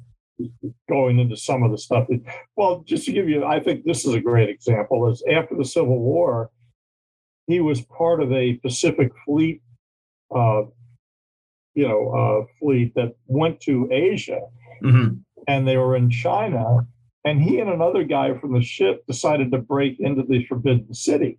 going 0.90 1.20
into 1.20 1.38
some 1.38 1.64
of 1.64 1.72
the 1.72 1.78
stuff. 1.78 2.08
That, 2.10 2.22
well, 2.56 2.84
just 2.86 3.06
to 3.06 3.12
give 3.12 3.30
you, 3.30 3.46
I 3.46 3.60
think 3.60 3.84
this 3.84 4.06
is 4.06 4.14
a 4.14 4.22
great 4.22 4.50
example. 4.50 5.10
Is 5.10 5.24
after 5.30 5.56
the 5.56 5.66
Civil 5.66 6.00
War, 6.00 6.50
he 7.48 7.60
was 7.60 7.82
part 7.82 8.22
of 8.22 8.32
a 8.32 8.54
Pacific 8.56 9.12
Fleet 9.26 9.62
uh, 10.34 10.64
you 11.76 11.88
know 11.88 12.10
uh, 12.10 12.46
fleet 12.60 12.94
that 12.96 13.16
went 13.28 13.62
to 13.62 13.88
Asia, 13.92 14.42
mm-hmm. 14.84 15.16
and 15.48 15.68
they 15.68 15.78
were 15.78 15.96
in 15.96 16.10
China. 16.10 16.88
And 17.24 17.42
he 17.42 17.60
and 17.60 17.70
another 17.70 18.04
guy 18.06 18.38
from 18.38 18.54
the 18.54 18.62
ship 18.62 19.06
decided 19.06 19.52
to 19.52 19.58
break 19.58 20.00
into 20.00 20.24
the 20.24 20.46
Forbidden 20.46 20.94
City. 20.94 21.38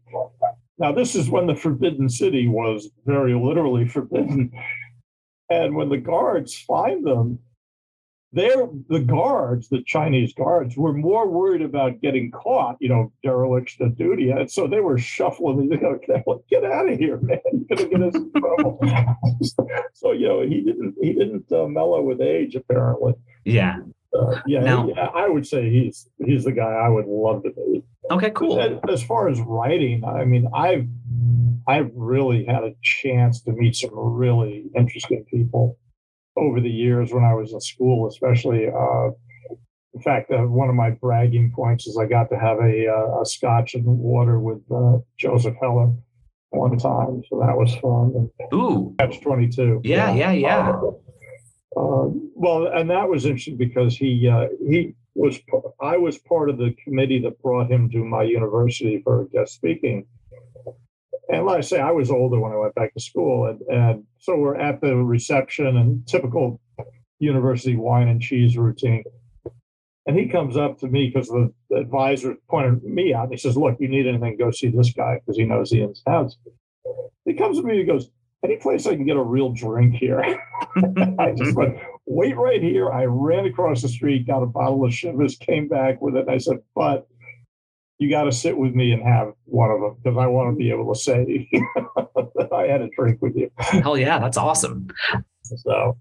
Now, 0.79 0.93
this 0.93 1.15
is 1.15 1.31
when 1.31 1.47
the 1.47 1.57
Forbidden 1.57 2.11
City 2.11 2.47
was 2.47 2.91
very 3.07 3.35
literally 3.35 3.89
forbidden. 3.97 4.53
And 5.49 5.75
when 5.75 5.89
the 5.89 5.97
guards 5.97 6.55
find 6.55 7.07
them, 7.07 7.39
they're 8.33 8.69
the 8.89 9.01
guards, 9.01 9.69
the 9.69 9.83
Chinese 9.83 10.35
guards, 10.35 10.77
were 10.77 10.93
more 10.93 11.29
worried 11.29 11.63
about 11.63 12.01
getting 12.03 12.31
caught, 12.31 12.77
you 12.79 12.89
know, 12.89 13.11
dereliction 13.23 13.87
of 13.87 13.97
duty. 13.97 14.31
And 14.31 14.51
so 14.51 14.67
they 14.67 14.81
were 14.81 14.99
shuffling, 14.99 15.63
you 15.73 15.81
know, 15.81 15.99
get 16.51 16.65
out 16.65 16.89
of 16.89 16.99
here, 16.99 17.19
man. 17.19 17.39
You're 17.53 17.77
gonna 17.77 17.89
get 17.89 18.03
us 18.03 18.15
in 18.15 18.33
trouble. 18.33 18.79
so, 19.95 20.13
you 20.13 20.29
know, 20.29 20.43
he 20.43 20.61
didn't 20.61 20.95
he 21.01 21.13
didn't 21.15 21.51
uh, 21.51 21.67
mellow 21.69 22.03
with 22.03 22.21
age, 22.21 22.55
apparently. 22.55 23.15
Yeah. 23.45 23.79
Uh, 24.19 24.41
yeah, 24.47 24.61
now, 24.61 24.89
yeah, 24.89 25.09
I 25.15 25.29
would 25.29 25.47
say 25.47 25.71
he's 25.71 26.09
he's 26.25 26.45
the 26.45 26.53
guy 26.53 26.63
I 26.63 26.89
would 26.89 27.07
love 27.07 27.43
to 27.43 27.53
meet. 27.67 27.85
Okay, 28.11 28.31
cool. 28.31 28.81
As 28.89 29.03
far 29.03 29.29
as 29.29 29.39
writing, 29.41 30.03
I 30.03 30.25
mean, 30.25 30.49
I've 30.55 30.89
I've 31.67 31.91
really 31.95 32.47
had 32.47 32.65
a 32.65 32.75
chance 32.83 33.43
to 33.43 33.53
meet 33.53 33.77
some 33.77 33.91
really 33.93 34.65
interesting 34.75 35.27
people 35.31 35.77
over 36.39 36.61
the 36.61 36.71
years 36.71 37.13
when 37.13 37.25
I 37.25 37.35
was 37.35 37.53
in 37.53 37.61
school, 37.61 38.09
especially. 38.09 38.69
Uh, 38.69 39.11
in 39.95 40.03
fact, 40.03 40.31
uh, 40.31 40.43
one 40.43 40.69
of 40.69 40.75
my 40.75 40.91
bragging 40.91 41.53
points 41.55 41.87
is 41.87 41.99
I 41.99 42.07
got 42.07 42.31
to 42.31 42.39
have 42.39 42.59
a, 42.59 42.87
uh, 42.87 43.23
a 43.23 43.27
scotch 43.27 43.75
and 43.75 43.85
water 43.85 44.39
with 44.39 44.61
uh, 44.71 44.99
Joseph 45.19 45.57
Heller 45.61 45.93
one 46.51 46.79
time, 46.79 47.23
so 47.29 47.41
that 47.41 47.57
was 47.57 47.75
fun. 47.77 48.31
Ooh, 48.55 48.95
catch 48.99 49.21
twenty 49.21 49.49
two. 49.49 49.81
Yeah, 49.85 50.15
yeah, 50.15 50.33
yeah. 50.33 50.81
Uh, 51.77 51.81
uh, 51.81 52.09
well, 52.35 52.67
and 52.69 52.89
that 52.91 53.09
was 53.09 53.25
interesting 53.25 53.57
because 53.57 53.97
he 53.97 54.31
he 54.67 54.95
was 55.15 55.39
I 55.81 55.97
was 55.97 56.19
part 56.19 56.49
of 56.49 56.59
the 56.59 56.75
committee 56.85 57.21
that 57.21 57.43
brought 57.43 57.71
him 57.71 57.91
to 57.91 58.05
my 58.05 58.23
university 58.23 59.01
for 59.03 59.27
guest 59.33 59.55
speaking 59.55 60.07
and 61.29 61.45
like 61.45 61.59
I 61.59 61.61
say, 61.61 61.81
I 61.81 61.91
was 61.91 62.11
older 62.11 62.41
when 62.41 62.53
I 62.53 62.57
went 62.57 62.75
back 62.75 62.95
to 62.95 63.01
school, 63.01 63.47
and, 63.47 63.61
and 63.69 64.05
so 64.19 64.37
we're 64.37 64.57
at 64.57 64.81
the 64.81 64.97
reception 64.97 65.77
and 65.77 66.07
typical 66.07 66.61
university 67.19 67.77
wine 67.77 68.09
and 68.09 68.21
cheese 68.21 68.57
routine. 68.57 69.05
And 70.07 70.19
he 70.19 70.27
comes 70.27 70.57
up 70.57 70.79
to 70.79 70.87
me 70.87 71.11
because 71.13 71.29
the, 71.29 71.53
the 71.69 71.77
advisor 71.77 72.37
pointed 72.49 72.83
me 72.83 73.13
out 73.13 73.25
and 73.25 73.33
he 73.33 73.37
says, 73.37 73.59
Look, 73.59 73.77
you 73.79 73.89
need 73.89 74.07
anything, 74.07 74.39
go 74.39 74.51
see 74.51 74.69
this 74.69 74.91
guy 74.91 75.19
because 75.21 75.37
he 75.37 75.45
knows 75.45 75.69
the 75.69 75.83
ins 75.83 76.03
and 76.07 76.15
outs. 76.15 76.39
He 77.27 77.35
comes 77.35 77.59
to 77.59 77.63
me 77.63 77.73
and 77.73 77.81
he 77.81 77.85
goes, 77.85 78.09
Any 78.43 78.57
place 78.57 78.87
I 78.87 78.97
can 78.97 79.05
get 79.05 79.17
a 79.17 79.23
real 79.23 79.51
drink 79.51 79.97
here? 79.97 80.21
I 81.19 81.35
just 81.37 81.55
went, 81.55 81.77
Wait 82.07 82.37
right 82.39 82.63
here. 82.63 82.91
I 82.91 83.05
ran 83.05 83.45
across 83.45 83.83
the 83.83 83.89
street, 83.89 84.27
got 84.27 84.43
a 84.43 84.47
bottle 84.47 84.83
of 84.83 84.93
Chivas, 84.93 85.39
came 85.39 85.69
back 85.69 86.01
with 86.01 86.17
it. 86.17 86.23
And 86.23 86.31
I 86.31 86.39
said, 86.39 86.61
But 86.75 87.07
you 87.99 88.09
got 88.09 88.25
to 88.25 88.33
sit 88.33 88.57
with 88.57 88.75
me 88.75 88.93
and 88.93 89.03
have 89.03 89.33
one 89.45 89.71
of 89.71 89.81
them 89.81 89.97
because 90.03 90.17
I 90.19 90.27
want 90.27 90.53
to 90.53 90.57
be 90.57 90.71
able 90.71 90.93
to 90.93 90.99
say 90.99 91.49
that 91.53 92.49
I 92.53 92.67
had 92.67 92.81
a 92.81 92.89
drink 92.97 93.21
with 93.21 93.37
you. 93.37 93.51
Hell 93.59 93.99
yeah, 93.99 94.19
that's 94.19 94.37
awesome. 94.37 94.89
So 95.43 95.97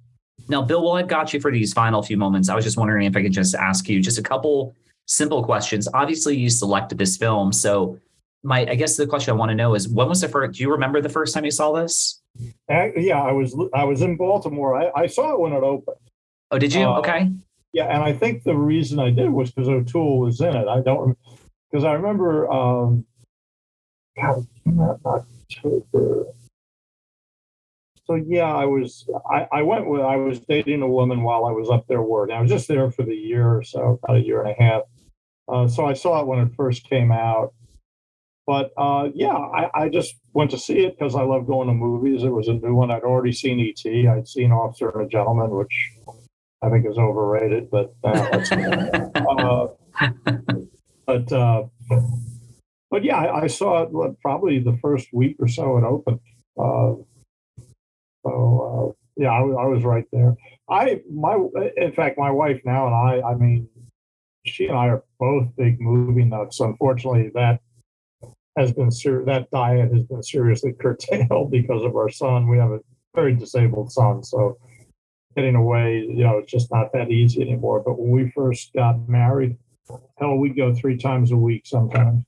now, 0.48 0.62
Bill, 0.62 0.84
while 0.84 0.95
I've 0.95 1.08
got 1.08 1.34
you 1.34 1.39
for 1.39 1.52
these 1.52 1.74
final 1.74 2.02
few 2.02 2.18
moments, 2.18 2.50
I 2.50 2.56
was 2.56 2.64
just 2.64 2.78
wondering 2.78 3.06
if 3.06 3.16
I 3.16 3.24
could 3.24 3.34
just 3.34 3.56
ask 3.56 3.89
you 3.89 4.02
just 4.02 4.20
a 4.20 4.24
couple 4.24 4.76
simple 5.06 5.43
questions. 5.43 5.88
Obviously, 5.93 6.38
you 6.38 6.50
selected 6.50 6.98
this 6.98 7.18
film, 7.18 7.52
so 7.52 8.00
my 8.43 8.60
I 8.62 8.76
guess 8.76 8.95
the 8.95 9.08
question 9.08 9.34
I 9.34 9.38
want 9.38 9.50
to 9.50 9.56
know 9.56 9.74
is 9.74 9.89
when 9.89 10.08
was 10.08 10.22
the 10.22 10.30
first? 10.30 10.58
Do 10.58 10.64
you 10.64 10.72
remember 10.72 11.02
the 11.02 11.10
first 11.10 11.34
time 11.34 11.45
you 11.45 11.52
saw 11.52 11.72
this? 11.74 12.22
Uh, 12.70 12.93
yeah, 12.95 13.22
I 13.22 13.32
was 13.32 13.56
I 13.74 13.84
was 13.84 14.02
in 14.02 14.16
Baltimore. 14.16 14.76
I, 14.76 15.04
I 15.04 15.08
saw 15.08 15.34
it 15.34 15.39
when 15.39 15.54
it 15.54 15.64
opened. 15.64 15.98
Oh, 16.52 16.60
did 16.60 16.74
you? 16.74 16.84
Uh, 16.84 17.00
okay. 17.00 17.32
Yeah, 17.74 17.86
and 17.86 18.04
I 18.04 18.14
think 18.14 18.43
the 18.43 18.56
reason 18.56 19.00
I 19.00 19.10
did 19.10 19.30
was 19.30 19.52
because 19.52 19.68
O'Toole 19.68 20.20
was 20.20 20.39
in 20.39 20.56
it. 20.56 20.68
I 20.68 20.82
don't 20.82 21.18
because 21.72 21.84
I 21.84 21.93
remember, 21.93 22.51
um, 22.51 23.05
God, 24.15 24.47
October. 25.05 26.26
So 28.05 28.15
yeah, 28.15 28.53
I 28.53 28.65
was. 28.65 29.07
I, 29.30 29.47
I 29.51 29.61
went 29.63 29.88
with. 29.88 30.01
I 30.01 30.15
was 30.15 30.39
dating 30.39 30.82
a 30.82 30.88
woman 30.88 31.24
while 31.24 31.45
I 31.45 31.51
was 31.51 31.70
up 31.70 31.88
there 31.88 32.01
working. 32.01 32.36
I 32.36 32.41
was 32.41 32.49
just 32.49 32.68
there 32.68 32.89
for 32.89 33.03
the 33.03 33.15
year 33.15 33.57
or 33.57 33.63
so, 33.63 33.99
about 34.01 34.18
a 34.18 34.26
year 34.26 34.41
and 34.41 34.49
a 34.49 34.63
half. 34.63 34.84
Uh, 35.49 35.68
so 35.68 35.86
I 35.86 35.93
saw 35.93 36.22
it 36.22 36.28
when 36.28 36.39
it 36.39 36.53
first 36.55 36.89
came 36.89 37.11
out. 37.11 37.53
But 38.45 38.72
uh, 38.78 39.09
yeah, 39.13 39.36
I, 39.36 39.70
I, 39.74 39.89
just 39.89 40.15
went 40.32 40.51
to 40.51 40.57
see 40.57 40.86
it 40.86 40.97
because 40.97 41.15
I 41.15 41.24
love 41.24 41.47
going 41.47 41.68
to 41.68 41.74
movies. 41.74 42.24
It 42.24 42.30
was 42.30 42.47
a 42.47 42.53
new 42.53 42.76
one. 42.76 42.91
I'd 42.91 43.03
already 43.03 43.34
seen 43.34 43.59
E.T. 43.59 44.07
I'd 44.07 44.26
seen 44.26 44.53
Officer 44.53 44.89
and 44.89 45.05
a 45.05 45.09
Gentleman, 45.09 45.49
which 45.49 45.91
I 46.61 46.70
think 46.70 46.86
is 46.89 46.97
overrated, 46.97 47.70
but 47.70 47.93
uh, 48.05 48.07
uh 49.15 49.68
but 51.08 51.32
uh, 51.32 51.64
but 52.91 53.03
yeah, 53.03 53.18
I, 53.18 53.43
I 53.43 53.47
saw 53.47 53.84
it 53.84 54.22
probably 54.22 54.60
the 54.60 54.78
first 54.82 55.08
week 55.14 55.38
or 55.39 55.47
so 55.47 55.78
it 55.78 55.84
opened. 55.84 56.20
Uh, 56.60 56.95
so 58.26 58.93
uh, 58.93 59.01
yeah, 59.16 59.32
I, 59.32 59.39
I, 59.39 59.66
was 59.66 59.84
right 59.84 60.05
there. 60.12 60.36
I 60.70 61.01
my 61.12 61.38
in 61.78 61.93
fact, 61.93 62.20
my 62.20 62.30
wife 62.30 62.62
now 62.66 62.88
and 62.88 62.95
I. 62.95 63.30
I 63.30 63.36
mean, 63.36 63.70
she 64.45 64.68
and 64.68 64.78
I 64.78 64.89
are 64.89 65.03
both 65.20 65.47
big 65.58 65.80
movie 65.80 66.26
nuts. 66.26 66.60
Unfortunately, 66.60 67.32
that 67.34 67.62
has 68.58 68.74
been 68.74 68.91
ser- 68.91 69.24
that 69.26 69.49
diet 69.49 69.93
has 69.93 70.03
been 70.03 70.24
seriously 70.24 70.74
curtailed 70.80 71.51
because 71.51 71.84
of 71.84 71.95
our 71.95 72.10
son. 72.10 72.49
We 72.49 72.58
have 72.58 72.72
a 72.72 72.80
very 73.16 73.34
disabled 73.34 73.91
son, 73.91 74.24
so 74.24 74.58
getting 75.36 75.55
away, 75.55 75.99
you 75.99 76.24
know, 76.24 76.39
it's 76.39 76.51
just 76.51 76.72
not 76.72 76.91
that 76.93 77.12
easy 77.12 77.41
anymore. 77.41 77.82
But 77.86 77.99
when 77.99 78.10
we 78.10 78.32
first 78.32 78.74
got 78.74 79.08
married, 79.08 79.55
hell, 80.17 80.38
we 80.38 80.49
go 80.49 80.73
three 80.73 80.97
times 80.97 81.31
a 81.31 81.38
week 81.38 81.63
sometimes. 81.65 82.23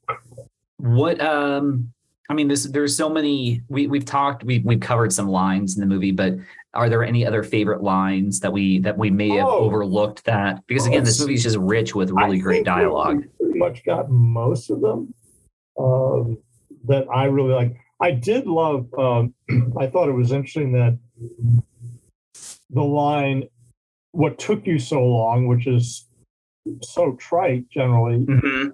What 0.77 1.19
um 1.21 1.91
I 2.29 2.35
mean, 2.35 2.47
this, 2.47 2.65
there's 2.65 2.95
so 2.95 3.09
many. 3.09 3.63
We 3.69 3.87
we've 3.87 4.05
talked, 4.05 4.43
we 4.43 4.59
we've 4.59 4.79
covered 4.79 5.11
some 5.11 5.27
lines 5.27 5.75
in 5.75 5.81
the 5.81 5.87
movie, 5.87 6.11
but 6.11 6.35
are 6.75 6.87
there 6.87 7.03
any 7.03 7.25
other 7.25 7.41
favorite 7.41 7.81
lines 7.81 8.39
that 8.41 8.53
we 8.53 8.79
that 8.79 8.95
we 8.95 9.09
may 9.09 9.29
have 9.29 9.47
oh, 9.47 9.59
overlooked? 9.59 10.23
That 10.25 10.65
because 10.67 10.85
again, 10.85 11.03
this 11.03 11.19
movie 11.19 11.33
is 11.33 11.43
just 11.43 11.57
rich 11.57 11.95
with 11.95 12.11
really 12.11 12.37
I 12.37 12.41
great 12.41 12.65
dialogue. 12.65 13.23
Pretty 13.39 13.57
much 13.57 13.83
got 13.83 14.11
most 14.11 14.69
of 14.69 14.79
them 14.79 15.11
um, 15.79 16.37
that 16.87 17.07
I 17.11 17.25
really 17.25 17.53
like. 17.53 17.75
I 17.99 18.11
did 18.11 18.45
love. 18.45 18.87
Um, 18.95 19.33
I 19.79 19.87
thought 19.87 20.07
it 20.07 20.13
was 20.13 20.31
interesting 20.31 20.71
that 20.73 20.99
the 22.69 22.83
line, 22.83 23.45
"What 24.11 24.37
took 24.37 24.67
you 24.67 24.77
so 24.77 25.03
long," 25.03 25.47
which 25.47 25.65
is 25.65 26.05
so 26.81 27.13
trite 27.13 27.69
generally 27.69 28.25
mm-hmm. 28.25 28.69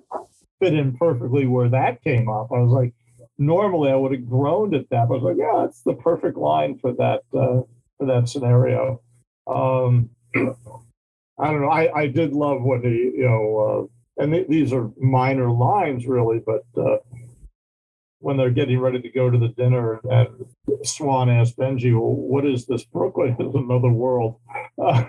fit 0.60 0.74
in 0.74 0.96
perfectly 0.98 1.46
where 1.46 1.70
that 1.70 2.04
came 2.04 2.30
up. 2.30 2.52
I 2.52 2.60
was 2.60 2.72
like, 2.72 2.94
normally 3.38 3.92
I 3.92 3.96
would 3.96 4.12
have 4.12 4.30
groaned 4.30 4.76
at 4.76 4.90
that, 4.90 5.08
but 5.08 5.16
I 5.16 5.18
was 5.18 5.24
like, 5.24 5.38
yeah, 5.38 5.66
it's 5.66 5.82
the 5.82 5.94
perfect 5.94 6.38
line 6.38 6.78
for 6.80 6.94
that 6.94 7.22
uh, 7.34 7.62
for 7.98 8.06
that 8.08 8.30
scenario. 8.30 9.02
Um, 9.48 10.10
I 10.36 11.52
don't 11.52 11.62
know. 11.62 11.70
I, 11.70 11.94
I 11.94 12.08
did 12.08 12.34
love 12.34 12.62
when 12.62 12.82
he, 12.82 13.12
you 13.18 13.26
know, 13.26 13.90
uh, 14.20 14.24
and 14.24 14.32
th- 14.32 14.48
these 14.48 14.72
are 14.72 14.90
minor 14.98 15.52
lines 15.52 16.08
really, 16.08 16.40
but 16.40 16.64
uh, 16.78 16.98
when 18.20 18.38
they're 18.38 18.50
getting 18.50 18.80
ready 18.80 19.02
to 19.02 19.10
go 19.10 19.30
to 19.30 19.38
the 19.38 19.50
dinner 19.50 20.00
and 20.10 20.46
Swan 20.84 21.30
asked 21.30 21.58
Benjy, 21.58 21.94
well, 21.94 22.14
what 22.14 22.46
is 22.46 22.66
this? 22.66 22.84
Brooklyn 22.84 23.36
is 23.40 23.56
another 23.56 23.90
world. 23.90 24.40
Uh, 24.78 25.06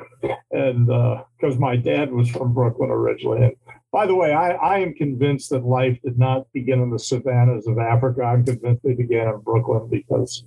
and 0.52 0.86
because 0.86 1.56
uh, 1.56 1.58
my 1.58 1.74
dad 1.74 2.12
was 2.12 2.30
from 2.30 2.54
Brooklyn 2.54 2.88
originally. 2.88 3.46
And 3.46 3.56
by 3.90 4.06
the 4.06 4.14
way, 4.14 4.32
I, 4.32 4.50
I 4.52 4.78
am 4.78 4.94
convinced 4.94 5.50
that 5.50 5.64
life 5.64 5.98
did 6.04 6.16
not 6.20 6.46
begin 6.52 6.80
in 6.80 6.90
the 6.90 7.00
savannas 7.00 7.66
of 7.66 7.76
Africa. 7.76 8.22
I'm 8.22 8.44
convinced 8.44 8.84
they 8.84 8.94
began 8.94 9.26
in 9.26 9.40
Brooklyn 9.40 9.88
because 9.90 10.44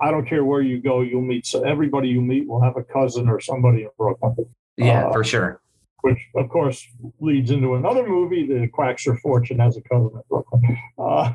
I 0.00 0.10
don't 0.10 0.26
care 0.26 0.44
where 0.44 0.60
you 0.60 0.82
go, 0.82 1.02
you'll 1.02 1.22
meet 1.22 1.46
so 1.46 1.62
everybody 1.62 2.08
you 2.08 2.20
meet 2.20 2.48
will 2.48 2.60
have 2.60 2.76
a 2.76 2.82
cousin 2.82 3.28
or 3.28 3.40
somebody 3.40 3.82
in 3.82 3.90
Brooklyn. 3.96 4.34
Yeah, 4.76 5.06
uh, 5.06 5.12
for 5.12 5.22
sure. 5.22 5.60
Which 6.02 6.18
of 6.36 6.48
course 6.48 6.86
leads 7.18 7.50
into 7.50 7.74
another 7.74 8.06
movie, 8.06 8.46
The 8.46 8.68
Quackser 8.68 9.18
Fortune 9.20 9.58
has 9.58 9.76
a 9.76 9.82
cousin 9.82 10.10
in 10.14 10.22
Brooklyn. 10.28 10.78
Uh, 10.98 11.32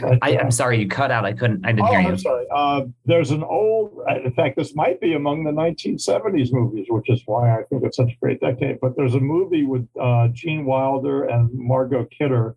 but, 0.00 0.18
I, 0.22 0.32
am 0.32 0.50
sorry, 0.50 0.80
you 0.80 0.88
cut 0.88 1.12
out. 1.12 1.24
I 1.24 1.32
couldn't. 1.32 1.64
I 1.64 1.70
didn't 1.70 1.86
oh, 1.86 1.92
hear 1.92 2.00
you. 2.00 2.08
I'm 2.08 2.18
sorry. 2.18 2.46
Uh, 2.52 2.82
there's 3.06 3.30
an 3.30 3.44
old. 3.44 3.96
In 4.24 4.32
fact, 4.32 4.56
this 4.56 4.74
might 4.74 5.00
be 5.00 5.14
among 5.14 5.44
the 5.44 5.52
1970s 5.52 6.52
movies, 6.52 6.86
which 6.90 7.08
is 7.08 7.22
why 7.24 7.56
I 7.56 7.62
think 7.62 7.84
it's 7.84 7.96
such 7.96 8.10
a 8.10 8.16
great 8.20 8.40
decade. 8.40 8.80
But 8.80 8.96
there's 8.96 9.14
a 9.14 9.20
movie 9.20 9.64
with 9.64 9.88
uh, 9.98 10.28
Gene 10.32 10.64
Wilder 10.64 11.24
and 11.24 11.48
Margot 11.54 12.06
Kidder 12.06 12.56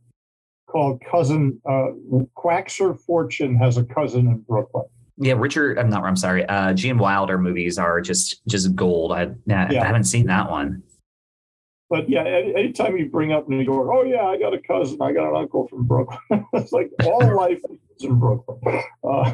called 0.68 1.02
Cousin 1.10 1.62
uh, 1.66 1.92
Quackser 2.36 3.00
Fortune 3.00 3.56
has 3.56 3.78
a 3.78 3.84
cousin 3.84 4.28
in 4.28 4.40
Brooklyn. 4.40 4.86
Yeah, 5.18 5.34
Richard. 5.34 5.80
I'm 5.80 5.90
not. 5.90 6.04
I'm 6.04 6.18
sorry. 6.18 6.46
Uh, 6.48 6.74
Gene 6.74 6.98
Wilder 6.98 7.38
movies 7.38 7.78
are 7.78 8.02
just 8.02 8.46
just 8.48 8.76
gold. 8.76 9.12
I, 9.12 9.30
I 9.50 9.74
haven't 9.74 10.04
seen 10.04 10.26
that 10.28 10.50
one 10.50 10.84
but 11.90 12.10
yeah, 12.10 12.24
anytime 12.24 12.98
you 12.98 13.10
bring 13.10 13.32
up 13.32 13.48
New 13.48 13.62
York, 13.62 13.90
oh 13.92 14.04
yeah, 14.04 14.26
I 14.26 14.38
got 14.38 14.54
a 14.54 14.60
cousin, 14.60 15.02
I 15.02 15.14
got 15.14 15.30
an 15.30 15.36
uncle 15.36 15.68
from 15.68 15.86
Brooklyn. 15.86 16.20
it's 16.54 16.72
like 16.72 16.92
all 17.06 17.36
life 17.36 17.62
is 17.70 18.04
in 18.04 18.20
Brooklyn. 18.20 18.84
Uh, 19.04 19.34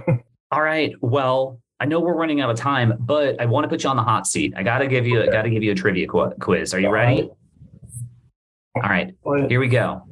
all 0.51 0.61
right. 0.61 0.93
Well, 1.01 1.59
I 1.79 1.85
know 1.85 1.99
we're 1.99 2.15
running 2.15 2.41
out 2.41 2.49
of 2.49 2.57
time, 2.57 2.93
but 2.99 3.41
I 3.41 3.45
want 3.45 3.63
to 3.63 3.67
put 3.67 3.83
you 3.83 3.89
on 3.89 3.95
the 3.95 4.03
hot 4.03 4.27
seat. 4.27 4.53
I 4.55 4.63
got 4.63 4.79
to 4.79 4.87
give 4.87 5.07
you, 5.07 5.19
okay. 5.19 5.29
I 5.29 5.31
got 5.31 5.41
to 5.41 5.49
give 5.49 5.63
you 5.63 5.71
a 5.71 5.75
trivia 5.75 6.07
qu- 6.07 6.33
quiz. 6.39 6.73
Are 6.73 6.79
you 6.79 6.89
ready? 6.89 7.29
All 8.75 8.81
right. 8.83 9.13
Here 9.49 9.59
we 9.59 9.67
go. 9.67 10.03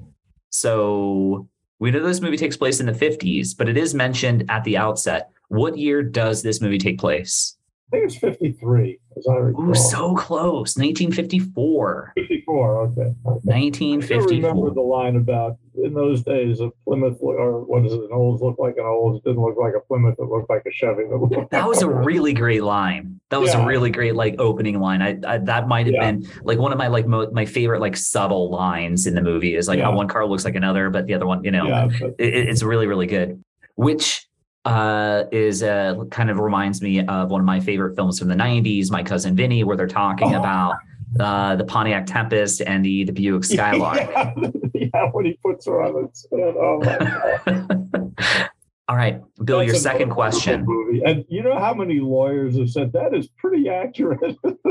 So 0.50 1.48
we 1.80 1.92
know 1.92 2.04
this 2.04 2.22
movie 2.22 2.38
takes 2.38 2.58
place 2.58 2.80
in 2.80 2.86
the 2.86 2.92
50s, 2.92 3.56
but 3.58 3.70
it 3.70 3.78
is 3.78 3.94
mentioned 3.94 4.46
at 4.50 4.64
the 4.64 4.78
outset. 4.78 5.32
What 5.50 5.78
year 5.78 6.04
does 6.04 6.44
this 6.44 6.62
movie 6.62 6.78
take 6.78 7.00
place? 7.00 7.58
I 7.92 7.98
think 7.98 8.06
it's 8.06 8.18
53, 8.18 9.00
as 9.18 9.28
I 9.28 9.36
recall. 9.36 9.70
Ooh, 9.70 9.76
so 9.76 10.16
close. 10.16 10.78
1954. 10.78 12.14
54, 12.16 12.82
okay. 12.82 13.02
okay. 13.02 13.14
1954. 13.26 14.18
I 14.18 14.50
remember 14.50 14.74
the 14.74 14.82
line 14.82 15.16
about 15.16 15.58
in 15.76 15.94
those 15.94 16.22
days, 16.24 16.60
a 16.60 16.70
Plymouth, 16.86 17.18
or 17.22 17.64
what 17.64 17.86
is 17.86 17.94
it, 17.94 18.02
an 18.02 18.10
Olds 18.12 18.42
looked 18.42 18.60
like 18.60 18.76
an 18.78 18.86
Olds, 18.86 19.24
didn't 19.24 19.42
look 19.42 19.58
like 19.58 19.74
a 19.76 19.80
Plymouth, 19.80 20.16
it 20.20 20.24
looked 20.24 20.50
like 20.50 20.64
a 20.66 20.72
Chevy. 20.72 21.04
That 21.50 21.68
was 21.68 21.82
a 21.82 21.90
really 21.90 22.34
great 22.34 22.64
line. 22.64 23.20
That 23.30 23.40
was 23.40 23.54
yeah. 23.54 23.64
a 23.64 23.66
really 23.66 23.90
great, 23.90 24.16
like, 24.16 24.36
opening 24.40 24.80
line. 24.80 25.02
I, 25.02 25.18
I 25.26 25.38
That 25.38 25.68
might 25.68 25.86
have 25.86 25.96
yeah. 25.96 26.12
been, 26.12 26.28
like, 26.44 26.60
one 26.60 26.72
of 26.72 26.78
my, 26.78 26.88
like, 26.88 27.08
mo- 27.08 27.30
my 27.32 27.46
favorite, 27.46 27.80
like, 27.80 27.96
subtle 27.96 28.50
lines 28.52 29.08
in 29.08 29.16
the 29.16 29.22
movie 29.22 29.56
is, 29.56 29.68
like, 29.68 29.80
yeah. 29.80 29.86
how 29.86 29.96
one 29.96 30.08
car 30.08 30.26
looks 30.26 30.44
like 30.44 30.56
another, 30.56 30.90
but 30.90 31.08
the 31.08 31.14
other 31.14 31.26
one, 31.26 31.44
you 31.44 31.52
know, 31.52 31.90
it, 32.02 32.16
it's 32.20 32.64
really, 32.64 32.88
really 32.88 33.08
good. 33.08 33.42
Which 33.76 34.28
uh, 34.66 35.24
is 35.32 35.64
uh, 35.64 35.96
kind 36.12 36.30
of 36.30 36.40
reminds 36.40 36.82
me 36.82 37.06
of 37.06 37.32
one 37.32 37.42
of 37.42 37.46
my 37.46 37.60
favorite 37.60 37.96
films 37.96 38.20
from 38.20 38.28
the 38.28 38.36
90s, 38.36 38.92
My 38.92 39.04
Cousin 39.04 39.36
Vinny, 39.36 39.64
where 39.64 39.76
they're 39.76 39.88
talking 39.88 40.36
oh. 40.36 40.40
about 40.40 40.76
uh, 41.20 41.56
the 41.56 41.64
Pontiac 41.64 42.06
Tempest 42.06 42.62
and 42.62 42.86
the, 42.86 43.04
the 43.04 43.12
Buick 43.12 43.44
Skylark. 43.44 43.98
Yeah, 43.98 44.34
yeah 44.74 45.10
when 45.12 45.26
he 45.26 45.34
puts 45.44 45.66
her 45.66 45.82
on 45.82 46.06
its 46.06 46.26
head. 46.32 46.56
Oh 46.58 48.48
All 48.88 48.98
right, 48.98 49.22
Bill, 49.46 49.60
That's 49.60 49.68
your 49.68 49.76
second 49.78 50.10
question. 50.10 50.66
Movie. 50.66 51.02
And 51.06 51.24
you 51.30 51.42
know 51.42 51.58
how 51.58 51.74
many 51.74 52.02
lawyers 52.02 52.58
have 52.58 52.70
said 52.70 52.92
that 52.92 53.14
is 53.14 53.30
pretty 53.38 53.70
accurate. 53.70 54.20
it, 54.44 54.68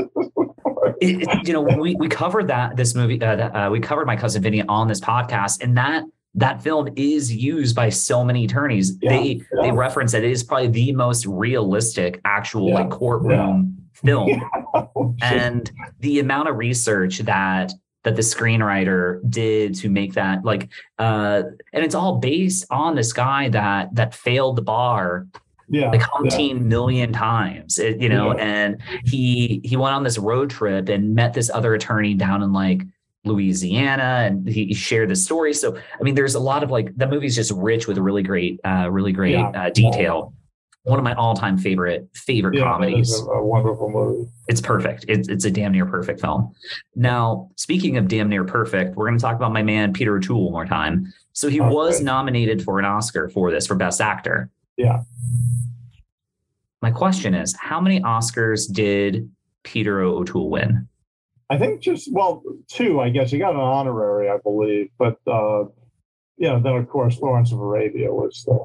it, 1.01 1.47
you 1.47 1.53
know, 1.53 1.61
we, 1.61 1.95
we 1.95 2.07
covered 2.07 2.47
that 2.47 2.75
this 2.75 2.93
movie, 2.93 3.19
uh, 3.19 3.67
uh, 3.67 3.69
we 3.71 3.79
covered 3.79 4.05
My 4.05 4.15
Cousin 4.15 4.43
Vinny 4.43 4.61
on 4.61 4.87
this 4.87 5.01
podcast, 5.01 5.63
and 5.63 5.75
that 5.75 6.03
that 6.35 6.61
film 6.61 6.89
is 6.95 7.33
used 7.33 7.75
by 7.75 7.89
so 7.89 8.23
many 8.23 8.45
attorneys. 8.45 8.97
Yeah, 9.01 9.09
they 9.09 9.23
yeah. 9.23 9.61
they 9.61 9.71
reference 9.71 10.13
that 10.13 10.23
it 10.23 10.31
is 10.31 10.43
probably 10.43 10.67
the 10.67 10.91
most 10.93 11.25
realistic 11.25 12.21
actual 12.25 12.69
yeah, 12.69 12.75
like 12.75 12.89
courtroom 12.89 13.77
film. 13.93 14.41
and 15.21 15.71
the 15.99 16.19
amount 16.19 16.49
of 16.49 16.57
research 16.57 17.19
that 17.19 17.73
that 18.03 18.15
the 18.15 18.21
screenwriter 18.21 19.19
did 19.29 19.75
to 19.75 19.89
make 19.89 20.13
that 20.13 20.43
like 20.43 20.69
uh 20.97 21.43
and 21.71 21.85
it's 21.85 21.93
all 21.93 22.17
based 22.17 22.65
on 22.71 22.95
this 22.95 23.13
guy 23.13 23.47
that 23.49 23.93
that 23.93 24.15
failed 24.15 24.55
the 24.55 24.61
bar 24.61 25.27
yeah, 25.71 25.89
like 25.89 26.01
umpteen 26.01 26.57
yeah. 26.57 26.63
million 26.63 27.13
times, 27.13 27.79
it, 27.79 28.01
you 28.01 28.09
know, 28.09 28.35
yeah. 28.35 28.43
and 28.43 28.81
he 29.05 29.61
he 29.63 29.77
went 29.77 29.95
on 29.95 30.03
this 30.03 30.17
road 30.17 30.49
trip 30.49 30.89
and 30.89 31.15
met 31.15 31.33
this 31.33 31.49
other 31.49 31.73
attorney 31.73 32.13
down 32.13 32.43
in 32.43 32.51
like 32.51 32.81
Louisiana, 33.23 34.23
and 34.25 34.47
he 34.47 34.73
shared 34.73 35.09
the 35.09 35.15
story. 35.15 35.53
So, 35.53 35.75
I 35.77 36.03
mean, 36.03 36.15
there's 36.15 36.35
a 36.35 36.39
lot 36.39 36.63
of 36.63 36.71
like 36.71 36.95
the 36.97 37.07
movie's 37.07 37.35
just 37.35 37.51
rich 37.51 37.87
with 37.87 37.97
a 37.97 38.01
really 38.01 38.23
great, 38.23 38.59
uh, 38.63 38.89
really 38.89 39.11
great 39.11 39.33
yeah. 39.33 39.49
uh, 39.49 39.69
detail. 39.69 40.33
One 40.83 40.97
of 40.97 41.03
my 41.03 41.13
all-time 41.13 41.59
favorite 41.59 42.09
favorite 42.15 42.55
yeah, 42.55 42.63
comedies. 42.63 43.13
A, 43.13 43.23
a, 43.25 43.45
wonderful 43.45 43.91
movie. 43.91 44.27
It's 44.47 44.61
perfect. 44.61 45.05
It's 45.07 45.29
it's 45.29 45.45
a 45.45 45.51
damn 45.51 45.71
near 45.73 45.85
perfect 45.85 46.19
film. 46.19 46.55
Now, 46.95 47.51
speaking 47.55 47.97
of 47.97 48.07
damn 48.07 48.29
near 48.29 48.43
perfect, 48.43 48.95
we're 48.95 49.05
going 49.05 49.19
to 49.19 49.21
talk 49.21 49.35
about 49.35 49.53
my 49.53 49.61
man 49.61 49.93
Peter 49.93 50.17
O'Toole 50.17 50.45
one 50.45 50.53
more 50.53 50.65
time. 50.65 51.13
So 51.33 51.49
he 51.49 51.61
okay. 51.61 51.69
was 51.69 52.01
nominated 52.01 52.63
for 52.63 52.79
an 52.79 52.85
Oscar 52.85 53.29
for 53.29 53.51
this 53.51 53.67
for 53.67 53.75
Best 53.75 54.01
Actor. 54.01 54.49
Yeah. 54.75 55.01
My 56.81 56.89
question 56.89 57.35
is, 57.35 57.55
how 57.59 57.79
many 57.79 58.01
Oscars 58.01 58.71
did 58.71 59.29
Peter 59.61 60.01
O'Toole 60.01 60.49
win? 60.49 60.87
I 61.51 61.57
think 61.57 61.81
just 61.81 62.11
well, 62.13 62.41
two. 62.69 63.01
I 63.01 63.09
guess 63.09 63.29
he 63.29 63.37
got 63.37 63.53
an 63.53 63.59
honorary, 63.59 64.29
I 64.29 64.37
believe, 64.37 64.89
but 64.97 65.17
uh, 65.27 65.65
yeah. 66.37 66.57
Then 66.63 66.77
of 66.77 66.87
course 66.87 67.19
Lawrence 67.19 67.51
of 67.51 67.59
Arabia 67.59 68.09
was 68.09 68.43
the. 68.45 68.63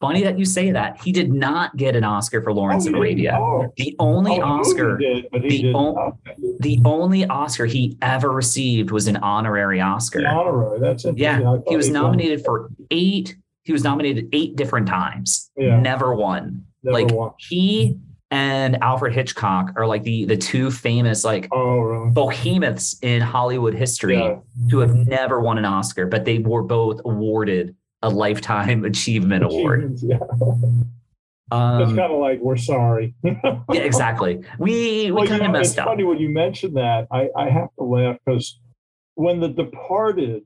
Funny 0.00 0.22
that 0.22 0.38
you 0.38 0.44
say 0.46 0.70
that. 0.70 1.00
He 1.02 1.12
did 1.12 1.32
not 1.32 1.76
get 1.76 1.94
an 1.96 2.04
Oscar 2.04 2.42
for 2.42 2.52
Lawrence 2.52 2.86
oh, 2.86 2.90
of 2.90 2.96
Arabia. 2.96 3.34
Oh. 3.38 3.72
The 3.76 3.96
only 3.98 4.40
oh, 4.40 4.44
Oscar, 4.44 4.98
did, 4.98 5.26
the, 5.32 5.72
o- 5.74 6.18
the 6.60 6.78
only 6.84 7.24
Oscar 7.26 7.64
he 7.64 7.96
ever 8.02 8.30
received 8.30 8.90
was 8.90 9.08
an 9.08 9.16
honorary 9.18 9.80
Oscar. 9.80 10.20
The 10.20 10.28
honorary. 10.28 10.80
That's 10.80 11.06
it. 11.06 11.16
Yeah, 11.16 11.58
he 11.66 11.76
was 11.76 11.88
nominated 11.88 12.44
for 12.44 12.70
eight. 12.90 13.36
He 13.64 13.72
was 13.72 13.84
nominated 13.84 14.28
eight 14.32 14.56
different 14.56 14.86
times. 14.86 15.50
Yeah. 15.56 15.80
Never 15.80 16.14
won. 16.14 16.66
Never 16.82 16.92
like 16.92 17.14
won. 17.14 17.32
he 17.38 17.98
and 18.36 18.76
Alfred 18.82 19.14
Hitchcock 19.14 19.72
are 19.76 19.86
like 19.86 20.02
the 20.02 20.26
the 20.26 20.36
two 20.36 20.70
famous 20.70 21.24
like 21.24 21.48
oh, 21.52 21.78
really? 21.78 22.10
behemoths 22.10 22.98
in 23.00 23.22
Hollywood 23.22 23.74
history 23.74 24.18
yeah. 24.18 24.36
who 24.70 24.80
have 24.80 24.94
never 24.94 25.40
won 25.40 25.56
an 25.56 25.64
Oscar, 25.64 26.06
but 26.06 26.26
they 26.26 26.38
were 26.38 26.62
both 26.62 27.00
awarded 27.06 27.74
a 28.02 28.10
lifetime 28.10 28.84
achievement 28.84 29.42
award. 29.42 29.98
Yeah. 30.02 30.18
Um, 31.50 31.80
it's 31.80 31.92
kind 31.92 32.12
of 32.12 32.18
like 32.18 32.40
we're 32.40 32.56
sorry. 32.58 33.14
yeah, 33.22 33.62
exactly. 33.72 34.42
We 34.58 35.06
we 35.06 35.12
well, 35.12 35.26
kind 35.26 35.42
of 35.42 35.52
messed 35.52 35.70
it's 35.70 35.78
up. 35.78 35.86
Funny 35.86 36.04
when 36.04 36.18
you 36.18 36.28
mention 36.28 36.74
that, 36.74 37.06
I 37.10 37.30
I 37.34 37.48
have 37.48 37.68
to 37.78 37.84
laugh 37.84 38.18
because 38.26 38.58
when 39.14 39.40
The 39.40 39.48
Departed 39.48 40.42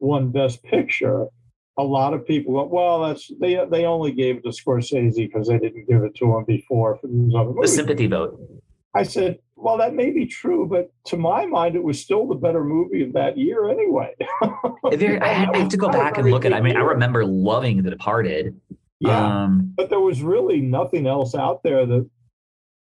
won 0.00 0.30
Best 0.30 0.62
Picture, 0.64 1.28
a 1.78 1.82
lot 1.82 2.14
of 2.14 2.26
people 2.26 2.54
go, 2.54 2.64
well, 2.64 3.06
that's 3.06 3.30
they 3.40 3.62
they 3.70 3.84
only 3.84 4.12
gave 4.12 4.36
it 4.36 4.44
to 4.44 4.50
Scorsese 4.50 5.14
because 5.16 5.48
they 5.48 5.58
didn't 5.58 5.88
give 5.88 6.02
it 6.02 6.14
to 6.16 6.36
him 6.36 6.44
before 6.44 6.96
for 6.96 7.06
these 7.06 7.34
other 7.34 7.50
movies. 7.50 7.70
The 7.70 7.76
sympathy 7.76 8.06
vote. 8.06 8.40
I 8.94 9.02
said, 9.02 9.38
well, 9.56 9.76
that 9.76 9.94
may 9.94 10.10
be 10.10 10.24
true, 10.24 10.66
but 10.66 10.90
to 11.06 11.18
my 11.18 11.44
mind, 11.44 11.76
it 11.76 11.82
was 11.82 12.00
still 12.00 12.26
the 12.26 12.34
better 12.34 12.64
movie 12.64 13.02
of 13.02 13.12
that 13.12 13.36
year 13.36 13.68
anyway. 13.68 14.14
I 14.84 15.50
had 15.54 15.70
to 15.70 15.76
go 15.76 15.90
back 15.90 16.16
and 16.16 16.30
look 16.30 16.46
at. 16.46 16.52
it. 16.52 16.54
I 16.54 16.62
mean, 16.62 16.76
I 16.76 16.80
remember 16.80 17.24
loving 17.26 17.82
The 17.82 17.90
Departed. 17.90 18.58
Yeah, 19.00 19.42
um, 19.44 19.74
but 19.76 19.90
there 19.90 20.00
was 20.00 20.22
really 20.22 20.62
nothing 20.62 21.06
else 21.06 21.34
out 21.34 21.62
there 21.62 21.84
that, 21.84 22.08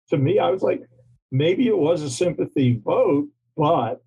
to 0.08 0.18
me, 0.18 0.40
I 0.40 0.50
was 0.50 0.60
like, 0.62 0.82
maybe 1.30 1.68
it 1.68 1.78
was 1.78 2.02
a 2.02 2.10
sympathy 2.10 2.80
vote, 2.84 3.28
but 3.56 4.02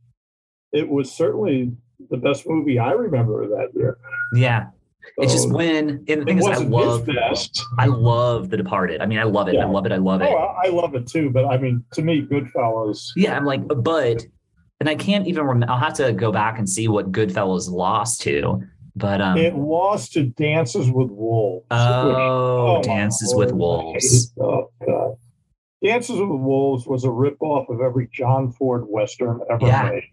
it 0.74 0.90
was 0.90 1.10
certainly 1.10 1.72
the 2.10 2.18
best 2.18 2.48
movie 2.48 2.80
I 2.80 2.92
remember 2.92 3.48
that 3.48 3.70
year. 3.76 3.98
Yeah. 4.34 4.68
It's 5.18 5.34
just 5.34 5.50
when 5.50 6.04
and 6.08 6.22
the 6.22 6.26
thing 6.26 6.40
is 6.40 6.48
I 6.48 6.58
love 6.58 7.08
I 7.78 7.86
love 7.86 8.50
The 8.50 8.58
Departed. 8.58 9.02
I 9.02 9.06
mean 9.06 9.20
I 9.20 9.24
love 9.24 9.48
it. 9.48 9.56
Yeah. 9.56 9.66
I 9.66 9.70
love 9.70 9.86
it. 9.86 9.92
I 9.92 9.98
love 9.98 10.22
it. 10.22 10.30
Oh, 10.30 10.56
I 10.64 10.68
love 10.70 10.96
it 10.96 11.08
too. 11.08 11.30
But 11.30 11.46
I 11.46 11.58
mean 11.58 11.84
to 11.94 12.02
me, 12.02 12.22
Goodfellas. 12.22 13.12
Yeah, 13.16 13.38
I'm 13.38 13.46
like, 13.46 13.62
but 13.68 14.26
and 14.80 14.90
I 14.90 14.96
can't 14.96 15.28
even 15.28 15.46
remember 15.46 15.72
I'll 15.72 15.80
have 15.80 15.94
to 15.96 16.12
go 16.12 16.32
back 16.32 16.58
and 16.58 16.70
see 16.70 16.88
what 16.88 17.12
Goodfellas 17.12 17.70
lost 17.70 18.22
to. 18.22 18.62
But 18.96 19.22
um 19.22 19.38
it 19.38 19.56
lost 19.56 20.14
to 20.14 20.24
Dances 20.24 20.90
with 20.92 21.10
Wolves. 21.10 21.66
Oh, 21.72 22.16
oh 22.16 22.82
Dances 22.84 23.34
with 23.36 23.52
Wolves. 23.52 24.34
Oh 24.40 24.72
god. 24.86 25.16
Dances 25.84 26.20
with 26.20 26.30
Wolves 26.30 26.88
was 26.88 27.04
a 27.04 27.10
ripoff 27.10 27.70
of 27.70 27.80
every 27.80 28.10
John 28.12 28.52
Ford 28.52 28.86
Western 28.88 29.40
ever 29.52 29.66
yeah. 29.66 29.90
made. 29.90 30.04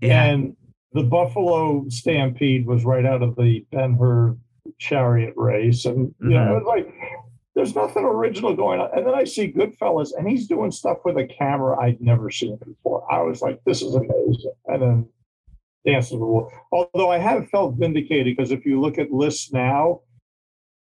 Yeah. 0.00 0.24
And 0.24 0.56
the 0.92 1.02
Buffalo 1.02 1.84
Stampede 1.88 2.66
was 2.66 2.84
right 2.84 3.04
out 3.04 3.22
of 3.22 3.36
the 3.36 3.64
Ben 3.72 3.94
Hur 3.94 4.36
chariot 4.78 5.34
race. 5.36 5.84
And, 5.84 6.14
you 6.20 6.28
mm-hmm. 6.28 6.30
know, 6.30 6.62
like, 6.66 6.92
there's 7.54 7.74
nothing 7.74 8.04
original 8.04 8.54
going 8.54 8.80
on. 8.80 8.90
And 8.96 9.06
then 9.06 9.14
I 9.14 9.24
see 9.24 9.52
Goodfellas, 9.52 10.10
and 10.16 10.28
he's 10.28 10.46
doing 10.46 10.70
stuff 10.70 10.98
with 11.04 11.16
a 11.18 11.26
camera 11.26 11.78
I'd 11.80 12.00
never 12.00 12.30
seen 12.30 12.56
before. 12.56 13.04
I 13.12 13.20
was 13.22 13.42
like, 13.42 13.60
this 13.64 13.82
is 13.82 13.94
amazing. 13.94 14.52
And 14.66 14.82
then 14.82 15.08
Dances 15.84 16.12
the 16.12 16.18
Wolves. 16.18 16.52
Although 16.72 17.10
I 17.10 17.18
have 17.18 17.48
felt 17.50 17.74
vindicated 17.76 18.36
because 18.36 18.52
if 18.52 18.64
you 18.64 18.80
look 18.80 18.98
at 18.98 19.10
lists 19.10 19.52
now, 19.52 20.02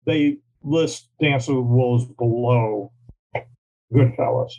they 0.05 0.37
list 0.63 1.09
Dances 1.21 1.47
the 1.47 1.61
Wolves 1.61 2.05
below 2.05 2.91
Goodfellas. 3.95 4.51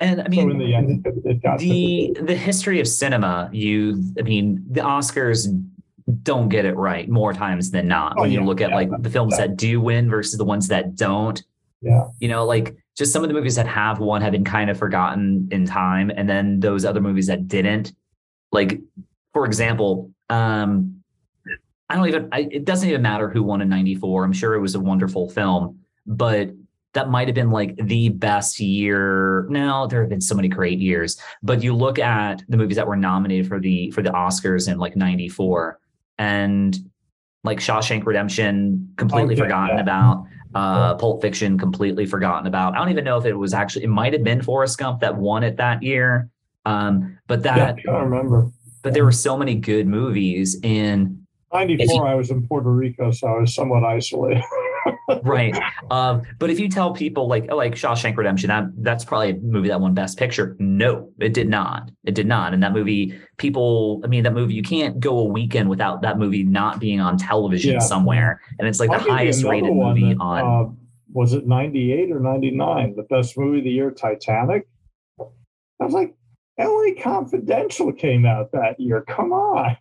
And 0.00 0.22
I 0.22 0.28
mean, 0.28 0.48
so 0.48 0.50
in 0.50 0.58
the 0.58 0.74
end, 0.74 1.06
it, 1.06 1.14
it 1.24 1.42
got 1.42 1.58
the 1.58 2.16
the 2.20 2.34
history 2.34 2.80
of 2.80 2.88
cinema. 2.88 3.48
You, 3.52 4.02
I 4.18 4.22
mean, 4.22 4.64
the 4.70 4.80
Oscars 4.80 5.48
don't 6.22 6.48
get 6.48 6.64
it 6.64 6.76
right 6.76 7.08
more 7.08 7.32
times 7.32 7.70
than 7.70 7.88
not. 7.88 8.14
Oh, 8.16 8.22
when 8.22 8.32
you 8.32 8.44
look 8.44 8.60
at 8.60 8.70
yeah, 8.70 8.76
like 8.76 8.90
the 9.00 9.10
films 9.10 9.34
yeah. 9.38 9.46
that 9.46 9.56
do 9.56 9.80
win 9.80 10.10
versus 10.10 10.36
the 10.36 10.44
ones 10.44 10.68
that 10.68 10.96
don't. 10.96 11.42
Yeah. 11.80 12.04
You 12.18 12.28
know, 12.28 12.44
like 12.44 12.76
just 12.96 13.12
some 13.12 13.22
of 13.22 13.28
the 13.28 13.34
movies 13.34 13.56
that 13.56 13.66
have 13.66 13.98
won 13.98 14.22
have 14.22 14.32
been 14.32 14.44
kind 14.44 14.70
of 14.70 14.78
forgotten 14.78 15.48
in 15.50 15.66
time, 15.66 16.10
and 16.10 16.28
then 16.28 16.60
those 16.60 16.84
other 16.84 17.00
movies 17.00 17.26
that 17.26 17.48
didn't. 17.48 17.92
Like, 18.52 18.80
for 19.32 19.44
example, 19.44 20.12
um, 20.30 21.02
I 21.88 21.96
don't 21.96 22.08
even. 22.08 22.28
I, 22.32 22.48
it 22.50 22.64
doesn't 22.64 22.88
even 22.88 23.02
matter 23.02 23.28
who 23.28 23.42
won 23.42 23.60
in 23.60 23.68
'94. 23.68 24.24
I'm 24.24 24.32
sure 24.32 24.54
it 24.54 24.60
was 24.60 24.74
a 24.74 24.80
wonderful 24.80 25.28
film, 25.28 25.80
but 26.06 26.50
that 26.94 27.10
might 27.10 27.28
have 27.28 27.34
been 27.34 27.50
like 27.50 27.76
the 27.76 28.08
best 28.08 28.58
year. 28.60 29.46
No, 29.50 29.86
there 29.86 30.00
have 30.00 30.08
been 30.08 30.20
so 30.20 30.34
many 30.34 30.48
great 30.48 30.78
years, 30.78 31.20
but 31.42 31.62
you 31.62 31.74
look 31.74 31.98
at 31.98 32.42
the 32.48 32.56
movies 32.56 32.76
that 32.76 32.86
were 32.86 32.96
nominated 32.96 33.46
for 33.48 33.60
the 33.60 33.90
for 33.90 34.02
the 34.02 34.10
Oscars 34.10 34.70
in 34.70 34.78
like 34.78 34.96
'94, 34.96 35.78
and 36.18 36.76
like 37.42 37.58
Shawshank 37.58 38.06
Redemption, 38.06 38.88
completely 38.96 39.34
Okay, 39.34 39.42
forgotten 39.42 39.76
yeah. 39.76 39.82
about. 39.82 40.24
Uh, 40.54 40.94
Pulp 40.94 41.20
Fiction, 41.20 41.58
completely 41.58 42.06
forgotten 42.06 42.46
about. 42.46 42.74
I 42.74 42.78
don't 42.78 42.90
even 42.90 43.02
know 43.04 43.18
if 43.18 43.24
it 43.24 43.34
was 43.34 43.52
actually. 43.52 43.84
It 43.84 43.88
might 43.90 44.12
have 44.12 44.22
been 44.22 44.40
Forrest 44.40 44.78
Gump 44.78 45.00
that 45.00 45.16
won 45.16 45.42
it 45.42 45.56
that 45.56 45.82
year. 45.82 46.30
Um, 46.64 47.18
but 47.26 47.44
Yeah, 47.44 47.56
that, 47.56 47.74
I 47.74 47.82
can't 47.82 48.04
remember. 48.04 48.50
but 48.82 48.94
there 48.94 49.04
were 49.04 49.10
so 49.12 49.36
many 49.36 49.56
good 49.56 49.88
movies 49.88 50.56
in 50.62 51.26
94, 51.52 52.06
I 52.06 52.14
was 52.14 52.30
in 52.30 52.46
Puerto 52.46 52.70
Rico, 52.70 53.10
so 53.10 53.26
I 53.26 53.38
was 53.40 53.52
somewhat 53.54 53.82
isolated. 53.84 54.42
right. 55.22 55.56
Um, 55.90 56.22
but 56.38 56.50
if 56.50 56.58
you 56.58 56.68
tell 56.68 56.92
people 56.92 57.28
like 57.28 57.46
oh, 57.50 57.56
like 57.56 57.74
Shawshank 57.74 58.16
Redemption, 58.16 58.48
that 58.48 58.64
that's 58.78 59.04
probably 59.04 59.30
a 59.30 59.34
movie 59.36 59.68
that 59.68 59.80
won 59.80 59.94
Best 59.94 60.18
Picture. 60.18 60.56
No, 60.58 61.10
it 61.18 61.34
did 61.34 61.48
not. 61.48 61.90
It 62.04 62.14
did 62.14 62.26
not. 62.26 62.54
And 62.54 62.62
that 62.62 62.72
movie, 62.72 63.18
people, 63.36 64.00
I 64.04 64.06
mean, 64.06 64.22
that 64.24 64.32
movie, 64.32 64.54
you 64.54 64.62
can't 64.62 65.00
go 65.00 65.18
a 65.18 65.24
weekend 65.24 65.68
without 65.68 66.02
that 66.02 66.18
movie 66.18 66.42
not 66.42 66.80
being 66.80 67.00
on 67.00 67.16
television 67.18 67.74
Yeah. 67.74 67.78
somewhere. 67.80 68.40
And 68.58 68.68
it's 68.68 68.80
like 68.80 68.90
I'll 68.90 69.04
the 69.04 69.10
highest 69.12 69.44
rated 69.44 69.74
movie 69.74 70.14
that, 70.14 70.20
on. 70.20 70.66
uh, 70.66 70.72
was 71.12 71.32
it 71.32 71.46
98 71.46 72.10
or 72.10 72.20
99? 72.20 72.96
The 72.96 73.02
best 73.04 73.38
movie 73.38 73.58
of 73.58 73.64
the 73.64 73.70
year, 73.70 73.90
Titanic. 73.90 74.66
I 75.20 75.84
was 75.84 75.92
like, 75.94 76.14
LA 76.58 77.00
Confidential 77.02 77.92
came 77.92 78.24
out 78.24 78.52
that 78.52 78.78
year. 78.78 79.02
Come 79.08 79.32
on. 79.32 79.76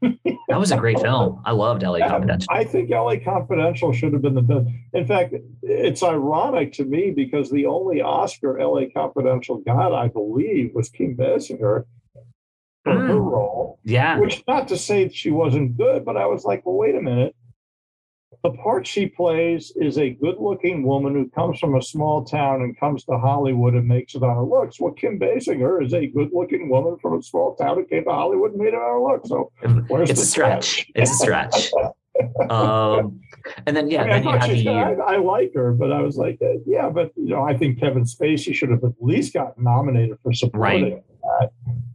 that 0.48 0.60
was 0.60 0.72
a 0.72 0.78
great 0.78 1.00
film. 1.00 1.42
I 1.46 1.52
loved 1.52 1.84
LA 1.84 2.00
Confidential. 2.08 2.48
I 2.52 2.64
think 2.64 2.90
LA 2.90 3.16
Confidential 3.24 3.94
should 3.94 4.14
have 4.14 4.22
been 4.24 4.34
the 4.34 4.42
best. 4.42 4.68
In 4.94 5.06
fact, 5.06 5.36
it's 5.62 6.02
ironic 6.02 6.74
to 6.74 6.86
me 6.86 7.12
because 7.12 7.52
the 7.52 7.68
only 7.68 8.02
Oscar 8.02 8.58
LA 8.60 8.86
Confidential 8.96 9.58
got, 9.60 9.94
I 9.94 10.08
believe, 10.08 10.72
was 10.74 10.90
Kim 10.90 11.16
Basinger 11.16 11.86
for 12.84 12.92
her 12.94 13.14
Mm. 13.14 13.32
role. 13.32 13.80
Yeah. 13.84 14.20
Which 14.20 14.44
not 14.48 14.68
to 14.70 14.78
say 14.78 15.10
she 15.10 15.30
wasn't 15.32 15.78
good, 15.78 16.04
but 16.04 16.18
I 16.18 16.26
was 16.26 16.44
like, 16.44 16.66
well, 16.66 16.76
wait 16.76 16.96
a 16.96 17.02
minute. 17.02 17.36
The 18.44 18.52
part 18.52 18.86
she 18.86 19.06
plays 19.08 19.72
is 19.78 19.98
a 19.98 20.10
good-looking 20.10 20.84
woman 20.84 21.14
who 21.14 21.30
comes 21.30 21.60
from 21.60 21.76
a 21.76 21.82
small 21.82 22.26
town 22.26 22.62
and 22.62 22.78
comes 22.78 23.06
to 23.06 23.18
Hollywood 23.18 23.74
and 23.74 23.88
makes 23.88 24.16
it 24.16 24.24
on 24.24 24.36
her 24.36 24.44
looks. 24.44 24.82
Well, 24.82 24.92
Kim 24.92 25.18
Basinger 25.18 25.82
is 25.82 25.94
a 25.94 26.08
good-looking 26.08 26.68
woman 26.68 26.98
from 27.02 27.18
a 27.18 27.22
small 27.24 27.56
town 27.56 27.78
who 27.78 27.86
came 27.86 28.04
to 28.04 28.10
Hollywood 28.12 28.52
and 28.52 28.60
made 28.60 28.74
it 28.74 28.76
on 28.76 28.82
her 28.82 29.00
looks. 29.14 29.30
So 29.30 29.50
It's 30.02 30.20
a 30.22 30.26
stretch. 30.26 30.86
It's 30.94 31.12
a 31.12 31.16
stretch. 31.16 31.72
Um, 32.48 33.20
and 33.66 33.76
then 33.76 33.90
yeah, 33.90 34.04
I, 34.04 34.04
mean, 34.04 34.12
I 34.12 34.14
then 34.20 34.24
you 34.24 34.30
thought 34.32 34.42
had 34.42 34.50
the 34.52 34.56
she's- 34.58 35.00
I, 35.08 35.14
I 35.16 35.18
like 35.18 35.52
her, 35.56 35.74
but 35.74 35.92
I 35.92 36.00
was 36.04 36.16
like, 36.16 36.38
uh, 36.44 36.60
yeah, 36.64 36.88
but 36.88 37.12
you 37.16 37.30
know, 37.30 37.42
I 37.42 37.58
think 37.58 37.80
Kevin 37.80 38.04
Spacey 38.04 38.54
should 38.54 38.70
have 38.70 38.84
at 38.84 38.92
least 39.02 39.34
gotten 39.34 39.64
nominated 39.64 40.20
for 40.22 40.32
supporting. 40.32 41.02
That. 41.24 41.50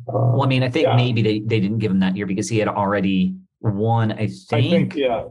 Uh, 0.09 0.33
Well, 0.35 0.43
I 0.43 0.47
mean, 0.49 0.65
I 0.65 0.71
think 0.71 0.87
Yeah. 0.87 0.97
maybe 0.97 1.23
they, 1.23 1.39
they 1.39 1.61
didn't 1.61 1.79
give 1.79 1.93
him 1.93 2.01
that 2.01 2.17
year 2.17 2.27
because 2.27 2.49
he 2.49 2.59
had 2.59 2.67
already 2.67 3.37
won, 3.61 4.11
I 4.11 4.27
think, 4.27 4.53
I 4.53 4.61
think, 4.63 4.97
yeah, 4.97 5.27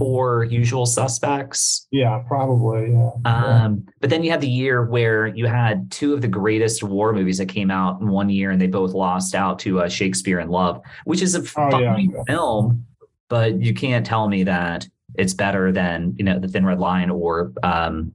for 0.00 0.44
Usual 0.44 0.86
Suspects. 0.86 1.86
yeah, 1.90 2.22
probably, 2.26 2.90
yeah. 2.90 3.10
yeah. 3.26 3.64
Um, 3.64 3.86
but 4.00 4.08
then 4.08 4.24
you 4.24 4.30
had 4.30 4.40
the 4.40 4.48
year 4.48 4.86
where 4.86 5.26
you 5.26 5.44
had 5.46 5.90
two 5.90 6.14
of 6.14 6.22
the 6.22 6.28
greatest 6.28 6.82
war 6.82 7.12
movies 7.12 7.36
that 7.36 7.50
came 7.50 7.70
out 7.70 8.00
in 8.00 8.08
one 8.08 8.30
year, 8.30 8.50
and 8.50 8.58
they 8.58 8.66
both 8.66 8.92
lost 8.94 9.34
out 9.34 9.58
to 9.58 9.80
uh, 9.82 9.88
Shakespeare 9.90 10.40
in 10.40 10.48
Love, 10.48 10.80
which 11.04 11.20
is 11.20 11.34
a 11.34 11.42
Oh, 11.60 11.78
yeah. 11.78 11.98
film, 12.26 12.86
but 13.28 13.60
you 13.60 13.74
can't 13.74 14.06
tell 14.06 14.26
me 14.26 14.42
that 14.44 14.88
it's 15.18 15.34
better 15.34 15.70
than 15.70 16.14
you 16.16 16.24
know 16.24 16.38
The 16.38 16.48
Thin 16.48 16.64
Red 16.64 16.78
Line 16.78 17.10
or 17.10 17.52
um, 17.62 18.14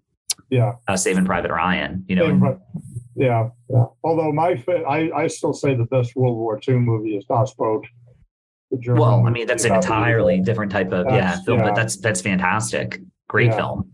Yeah. 0.49 0.73
uh, 0.87 0.97
Saving 0.97 1.25
Private 1.25 1.51
Ryan. 1.51 2.03
You 2.07 2.15
know, 2.15 2.23
Yeah, 2.25 2.31
and- 2.31 2.59
yeah, 3.15 3.49
yeah. 3.69 3.85
Although 4.03 4.31
my, 4.31 4.55
fa- 4.55 4.83
I, 4.89 5.11
I 5.23 5.27
still 5.27 5.53
say 5.53 5.75
the 5.75 5.85
best 5.85 6.15
World 6.15 6.35
War 6.35 6.59
II 6.67 6.75
movie 6.75 7.15
is 7.15 7.25
Das 7.25 7.53
Boot. 7.53 7.85
Well, 8.71 9.25
I 9.25 9.29
mean, 9.29 9.47
that's 9.47 9.63
an 9.65 9.73
entirely 9.75 10.41
different 10.41 10.71
type 10.71 10.91
of 10.91 11.05
yeah 11.09 11.39
film, 11.43 11.59
yeah. 11.59 11.65
but 11.65 11.75
that's 11.75 11.97
that's 11.97 12.21
fantastic. 12.21 12.99
Great 13.27 13.47
Yeah. 13.51 13.57
film. 13.57 13.91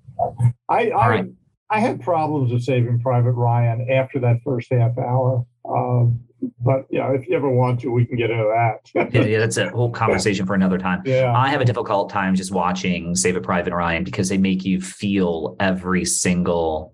I, 0.69 0.89
I, 0.91 1.09
right. 1.09 1.25
I 1.69 1.79
had 1.79 2.01
problems 2.01 2.51
with 2.51 2.63
Saving 2.63 2.99
Private 2.99 3.31
Ryan 3.33 3.89
after 3.91 4.19
that 4.19 4.37
first 4.43 4.71
half 4.71 4.97
hour. 4.97 5.45
Um, 5.67 6.19
but 6.59 6.85
yeah, 6.89 7.11
if 7.11 7.27
you 7.27 7.35
ever 7.35 7.49
want 7.49 7.79
to, 7.81 7.91
we 7.91 8.05
can 8.05 8.17
get 8.17 8.29
into 8.31 8.43
that. 8.45 9.11
Yeah, 9.13 9.21
yeah, 9.23 9.39
that's 9.39 9.57
a 9.57 9.69
whole 9.69 9.91
conversation 9.91 10.45
for 10.45 10.53
another 10.55 10.77
time. 10.77 11.01
yeah. 11.05 11.31
I 11.35 11.49
have 11.49 11.61
a 11.61 11.65
difficult 11.65 12.09
time 12.09 12.35
just 12.35 12.51
watching 12.51 13.15
Saving 13.15 13.43
Private 13.43 13.73
Ryan 13.73 14.03
because 14.03 14.29
they 14.29 14.37
make 14.37 14.63
you 14.65 14.81
feel 14.81 15.55
every 15.59 16.03
single 16.05 16.93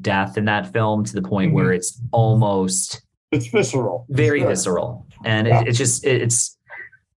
death 0.00 0.36
in 0.36 0.44
that 0.46 0.72
film 0.72 1.04
to 1.04 1.12
the 1.12 1.22
point 1.22 1.52
where 1.52 1.66
Mm-hmm. 1.66 1.74
it's 1.76 2.00
almost 2.12 3.02
It's 3.30 3.46
visceral. 3.46 4.06
very 4.10 4.42
visceral, 4.42 5.06
and 5.24 5.46
it, 5.46 5.68
it's 5.68 5.78
just 5.78 6.04
it, 6.04 6.22
it's 6.22 6.53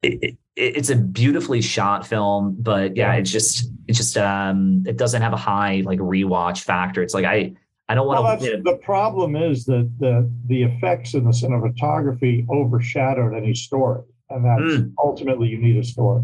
it, 0.02 0.22
it, 0.22 0.36
it's 0.56 0.90
a 0.90 0.96
beautifully 0.96 1.60
shot 1.60 2.06
film, 2.06 2.56
but 2.58 2.96
yeah, 2.96 3.14
it's 3.14 3.30
just 3.30 3.70
it's 3.88 3.98
just 3.98 4.16
um 4.16 4.84
it 4.86 4.96
doesn't 4.96 5.22
have 5.22 5.32
a 5.32 5.36
high 5.38 5.82
like 5.84 5.98
rewatch 5.98 6.62
factor. 6.62 7.02
It's 7.02 7.14
like 7.14 7.24
I 7.24 7.54
I 7.88 7.94
don't 7.94 8.06
Well, 8.08 8.22
want 8.24 8.40
that's, 8.40 8.52
to. 8.52 8.62
the 8.62 8.76
problem 8.78 9.36
is 9.36 9.64
that 9.66 9.90
the 9.98 10.30
the 10.46 10.62
effects 10.64 11.14
and 11.14 11.26
the 11.26 11.30
cinematography 11.30 12.46
overshadowed 12.48 13.34
any 13.34 13.54
story, 13.54 14.02
and 14.30 14.44
that's 14.44 14.80
Mm. 14.80 14.92
ultimately 14.98 15.48
you 15.48 15.58
need 15.58 15.76
a 15.76 15.84
story. 15.84 16.22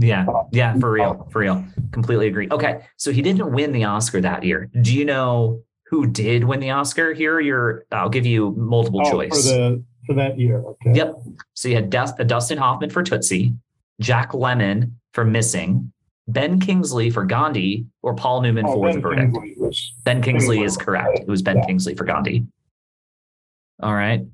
Yeah, 0.00 0.26
yeah, 0.52 0.76
for 0.78 0.90
real, 0.90 1.26
for 1.30 1.38
real. 1.40 1.64
Completely 1.92 2.26
agree. 2.28 2.48
Okay, 2.50 2.80
so 2.96 3.12
he 3.12 3.22
didn't 3.22 3.50
win 3.52 3.72
the 3.72 3.84
Oscar 3.84 4.20
that 4.20 4.42
year. 4.44 4.68
Do 4.82 4.94
you 4.94 5.04
know 5.04 5.62
who 5.88 6.06
did 6.06 6.44
win 6.44 6.60
the 6.60 6.70
Oscar? 6.70 7.12
Here, 7.14 7.40
your 7.40 7.84
I'll 7.92 8.08
give 8.10 8.26
you 8.26 8.52
multiple 8.58 9.02
Oh, 9.04 9.10
choice. 9.10 9.30
for 9.30 9.52
the 9.54 9.84
for 10.06 10.14
that 10.14 10.38
year. 10.38 10.60
Okay. 10.62 10.92
Yep. 10.94 11.16
So 11.54 11.68
you 11.68 11.74
had 11.74 11.90
Dust, 11.90 12.16
Dustin 12.26 12.58
Hoffman 12.58 12.90
for 12.90 13.02
Tootsie, 13.02 13.52
Jack 14.00 14.32
Lemmon 14.32 14.92
for 15.12 15.24
Missing, 15.24 15.92
Ben 16.28 16.58
Kingsley 16.60 17.10
for 17.10 17.24
Gandhi, 17.24 17.86
or 18.02 18.14
Paul 18.14 18.42
Newman 18.42 18.64
Oh, 18.66 18.74
for 18.74 18.86
Ben 18.86 18.94
The 18.96 19.00
Verdict. 19.00 19.32
Kingsley 19.34 19.54
was- 19.58 19.92
Ben 20.04 20.22
Kingsley 20.22 20.62
is 20.62 20.76
correct. 20.76 21.20
It 21.20 21.28
was 21.28 21.42
Ben 21.42 21.56
Yeah. 21.58 21.66
Kingsley 21.66 21.94
for 21.94 22.04
Gandhi. 22.04 22.46
All 23.82 23.94
right. 23.94 24.24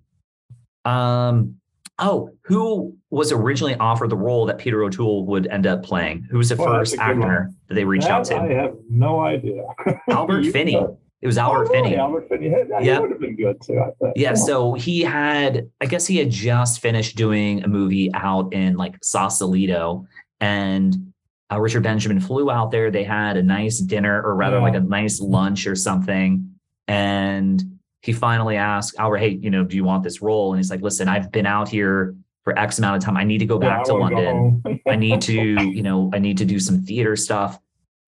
Um. 0.84 1.56
Oh, 1.98 2.30
who 2.44 2.96
was 3.10 3.30
originally 3.30 3.76
offered 3.76 4.10
the 4.10 4.16
role 4.16 4.46
that 4.46 4.58
Peter 4.58 4.82
O'Toole 4.82 5.26
would 5.26 5.46
end 5.48 5.66
up 5.66 5.82
playing? 5.84 6.26
Who 6.30 6.38
was 6.38 6.48
the 6.48 6.56
Well, 6.56 6.68
first 6.68 6.96
actor 6.98 7.50
that 7.68 7.74
they 7.74 7.84
reached 7.84 8.08
out 8.08 8.24
to? 8.26 8.36
I 8.36 8.48
have 8.54 8.74
no 8.88 9.20
idea. 9.20 9.62
Albert 10.08 10.46
Finney. 10.46 10.80
It 11.22 11.26
was 11.28 11.38
Albert 11.38 11.68
Oh, 11.68 11.72
really? 11.72 11.82
Finney. 11.84 11.96
Albert 11.96 12.28
Finney. 12.28 12.50
Yeah, 12.50 12.80
Yeah. 12.80 12.98
Would 12.98 13.10
have 13.10 13.20
been 13.20 13.36
good 13.36 13.60
too. 13.62 13.78
I 13.78 13.90
think. 14.00 14.12
Yeah, 14.16 14.34
so 14.34 14.74
he 14.74 15.00
had, 15.02 15.70
I 15.80 15.86
guess 15.86 16.04
he 16.06 16.16
had 16.16 16.30
just 16.30 16.80
finished 16.80 17.16
doing 17.16 17.62
a 17.62 17.68
movie 17.68 18.10
out 18.12 18.52
in 18.52 18.76
like 18.76 18.96
Sausalito, 19.04 20.06
and 20.40 21.12
uh, 21.52 21.60
Richard 21.60 21.84
Benjamin 21.84 22.18
flew 22.20 22.50
out 22.50 22.70
there. 22.72 22.90
They 22.90 23.04
had 23.04 23.36
a 23.36 23.42
nice 23.42 23.78
dinner, 23.78 24.20
or 24.22 24.34
rather, 24.34 24.56
Yeah. 24.56 24.62
like 24.62 24.74
a 24.74 24.80
nice 24.80 25.20
lunch 25.20 25.66
or 25.68 25.76
something. 25.76 26.50
And 26.88 27.62
he 28.00 28.12
finally 28.12 28.56
asked 28.56 28.96
Albert, 28.98 29.18
"Hey, 29.18 29.28
you 29.28 29.50
know, 29.50 29.62
do 29.62 29.76
you 29.76 29.84
want 29.84 30.02
this 30.02 30.20
role?" 30.22 30.52
And 30.52 30.58
he's 30.58 30.70
like, 30.70 30.82
"Listen, 30.82 31.06
I've 31.08 31.30
been 31.30 31.46
out 31.46 31.68
here 31.68 32.16
for 32.42 32.58
X 32.58 32.78
amount 32.78 32.96
of 32.96 33.04
time. 33.04 33.16
I 33.16 33.22
need 33.22 33.38
to 33.38 33.46
go 33.46 33.58
back 33.60 33.80
I 33.80 33.84
to 33.84 33.94
London. 33.94 34.62
I 34.88 34.96
need 34.96 35.20
to, 35.22 35.32
you 35.70 35.82
know, 35.84 36.10
I 36.12 36.18
need 36.18 36.38
to 36.38 36.44
do 36.44 36.58
some 36.58 36.82
theater 36.82 37.14
stuff." 37.14 37.60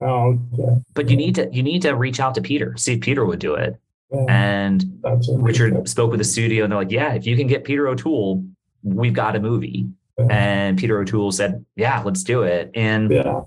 Oh, 0.05 0.39
okay. 0.53 0.81
But 0.95 1.11
you 1.11 1.17
need 1.17 1.35
to, 1.37 1.49
you 1.53 1.63
need 1.63 1.83
to 1.83 1.95
reach 1.95 2.21
out 2.21 2.35
to 2.37 2.43
Peter, 2.43 2.77
see 2.77 2.95
if 2.95 3.01
Peter 3.01 3.25
would 3.25 3.39
do 3.41 3.55
it. 3.55 3.77
Yeah, 4.13 4.25
And 4.29 5.03
Richard 5.33 5.89
spoke 5.89 6.11
with 6.11 6.19
the 6.19 6.25
studio 6.25 6.63
and 6.65 6.71
they're 6.73 6.79
like, 6.79 6.91
yeah, 6.93 7.15
if 7.15 7.27
you 7.27 7.37
can 7.37 7.47
get 7.49 7.65
Peter 7.65 7.89
O'Toole, 7.89 8.45
we've 8.83 9.15
got 9.15 9.35
a 9.35 9.41
movie. 9.41 9.89
Yeah. 10.19 10.27
And 10.31 10.79
Peter 10.79 11.01
O'Toole 11.01 11.33
said, 11.33 11.65
yeah, 11.75 12.01
let's 12.05 12.23
do 12.23 12.43
it. 12.43 12.71
And 12.75 13.11
Yeah. 13.11 13.41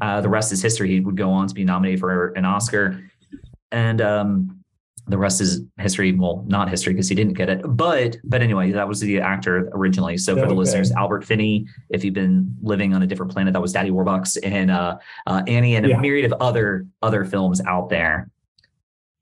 uh, 0.00 0.20
the 0.20 0.28
rest 0.28 0.52
is 0.52 0.60
history. 0.62 0.88
He 0.90 1.00
would 1.00 1.16
go 1.16 1.30
on 1.30 1.46
to 1.46 1.54
be 1.54 1.64
nominated 1.64 2.00
for 2.00 2.28
an 2.32 2.44
Oscar. 2.44 3.00
And 3.70 4.00
um, 4.00 4.63
the 5.06 5.18
rest 5.18 5.40
is 5.40 5.60
history. 5.78 6.12
Well, 6.12 6.44
not 6.46 6.70
history 6.70 6.94
because 6.94 7.08
he 7.08 7.14
didn't 7.14 7.34
get 7.34 7.48
it. 7.48 7.60
But 7.64 8.16
but 8.24 8.42
anyway, 8.42 8.72
that 8.72 8.88
was 8.88 9.00
the 9.00 9.20
actor 9.20 9.68
originally. 9.72 10.16
So 10.16 10.34
for 10.36 10.46
the 10.46 10.54
listeners, 10.54 10.92
Albert 10.92 11.24
Finney, 11.24 11.66
if 11.90 12.04
you've 12.04 12.14
been 12.14 12.54
living 12.62 12.94
on 12.94 13.02
a 13.02 13.06
different 13.06 13.32
planet, 13.32 13.52
that 13.52 13.62
was 13.62 13.72
Daddy 13.72 13.90
Warbucks 13.90 14.38
and 14.42 14.70
uh, 14.70 14.98
uh, 15.26 15.42
Annie 15.46 15.76
and 15.76 15.86
a 15.86 15.98
myriad 15.98 16.30
of 16.30 16.40
other 16.40 16.86
other 17.02 17.24
films 17.24 17.60
out 17.66 17.90
there. 17.90 18.30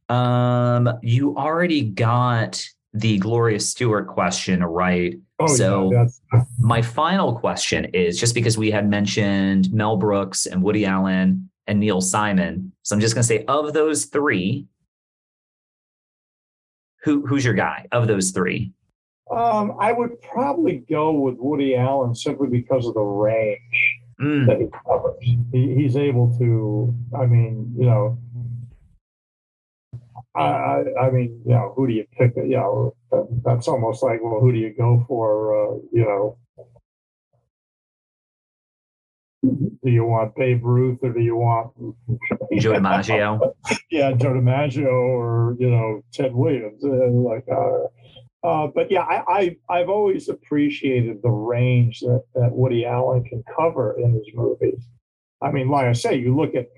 Um, 0.08 0.98
you 1.02 1.36
already 1.36 1.82
got 1.82 2.64
the 2.94 3.18
Gloria 3.18 3.58
Stuart 3.58 4.06
question 4.06 4.62
right. 4.62 5.18
Oh, 5.38 5.46
so 5.46 5.90
yeah, 5.90 6.04
that's, 6.30 6.50
my 6.58 6.82
final 6.82 7.34
question 7.34 7.86
is 7.86 8.20
just 8.20 8.34
because 8.34 8.58
we 8.58 8.70
had 8.70 8.88
mentioned 8.88 9.72
Mel 9.72 9.96
Brooks 9.96 10.46
and 10.46 10.62
Woody 10.62 10.84
Allen 10.84 11.50
and 11.66 11.80
Neil 11.80 12.00
Simon. 12.00 12.72
So 12.82 12.94
I'm 12.94 13.00
just 13.00 13.14
going 13.14 13.22
to 13.22 13.28
say 13.28 13.44
of 13.46 13.72
those 13.72 14.06
three, 14.06 14.66
who 17.02 17.26
who's 17.26 17.44
your 17.44 17.54
guy 17.54 17.86
of 17.92 18.06
those 18.06 18.30
three? 18.30 18.72
um, 19.30 19.76
I 19.80 19.92
would 19.92 20.20
probably 20.20 20.84
go 20.90 21.12
with 21.12 21.36
Woody 21.38 21.74
Allen 21.74 22.14
simply 22.14 22.48
because 22.48 22.86
of 22.86 22.94
the 22.94 23.00
range 23.00 23.60
Mm, 24.22 24.46
that 24.46 24.60
he 24.60 24.68
covers. 24.86 25.16
He, 25.20 25.74
he's 25.74 25.96
able 25.96 26.36
to. 26.38 26.94
I 27.18 27.26
mean, 27.26 27.74
you 27.76 27.86
know. 27.86 28.18
I, 30.34 30.42
I, 30.42 30.84
I 31.06 31.10
mean, 31.10 31.42
you 31.44 31.52
know, 31.52 31.72
who 31.74 31.86
do 31.86 31.92
you 31.92 32.06
pick? 32.16 32.34
You 32.36 32.56
know, 32.56 32.94
that, 33.10 33.26
that's 33.44 33.68
almost 33.68 34.02
like, 34.02 34.20
well, 34.22 34.40
who 34.40 34.52
do 34.52 34.58
you 34.58 34.72
go 34.72 35.04
for? 35.08 35.56
Uh, 35.56 35.78
you 35.92 36.04
know, 36.04 36.36
do 39.42 39.90
you 39.90 40.04
want 40.04 40.34
Babe 40.36 40.64
Ruth 40.64 41.00
or 41.02 41.12
do 41.12 41.20
you 41.20 41.36
want 41.36 41.72
Joe 42.58 42.72
DiMaggio. 42.72 43.52
yeah, 43.90 44.12
Joe 44.12 44.34
DiMaggio 44.34 44.86
or 44.86 45.56
you 45.58 45.70
know 45.70 46.02
Ted 46.12 46.34
Williams? 46.34 46.84
Uh, 46.84 47.08
like, 47.08 47.44
uh, 47.50 48.46
uh, 48.46 48.66
but 48.68 48.90
yeah, 48.90 49.02
I, 49.02 49.24
I 49.28 49.56
I've 49.68 49.88
always 49.88 50.28
appreciated 50.28 51.22
the 51.22 51.30
range 51.30 52.00
that, 52.00 52.24
that 52.34 52.52
Woody 52.52 52.86
Allen 52.86 53.24
can 53.24 53.42
cover 53.56 53.98
in 53.98 54.12
his 54.14 54.28
movies. 54.34 54.88
I 55.40 55.50
mean, 55.50 55.68
like 55.68 55.86
I 55.86 55.92
say, 55.92 56.16
you 56.16 56.36
look 56.36 56.54
at 56.54 56.68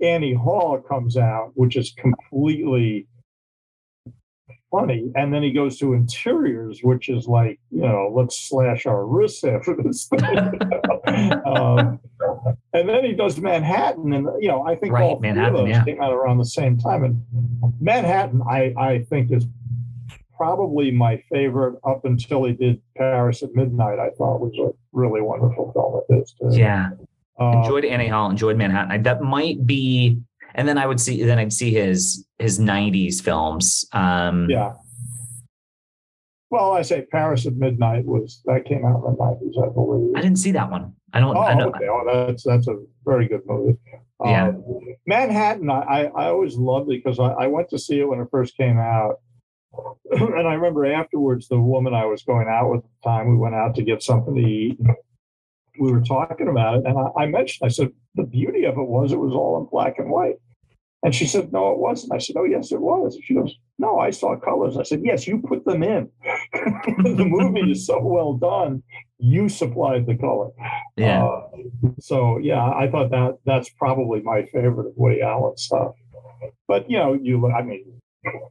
Annie 0.00 0.34
Hall 0.34 0.80
comes 0.80 1.16
out, 1.16 1.52
which 1.54 1.76
is 1.76 1.92
completely 1.92 3.06
funny, 4.74 5.10
and 5.14 5.32
then 5.32 5.42
he 5.42 5.52
goes 5.52 5.78
to 5.78 5.94
Interiors, 5.94 6.80
which 6.82 7.08
is 7.08 7.26
like 7.26 7.58
you 7.70 7.82
know, 7.82 8.12
let's 8.14 8.36
slash 8.48 8.86
our 8.86 9.06
wrists 9.06 9.44
after 9.44 9.76
this 9.82 10.06
thing. 10.06 10.24
um, 11.46 12.00
and 12.72 12.88
then 12.88 13.04
he 13.04 13.12
does 13.12 13.38
Manhattan, 13.38 14.12
and 14.12 14.28
you 14.40 14.48
know, 14.48 14.66
I 14.66 14.74
think 14.76 14.92
Right, 14.92 15.02
all 15.02 15.18
three 15.18 15.28
Manhattan, 15.28 15.54
of 15.54 15.60
those 15.60 15.68
yeah. 15.68 15.84
came 15.84 16.00
out 16.00 16.12
around 16.12 16.38
the 16.38 16.44
same 16.44 16.76
time. 16.78 17.04
And 17.04 17.22
Manhattan, 17.80 18.42
I 18.50 18.74
I 18.78 19.02
think 19.10 19.30
is 19.32 19.46
probably 20.36 20.90
my 20.90 21.22
favorite 21.30 21.78
up 21.86 22.04
until 22.04 22.44
he 22.44 22.52
did 22.52 22.80
Paris 22.96 23.42
at 23.42 23.54
Midnight. 23.54 23.98
I 23.98 24.10
thought 24.10 24.40
was 24.40 24.58
a 24.58 24.72
really 24.92 25.20
wonderful 25.20 25.72
film 25.72 25.94
of 25.94 26.02
his. 26.18 26.32
Too. 26.32 26.58
Yeah, 26.58 26.90
Uh, 27.40 27.62
enjoyed 27.62 27.84
Annie 27.84 28.08
Hall, 28.08 28.30
enjoyed 28.30 28.56
Manhattan. 28.56 28.90
I, 28.92 28.98
that 28.98 29.22
might 29.22 29.64
be, 29.66 30.20
and 30.54 30.68
then 30.68 30.78
I 30.78 30.86
would 30.86 31.00
see, 31.00 31.22
then 31.22 31.38
I'd 31.38 31.52
see 31.52 31.72
his 31.72 32.26
his 32.38 32.58
'90s 32.58 33.22
films. 33.22 33.84
Um, 33.92 34.48
yeah. 34.48 34.74
Well, 36.50 36.72
I 36.72 36.82
say 36.82 37.02
Paris 37.10 37.46
at 37.46 37.54
Midnight 37.54 38.04
was 38.04 38.40
that 38.44 38.64
came 38.64 38.84
out 38.84 38.98
in 38.98 39.02
the 39.02 39.16
nineties, 39.18 39.56
I 39.60 39.68
believe. 39.70 40.12
I 40.14 40.20
didn't 40.20 40.38
see 40.38 40.52
that 40.52 40.70
one. 40.70 40.94
I 41.12 41.20
don't. 41.20 41.36
Oh, 41.36 41.40
I 41.40 41.54
know. 41.54 41.68
okay. 41.68 41.88
Oh, 41.88 42.26
that's 42.28 42.44
that's 42.44 42.68
a 42.68 42.76
very 43.04 43.26
good 43.26 43.42
movie. 43.46 43.78
Yeah. 44.24 44.48
Um, 44.48 44.64
Manhattan, 45.06 45.70
I, 45.70 45.80
I 45.80 46.04
I 46.04 46.26
always 46.28 46.56
loved 46.56 46.90
it 46.90 47.02
because 47.02 47.18
I, 47.18 47.30
I 47.32 47.46
went 47.48 47.68
to 47.70 47.78
see 47.78 48.00
it 48.00 48.08
when 48.08 48.20
it 48.20 48.28
first 48.30 48.56
came 48.56 48.78
out. 48.78 49.16
and 50.10 50.46
I 50.46 50.54
remember 50.54 50.86
afterwards, 50.86 51.48
the 51.48 51.58
woman 51.58 51.94
I 51.94 52.04
was 52.04 52.22
going 52.22 52.46
out 52.48 52.70
with 52.70 52.84
at 52.84 52.90
the 53.02 53.08
time, 53.08 53.30
we 53.30 53.36
went 53.36 53.56
out 53.56 53.74
to 53.74 53.82
get 53.82 54.02
something 54.02 54.36
to 54.36 54.40
eat. 54.40 54.78
We 55.78 55.92
were 55.92 56.02
talking 56.02 56.48
about 56.48 56.78
it, 56.78 56.82
and 56.86 56.96
I, 56.98 57.22
I 57.22 57.26
mentioned, 57.26 57.66
I 57.66 57.68
said, 57.68 57.90
the 58.14 58.24
beauty 58.24 58.64
of 58.64 58.78
it 58.78 58.88
was 58.88 59.12
it 59.12 59.18
was 59.18 59.32
all 59.32 59.60
in 59.60 59.68
black 59.70 59.98
and 59.98 60.10
white. 60.10 60.36
And 61.04 61.14
she 61.14 61.26
said, 61.26 61.52
no, 61.52 61.70
it 61.72 61.78
wasn't. 61.78 62.14
I 62.14 62.18
said, 62.18 62.36
oh, 62.38 62.44
yes, 62.44 62.72
it 62.72 62.80
was. 62.80 63.18
She 63.22 63.34
goes, 63.34 63.54
no, 63.78 63.98
I 63.98 64.10
saw 64.10 64.36
colors. 64.36 64.78
I 64.78 64.84
said, 64.84 65.02
yes, 65.04 65.26
you 65.26 65.38
put 65.38 65.64
them 65.66 65.82
in. 65.82 66.08
the 66.54 67.26
movie 67.28 67.72
is 67.72 67.86
so 67.86 68.00
well 68.00 68.32
done. 68.32 68.82
You 69.18 69.50
supplied 69.50 70.06
the 70.06 70.16
color. 70.16 70.50
Yeah. 70.96 71.24
Uh, 71.24 71.48
so 72.00 72.38
yeah, 72.38 72.70
I 72.70 72.88
thought 72.90 73.10
that 73.10 73.38
that's 73.44 73.68
probably 73.70 74.22
my 74.22 74.44
favorite 74.44 74.88
of 74.88 74.92
Woody 74.96 75.20
Allen 75.20 75.56
stuff. 75.58 75.94
But 76.66 76.90
you 76.90 76.98
know, 76.98 77.14
you 77.20 77.38
look, 77.40 77.52
I 77.52 77.62
mean, 77.62 78.00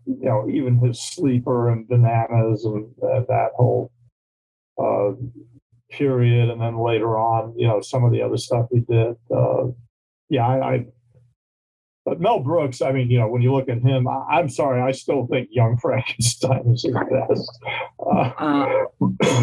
you 0.05 0.25
know, 0.25 0.47
even 0.49 0.77
his 0.77 1.01
sleeper 1.01 1.71
and 1.71 1.87
bananas 1.87 2.65
and 2.65 2.93
uh, 3.01 3.21
that 3.29 3.51
whole 3.55 3.91
uh, 4.77 5.13
period, 5.97 6.49
and 6.49 6.59
then 6.61 6.77
later 6.77 7.17
on, 7.17 7.53
you 7.57 7.67
know, 7.67 7.81
some 7.81 8.03
of 8.03 8.11
the 8.11 8.21
other 8.21 8.37
stuff 8.37 8.65
we 8.71 8.81
did. 8.81 9.15
Uh, 9.33 9.67
yeah, 10.29 10.47
I, 10.47 10.73
I. 10.73 10.85
But 12.05 12.19
Mel 12.19 12.39
Brooks, 12.41 12.81
I 12.81 12.91
mean, 12.91 13.09
you 13.09 13.17
know, 13.17 13.29
when 13.29 13.41
you 13.41 13.53
look 13.53 13.69
at 13.69 13.77
him, 13.81 14.09
I, 14.09 14.25
I'm 14.31 14.49
sorry, 14.49 14.81
I 14.81 14.91
still 14.91 15.25
think 15.27 15.47
Young 15.51 15.77
Frankenstein 15.81 16.67
is 16.73 16.83
his 16.83 16.93
best. 16.93 17.59
Uh, 17.99 18.31
Uh, 18.37 18.65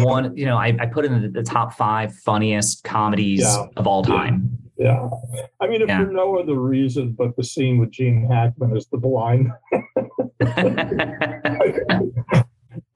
one, 0.03 0.37
you 0.37 0.45
know, 0.45 0.57
I, 0.57 0.77
I 0.79 0.85
put 0.85 1.03
in 1.05 1.21
the, 1.23 1.27
the 1.29 1.41
top 1.41 1.73
five 1.73 2.13
funniest 2.17 2.83
comedies 2.83 3.39
Yeah. 3.41 3.65
of 3.77 3.87
all 3.87 4.03
time. 4.03 4.59
Yeah. 4.77 5.09
I 5.59 5.67
mean, 5.67 5.81
if 5.81 5.87
Yeah. 5.87 6.05
for 6.05 6.11
no 6.11 6.37
other 6.37 6.53
reason 6.55 7.13
but 7.17 7.35
the 7.35 7.43
scene 7.43 7.79
with 7.79 7.89
Gene 7.91 8.27
Hackman 8.29 8.75
as 8.77 8.85
the 8.91 8.97
blind 8.97 9.51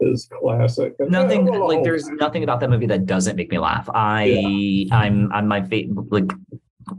is 0.05 0.29
classic. 0.41 0.95
And, 0.99 1.11
nothing 1.11 1.45
like 1.45 1.83
there's 1.83 2.07
nothing 2.09 2.43
about 2.43 2.59
that 2.61 2.69
movie 2.69 2.85
that 2.87 3.05
doesn't 3.05 3.35
make 3.35 3.49
me 3.51 3.59
laugh. 3.59 3.89
I 3.93 4.87
I'm 4.91 5.31
on 5.33 5.47
my 5.47 5.61
face 5.63 5.89
like 6.09 6.31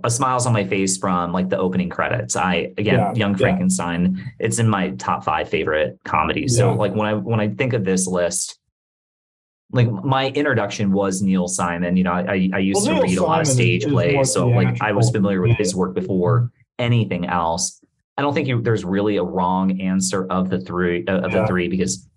a 0.04 0.10
smile's 0.10 0.46
on 0.46 0.52
my 0.52 0.64
face 0.66 0.98
from 0.98 1.32
like 1.32 1.48
the 1.48 1.58
opening 1.58 1.88
credits. 1.88 2.34
I 2.36 2.72
again, 2.76 2.94
Yeah, 2.98 3.14
Young 3.14 3.32
yeah. 3.32 3.36
Frankenstein. 3.38 4.32
It's 4.40 4.58
in 4.58 4.68
my 4.68 4.90
top 4.90 5.24
five 5.24 5.48
favorite 5.48 5.98
comedies. 6.04 6.56
So 6.56 6.70
Yeah. 6.72 6.76
like 6.76 6.94
when 6.94 7.06
I 7.06 7.14
when 7.14 7.40
I 7.40 7.48
think 7.50 7.72
of 7.72 7.84
this 7.84 8.06
list, 8.06 8.58
like 9.72 9.90
my 9.90 10.28
introduction 10.28 10.92
was 10.92 11.22
Neil 11.22 11.48
Simon. 11.48 11.96
You 11.96 12.04
know, 12.04 12.12
I 12.12 12.50
I 12.52 12.58
used 12.58 12.86
Well, 12.86 12.86
to 12.86 12.92
Neil 12.94 13.02
read 13.02 13.18
a 13.18 13.22
lot 13.22 13.40
of 13.40 13.46
stage 13.46 13.84
plays, 13.86 14.32
so 14.32 14.48
like 14.48 14.80
I 14.82 14.92
was 14.92 15.10
familiar 15.10 15.40
with 15.40 15.56
his 15.56 15.74
work 15.74 15.94
before 15.94 16.50
anything 16.78 17.26
else. 17.26 17.80
I 18.18 18.22
don't 18.22 18.32
think 18.32 18.48
you, 18.48 18.62
there's 18.62 18.84
really 18.84 19.18
a 19.18 19.22
wrong 19.22 19.80
answer 19.80 20.26
of 20.30 20.48
the 20.48 20.60
three 20.60 21.04
of 21.06 21.32
Yeah. 21.32 21.40
the 21.42 21.46
three 21.46 21.68
because 21.68 22.08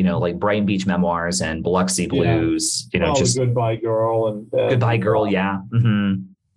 you 0.00 0.04
know 0.04 0.18
like 0.18 0.38
Brighton 0.38 0.64
Beach 0.64 0.86
Memoirs 0.86 1.42
and 1.42 1.62
Biloxi 1.62 2.04
Yeah. 2.04 2.08
Blues. 2.08 2.88
You 2.92 3.00
know, 3.00 3.06
well, 3.12 3.16
just 3.16 3.36
Goodbye 3.36 3.76
Girl 3.76 4.28
and, 4.28 4.50
and 4.54 4.70
Goodbye 4.70 4.96
Girl. 4.96 5.26
Yeah. 5.26 5.58
hmm 5.70 6.12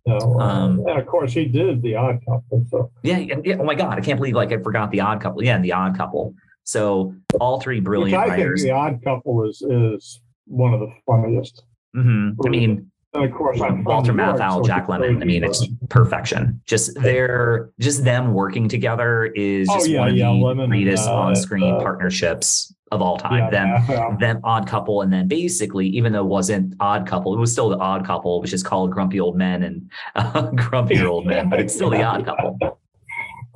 You 0.06 0.14
know, 0.14 0.18
uh, 0.40 0.44
Um, 0.44 0.80
and 0.88 0.98
of 1.02 1.06
course, 1.06 1.34
he 1.34 1.44
did 1.46 1.82
the 1.82 1.96
Odd 1.98 2.20
Couple. 2.26 2.66
So 2.72 2.90
Yeah, 3.04 3.18
and- 3.18 3.46
yeah. 3.46 3.58
Oh 3.60 3.66
my 3.66 3.76
God, 3.76 3.98
I 3.98 4.02
can't 4.02 4.18
believe 4.18 4.36
like 4.36 4.54
I 4.54 4.58
forgot 4.60 4.92
the 4.92 5.02
Odd 5.02 5.20
Couple. 5.22 5.44
Yeah, 5.44 5.56
and 5.58 5.66
the 5.66 5.74
Odd 5.74 5.98
Couple. 5.98 6.34
So 6.64 7.14
all 7.42 7.60
three 7.60 7.80
which 7.80 7.84
brilliant 7.84 8.24
I 8.24 8.28
writers. 8.30 8.62
think 8.62 8.72
the 8.72 8.76
Odd 8.78 9.04
Couple 9.04 9.44
is 9.50 9.62
is 9.62 10.22
one 10.48 10.74
of 10.74 10.80
the 10.80 10.90
funniest. 11.06 11.64
hmm 11.94 12.30
I 12.46 12.50
mean, 12.50 12.90
And 13.14 13.26
of 13.26 13.32
course, 13.32 13.62
I'm 13.62 13.84
Walter 13.84 14.12
Matthau, 14.12 14.62
so 14.62 14.68
Jack 14.68 14.84
it's 14.84 14.90
Lemmon. 14.90 15.22
I 15.22 15.26
mean, 15.26 15.44
it's 15.44 15.68
perfection. 15.90 16.60
Just 16.66 16.96
their, 17.00 17.70
just 17.80 18.04
them 18.04 18.34
working 18.34 18.68
together 18.68 19.26
is 19.26 19.70
Oh, 19.70 19.76
just 19.76 19.90
yeah, 19.90 20.00
one 20.00 20.10
of 20.10 20.16
yeah, 20.18 20.26
the 20.28 20.32
Lemmon 20.32 20.64
and, 20.64 20.72
greatest 20.72 21.08
uh, 21.08 21.14
on-screen 21.14 21.76
uh, 21.76 21.80
partnerships 21.80 22.74
of 22.92 23.02
all 23.04 23.18
time. 23.18 23.54
yeah, 23.54 23.86
them, 23.86 24.18
them 24.18 24.40
Odd 24.44 24.68
Couple, 24.68 25.02
and 25.02 25.14
then 25.14 25.28
basically, 25.28 25.88
even 25.90 26.12
though 26.12 26.22
it 26.22 26.28
wasn't 26.28 26.74
Odd 26.80 27.06
Couple, 27.08 27.36
it 27.36 27.40
was 27.40 27.52
still 27.52 27.70
the 27.70 27.78
Odd 27.78 28.04
Couple, 28.04 28.42
which 28.42 28.52
is 28.54 28.64
called 28.64 28.90
Grumpy 28.92 29.20
Old 29.20 29.36
Men 29.38 29.62
and 29.62 29.92
uh, 30.16 30.50
Grumpier 30.52 31.06
Old 31.06 31.28
Men, 31.28 31.50
but 31.50 31.60
it's 31.60 31.74
still 31.76 31.90
the 31.92 32.04
Odd 32.04 32.26
Couple. 32.26 32.58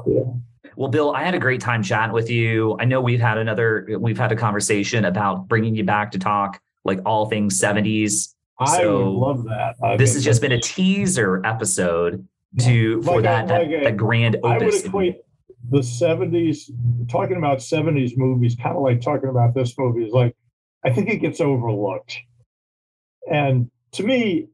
Yeah. 0.05 0.21
Well, 0.77 0.89
Bill, 0.89 1.11
I 1.11 1.23
had 1.23 1.33
a 1.33 1.39
great 1.39 1.59
time 1.59 1.81
chatting 1.81 2.13
with 2.13 2.29
you. 2.29 2.77
I 2.79 2.85
know 2.85 3.01
we've 3.01 3.19
had 3.19 3.39
another, 3.39 3.87
we've 3.99 4.17
had 4.17 4.31
a 4.31 4.35
conversation 4.37 5.03
about 5.05 5.47
bringing 5.49 5.75
you 5.75 5.83
back 5.83 6.11
to 6.11 6.19
talk 6.19 6.61
like 6.85 6.99
all 7.03 7.25
things 7.25 7.59
70s. 7.59 8.35
I 8.59 8.77
So, 8.81 8.97
would 9.11 9.19
love 9.19 9.43
that. 9.45 9.75
I 9.83 9.97
This 9.97 10.13
has 10.13 10.23
just 10.23 10.41
been 10.41 10.51
a 10.51 10.59
teaser 10.59 11.45
episode 11.45 12.27
to 12.59 13.01
for 13.03 13.15
Like 13.15 13.19
a- 13.19 13.21
that 13.23 13.47
that, 13.49 13.61
like 13.61 13.71
a- 13.71 13.83
that 13.85 13.97
grand 13.97 14.37
I 14.43 14.53
would 14.57 14.63
opus. 14.63 14.85
equate 14.85 15.17
the 15.69 15.83
70s, 15.83 16.71
talking 17.07 17.37
about 17.37 17.61
70s 17.61 18.17
movies, 18.17 18.55
kind 18.55 18.75
of 18.75 18.81
like 18.83 19.01
talking 19.01 19.29
about 19.29 19.53
this 19.53 19.77
movie, 19.77 20.05
is 20.05 20.13
like, 20.13 20.35
I 20.83 20.91
think 20.91 21.09
it 21.09 21.17
gets 21.17 21.41
overlooked. 21.41 22.17
And 23.31 23.69
to 23.93 24.03
me, 24.03 24.47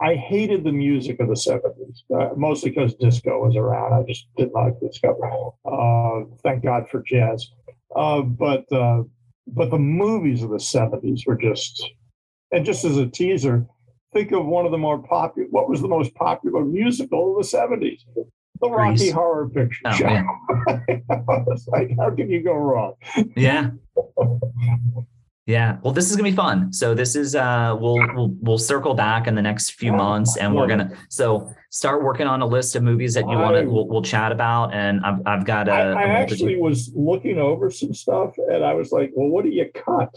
I 0.00 0.14
hated 0.16 0.64
the 0.64 0.72
music 0.72 1.18
of 1.20 1.28
the 1.28 1.34
70s, 1.36 2.04
uh, 2.14 2.34
mostly 2.36 2.70
because 2.70 2.94
disco 2.94 3.44
was 3.46 3.56
around. 3.56 3.94
I 3.94 4.02
just 4.06 4.26
didn't 4.36 4.52
like 4.52 4.78
disco. 4.80 5.56
Uh, 5.64 6.34
thank 6.42 6.62
God 6.62 6.88
for 6.90 7.02
jazz. 7.02 7.50
Uh, 7.96 8.22
but 8.22 8.70
uh, 8.72 9.04
but 9.46 9.70
the 9.70 9.78
movies 9.78 10.42
of 10.42 10.50
the 10.50 10.56
70s 10.58 11.26
were 11.26 11.36
just, 11.36 11.90
and 12.54 12.64
just 12.64 12.84
as 12.84 12.96
a 12.96 13.06
teaser, 13.06 13.66
think 14.12 14.32
of 14.32 14.46
one 14.46 14.64
of 14.64 14.70
the 14.72 14.78
more 14.78 14.98
popular, 15.02 15.48
what 15.50 15.68
was 15.68 15.80
the 15.82 15.88
most 15.88 16.14
popular 16.14 16.64
musical 16.64 17.36
of 17.38 17.44
the 17.50 17.56
70s? 17.56 18.00
The 18.60 18.70
Rocky 18.70 18.96
Grease. 18.98 19.12
Horror 19.12 19.48
Picture 19.48 19.80
Oh, 19.86 19.92
Show. 19.92 20.06
yeah. 20.08 20.24
it's 21.48 21.66
like, 21.68 21.90
how 21.98 22.10
can 22.14 22.30
you 22.30 22.42
go 22.42 22.54
wrong? 22.54 22.94
yeah. 23.36 23.70
Yeah. 25.46 25.76
Well, 25.82 25.92
this 25.92 26.10
is 26.10 26.16
gonna 26.16 26.30
be 26.30 26.34
fun. 26.34 26.72
So 26.72 26.94
this 26.94 27.14
is 27.14 27.34
uh 27.34 27.76
we'll 27.78 27.98
we'll 28.14 28.34
we'll 28.40 28.58
circle 28.58 28.94
back 28.94 29.26
in 29.26 29.34
the 29.34 29.42
next 29.42 29.72
few 29.72 29.92
months 29.92 30.38
and 30.38 30.54
we're 30.54 30.66
gonna 30.66 30.96
so 31.10 31.52
start 31.70 32.02
working 32.02 32.26
on 32.26 32.40
a 32.40 32.46
list 32.46 32.76
of 32.76 32.82
movies 32.82 33.12
that 33.14 33.28
you 33.28 33.36
want 33.36 33.56
to 33.56 33.64
we'll, 33.64 33.86
we'll 33.86 34.02
chat 34.02 34.32
about. 34.32 34.72
And 34.72 35.04
I've 35.04 35.20
I've 35.26 35.44
got 35.44 35.68
a 35.68 35.72
I, 35.72 35.92
I 35.92 36.06
actually 36.06 36.56
was 36.56 36.90
looking 36.94 37.38
over 37.38 37.70
some 37.70 37.92
stuff 37.92 38.34
and 38.38 38.64
I 38.64 38.72
was 38.72 38.90
like, 38.90 39.10
well, 39.14 39.28
what 39.28 39.44
do 39.44 39.50
you 39.50 39.70
cut? 39.74 40.16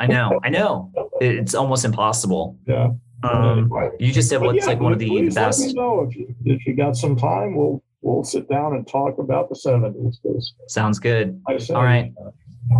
I 0.00 0.06
know, 0.06 0.40
I 0.42 0.48
know. 0.48 0.92
It's 1.20 1.54
almost 1.54 1.84
impossible. 1.84 2.56
Yeah. 2.66 2.92
Um, 3.22 3.70
you 3.98 4.12
just 4.12 4.28
said 4.28 4.40
what's 4.40 4.58
yeah, 4.58 4.66
like 4.66 4.80
one 4.80 4.92
of 4.92 4.98
the 4.98 5.28
best. 5.30 5.60
Let 5.60 5.66
me 5.66 5.74
know 5.74 6.06
if 6.08 6.16
you, 6.16 6.34
if 6.44 6.66
you 6.66 6.74
got 6.74 6.96
some 6.96 7.16
time. 7.16 7.54
We'll 7.54 7.82
we'll 8.00 8.24
sit 8.24 8.48
down 8.48 8.74
and 8.74 8.86
talk 8.86 9.18
about 9.18 9.48
the 9.48 9.56
seventies. 9.56 10.20
Sounds 10.68 10.98
good. 10.98 11.42
All 11.70 11.82
right. 11.82 12.12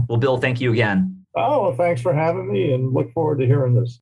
Well, 0.08 0.18
Bill, 0.18 0.38
thank 0.38 0.60
you 0.60 0.72
again. 0.72 1.17
Oh, 1.38 1.62
well, 1.62 1.74
thanks 1.74 2.00
for 2.00 2.12
having 2.12 2.50
me 2.52 2.72
and 2.72 2.92
look 2.92 3.12
forward 3.12 3.38
to 3.38 3.46
hearing 3.46 3.74
this. 3.74 4.00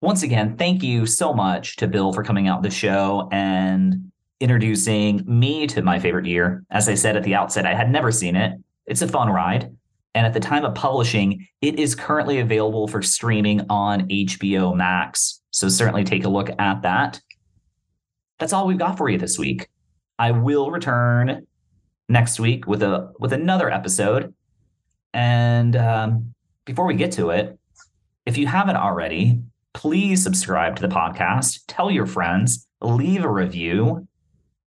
Once 0.00 0.22
again, 0.22 0.56
thank 0.56 0.82
you 0.82 1.04
so 1.04 1.32
much 1.32 1.76
to 1.76 1.86
Bill 1.86 2.12
for 2.12 2.22
coming 2.22 2.48
out 2.48 2.62
the 2.62 2.70
show 2.70 3.28
and 3.32 4.10
introducing 4.40 5.22
me 5.26 5.66
to 5.66 5.82
my 5.82 5.98
favorite 5.98 6.24
year. 6.24 6.64
As 6.70 6.88
I 6.88 6.94
said 6.94 7.16
at 7.16 7.22
the 7.22 7.34
outset, 7.34 7.66
I 7.66 7.74
had 7.74 7.90
never 7.90 8.10
seen 8.10 8.34
it. 8.34 8.58
It's 8.86 9.02
a 9.02 9.08
fun 9.08 9.28
ride. 9.28 9.76
And 10.14 10.26
at 10.26 10.32
the 10.32 10.40
time 10.40 10.64
of 10.64 10.74
publishing, 10.74 11.46
it 11.60 11.78
is 11.78 11.94
currently 11.94 12.40
available 12.40 12.88
for 12.88 13.02
streaming 13.02 13.60
on 13.68 14.08
HBO 14.08 14.74
Max. 14.74 15.42
So 15.50 15.68
certainly 15.68 16.04
take 16.04 16.24
a 16.24 16.28
look 16.28 16.50
at 16.58 16.82
that. 16.82 17.20
That's 18.38 18.52
all 18.52 18.66
we've 18.66 18.78
got 18.78 18.96
for 18.96 19.08
you 19.08 19.18
this 19.18 19.38
week. 19.38 19.68
I 20.18 20.32
will 20.32 20.70
return 20.70 21.46
next 22.08 22.40
week 22.40 22.66
with 22.66 22.82
a 22.82 23.12
with 23.20 23.32
another 23.32 23.70
episode 23.70 24.34
and 25.12 25.76
um, 25.76 26.34
before 26.64 26.86
we 26.86 26.94
get 26.94 27.12
to 27.12 27.30
it, 27.30 27.58
if 28.26 28.38
you 28.38 28.46
haven't 28.46 28.76
already, 28.76 29.42
please 29.74 30.22
subscribe 30.22 30.76
to 30.76 30.82
the 30.82 30.94
podcast, 30.94 31.60
tell 31.66 31.90
your 31.90 32.06
friends, 32.06 32.66
leave 32.80 33.24
a 33.24 33.30
review. 33.30 34.06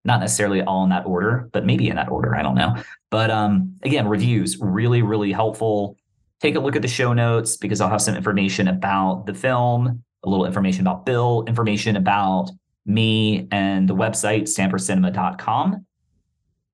Not 0.03 0.19
necessarily 0.19 0.61
all 0.61 0.83
in 0.83 0.89
that 0.89 1.05
order, 1.05 1.47
but 1.53 1.63
maybe 1.65 1.87
in 1.87 1.95
that 1.95 2.09
order. 2.09 2.35
I 2.35 2.41
don't 2.41 2.55
know. 2.55 2.75
But 3.11 3.29
um, 3.29 3.75
again, 3.83 4.07
reviews 4.07 4.57
really, 4.59 5.03
really 5.03 5.31
helpful. 5.31 5.95
Take 6.39 6.55
a 6.55 6.59
look 6.59 6.75
at 6.75 6.81
the 6.81 6.87
show 6.87 7.13
notes 7.13 7.55
because 7.55 7.81
I'll 7.81 7.89
have 7.89 8.01
some 8.01 8.15
information 8.15 8.67
about 8.67 9.27
the 9.27 9.35
film, 9.35 10.03
a 10.23 10.29
little 10.29 10.45
information 10.45 10.81
about 10.81 11.05
Bill, 11.05 11.43
information 11.47 11.95
about 11.95 12.49
me, 12.83 13.47
and 13.51 13.87
the 13.87 13.95
website, 13.95 14.43
stampercinema.com. 14.43 15.85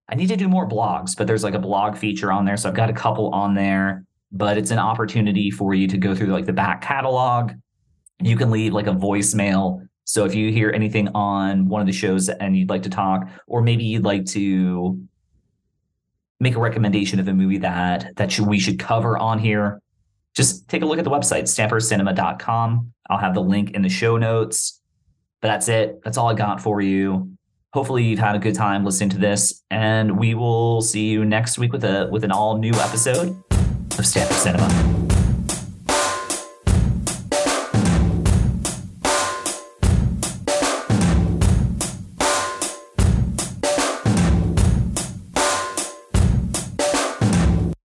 I 0.10 0.16
need 0.16 0.28
to 0.28 0.38
do 0.38 0.48
more 0.48 0.68
blogs, 0.68 1.18
but 1.18 1.28
there's 1.28 1.44
like 1.44 1.54
a 1.54 1.60
blog 1.60 1.98
feature 1.98 2.32
on 2.32 2.46
there. 2.46 2.58
So 2.58 2.70
I've 2.70 2.76
got 2.76 2.90
a 2.90 2.94
couple 2.94 3.30
on 3.30 3.54
there, 3.54 4.06
but 4.32 4.58
it's 4.58 4.72
an 4.72 4.80
opportunity 4.80 5.52
for 5.52 5.74
you 5.74 5.88
to 5.88 5.98
go 5.98 6.16
through 6.16 6.28
like 6.28 6.46
the 6.46 6.54
back 6.54 6.82
catalog. 6.82 7.52
You 8.22 8.38
can 8.38 8.50
leave 8.50 8.74
like 8.74 8.88
a 8.88 8.92
voicemail. 8.92 9.86
So 10.06 10.24
if 10.24 10.34
you 10.34 10.52
hear 10.52 10.72
anything 10.72 11.10
on 11.10 11.68
one 11.68 11.82
of 11.82 11.88
the 11.88 11.94
shows 11.94 12.30
and 12.30 12.56
you'd 12.56 12.70
like 12.70 12.84
to 12.84 12.90
talk, 12.90 13.28
or 13.48 13.62
maybe 13.62 13.84
you'd 13.84 14.06
like 14.06 14.26
to 14.28 15.02
make 16.40 16.56
a 16.56 16.60
recommendation 16.60 17.20
of 17.20 17.28
a 17.28 17.34
movie 17.34 17.58
that 17.58 18.16
that 18.16 18.40
we 18.40 18.60
should 18.60 18.80
cover 18.80 19.18
on 19.18 19.40
here, 19.40 19.82
just 20.34 20.70
take 20.70 20.84
a 20.84 20.86
look 20.86 21.00
at 21.00 21.04
the 21.04 21.12
website, 21.12 21.44
stampercinema.com. 21.44 22.94
I'll 23.10 23.18
have 23.18 23.34
the 23.34 23.42
link 23.42 23.72
in 23.72 23.82
the 23.82 23.90
show 23.90 24.18
notes. 24.18 24.82
But 25.42 25.50
that's 25.50 25.68
it. 25.68 26.00
That's 26.04 26.18
all 26.18 26.30
I 26.30 26.34
got 26.34 26.62
for 26.62 26.82
you 26.82 27.37
hopefully 27.74 28.04
you've 28.04 28.20
had 28.20 28.36
a 28.36 28.40
good 28.40 28.56
time 28.56 28.86
listening 28.86 29.10
to 29.10 29.18
this 29.18 29.64
and 29.72 30.18
we 30.18 30.34
will 30.34 30.82
see 30.82 31.08
you 31.08 31.26
next 31.26 31.58
week 31.58 31.72
with 31.72 31.84
a 31.84 32.08
with 32.12 32.24
an 32.24 32.32
all 32.32 32.58
new 32.58 32.74
episode 32.74 33.36
of 33.98 34.06
Stamper 34.06 34.34
Cinema. 34.34 35.17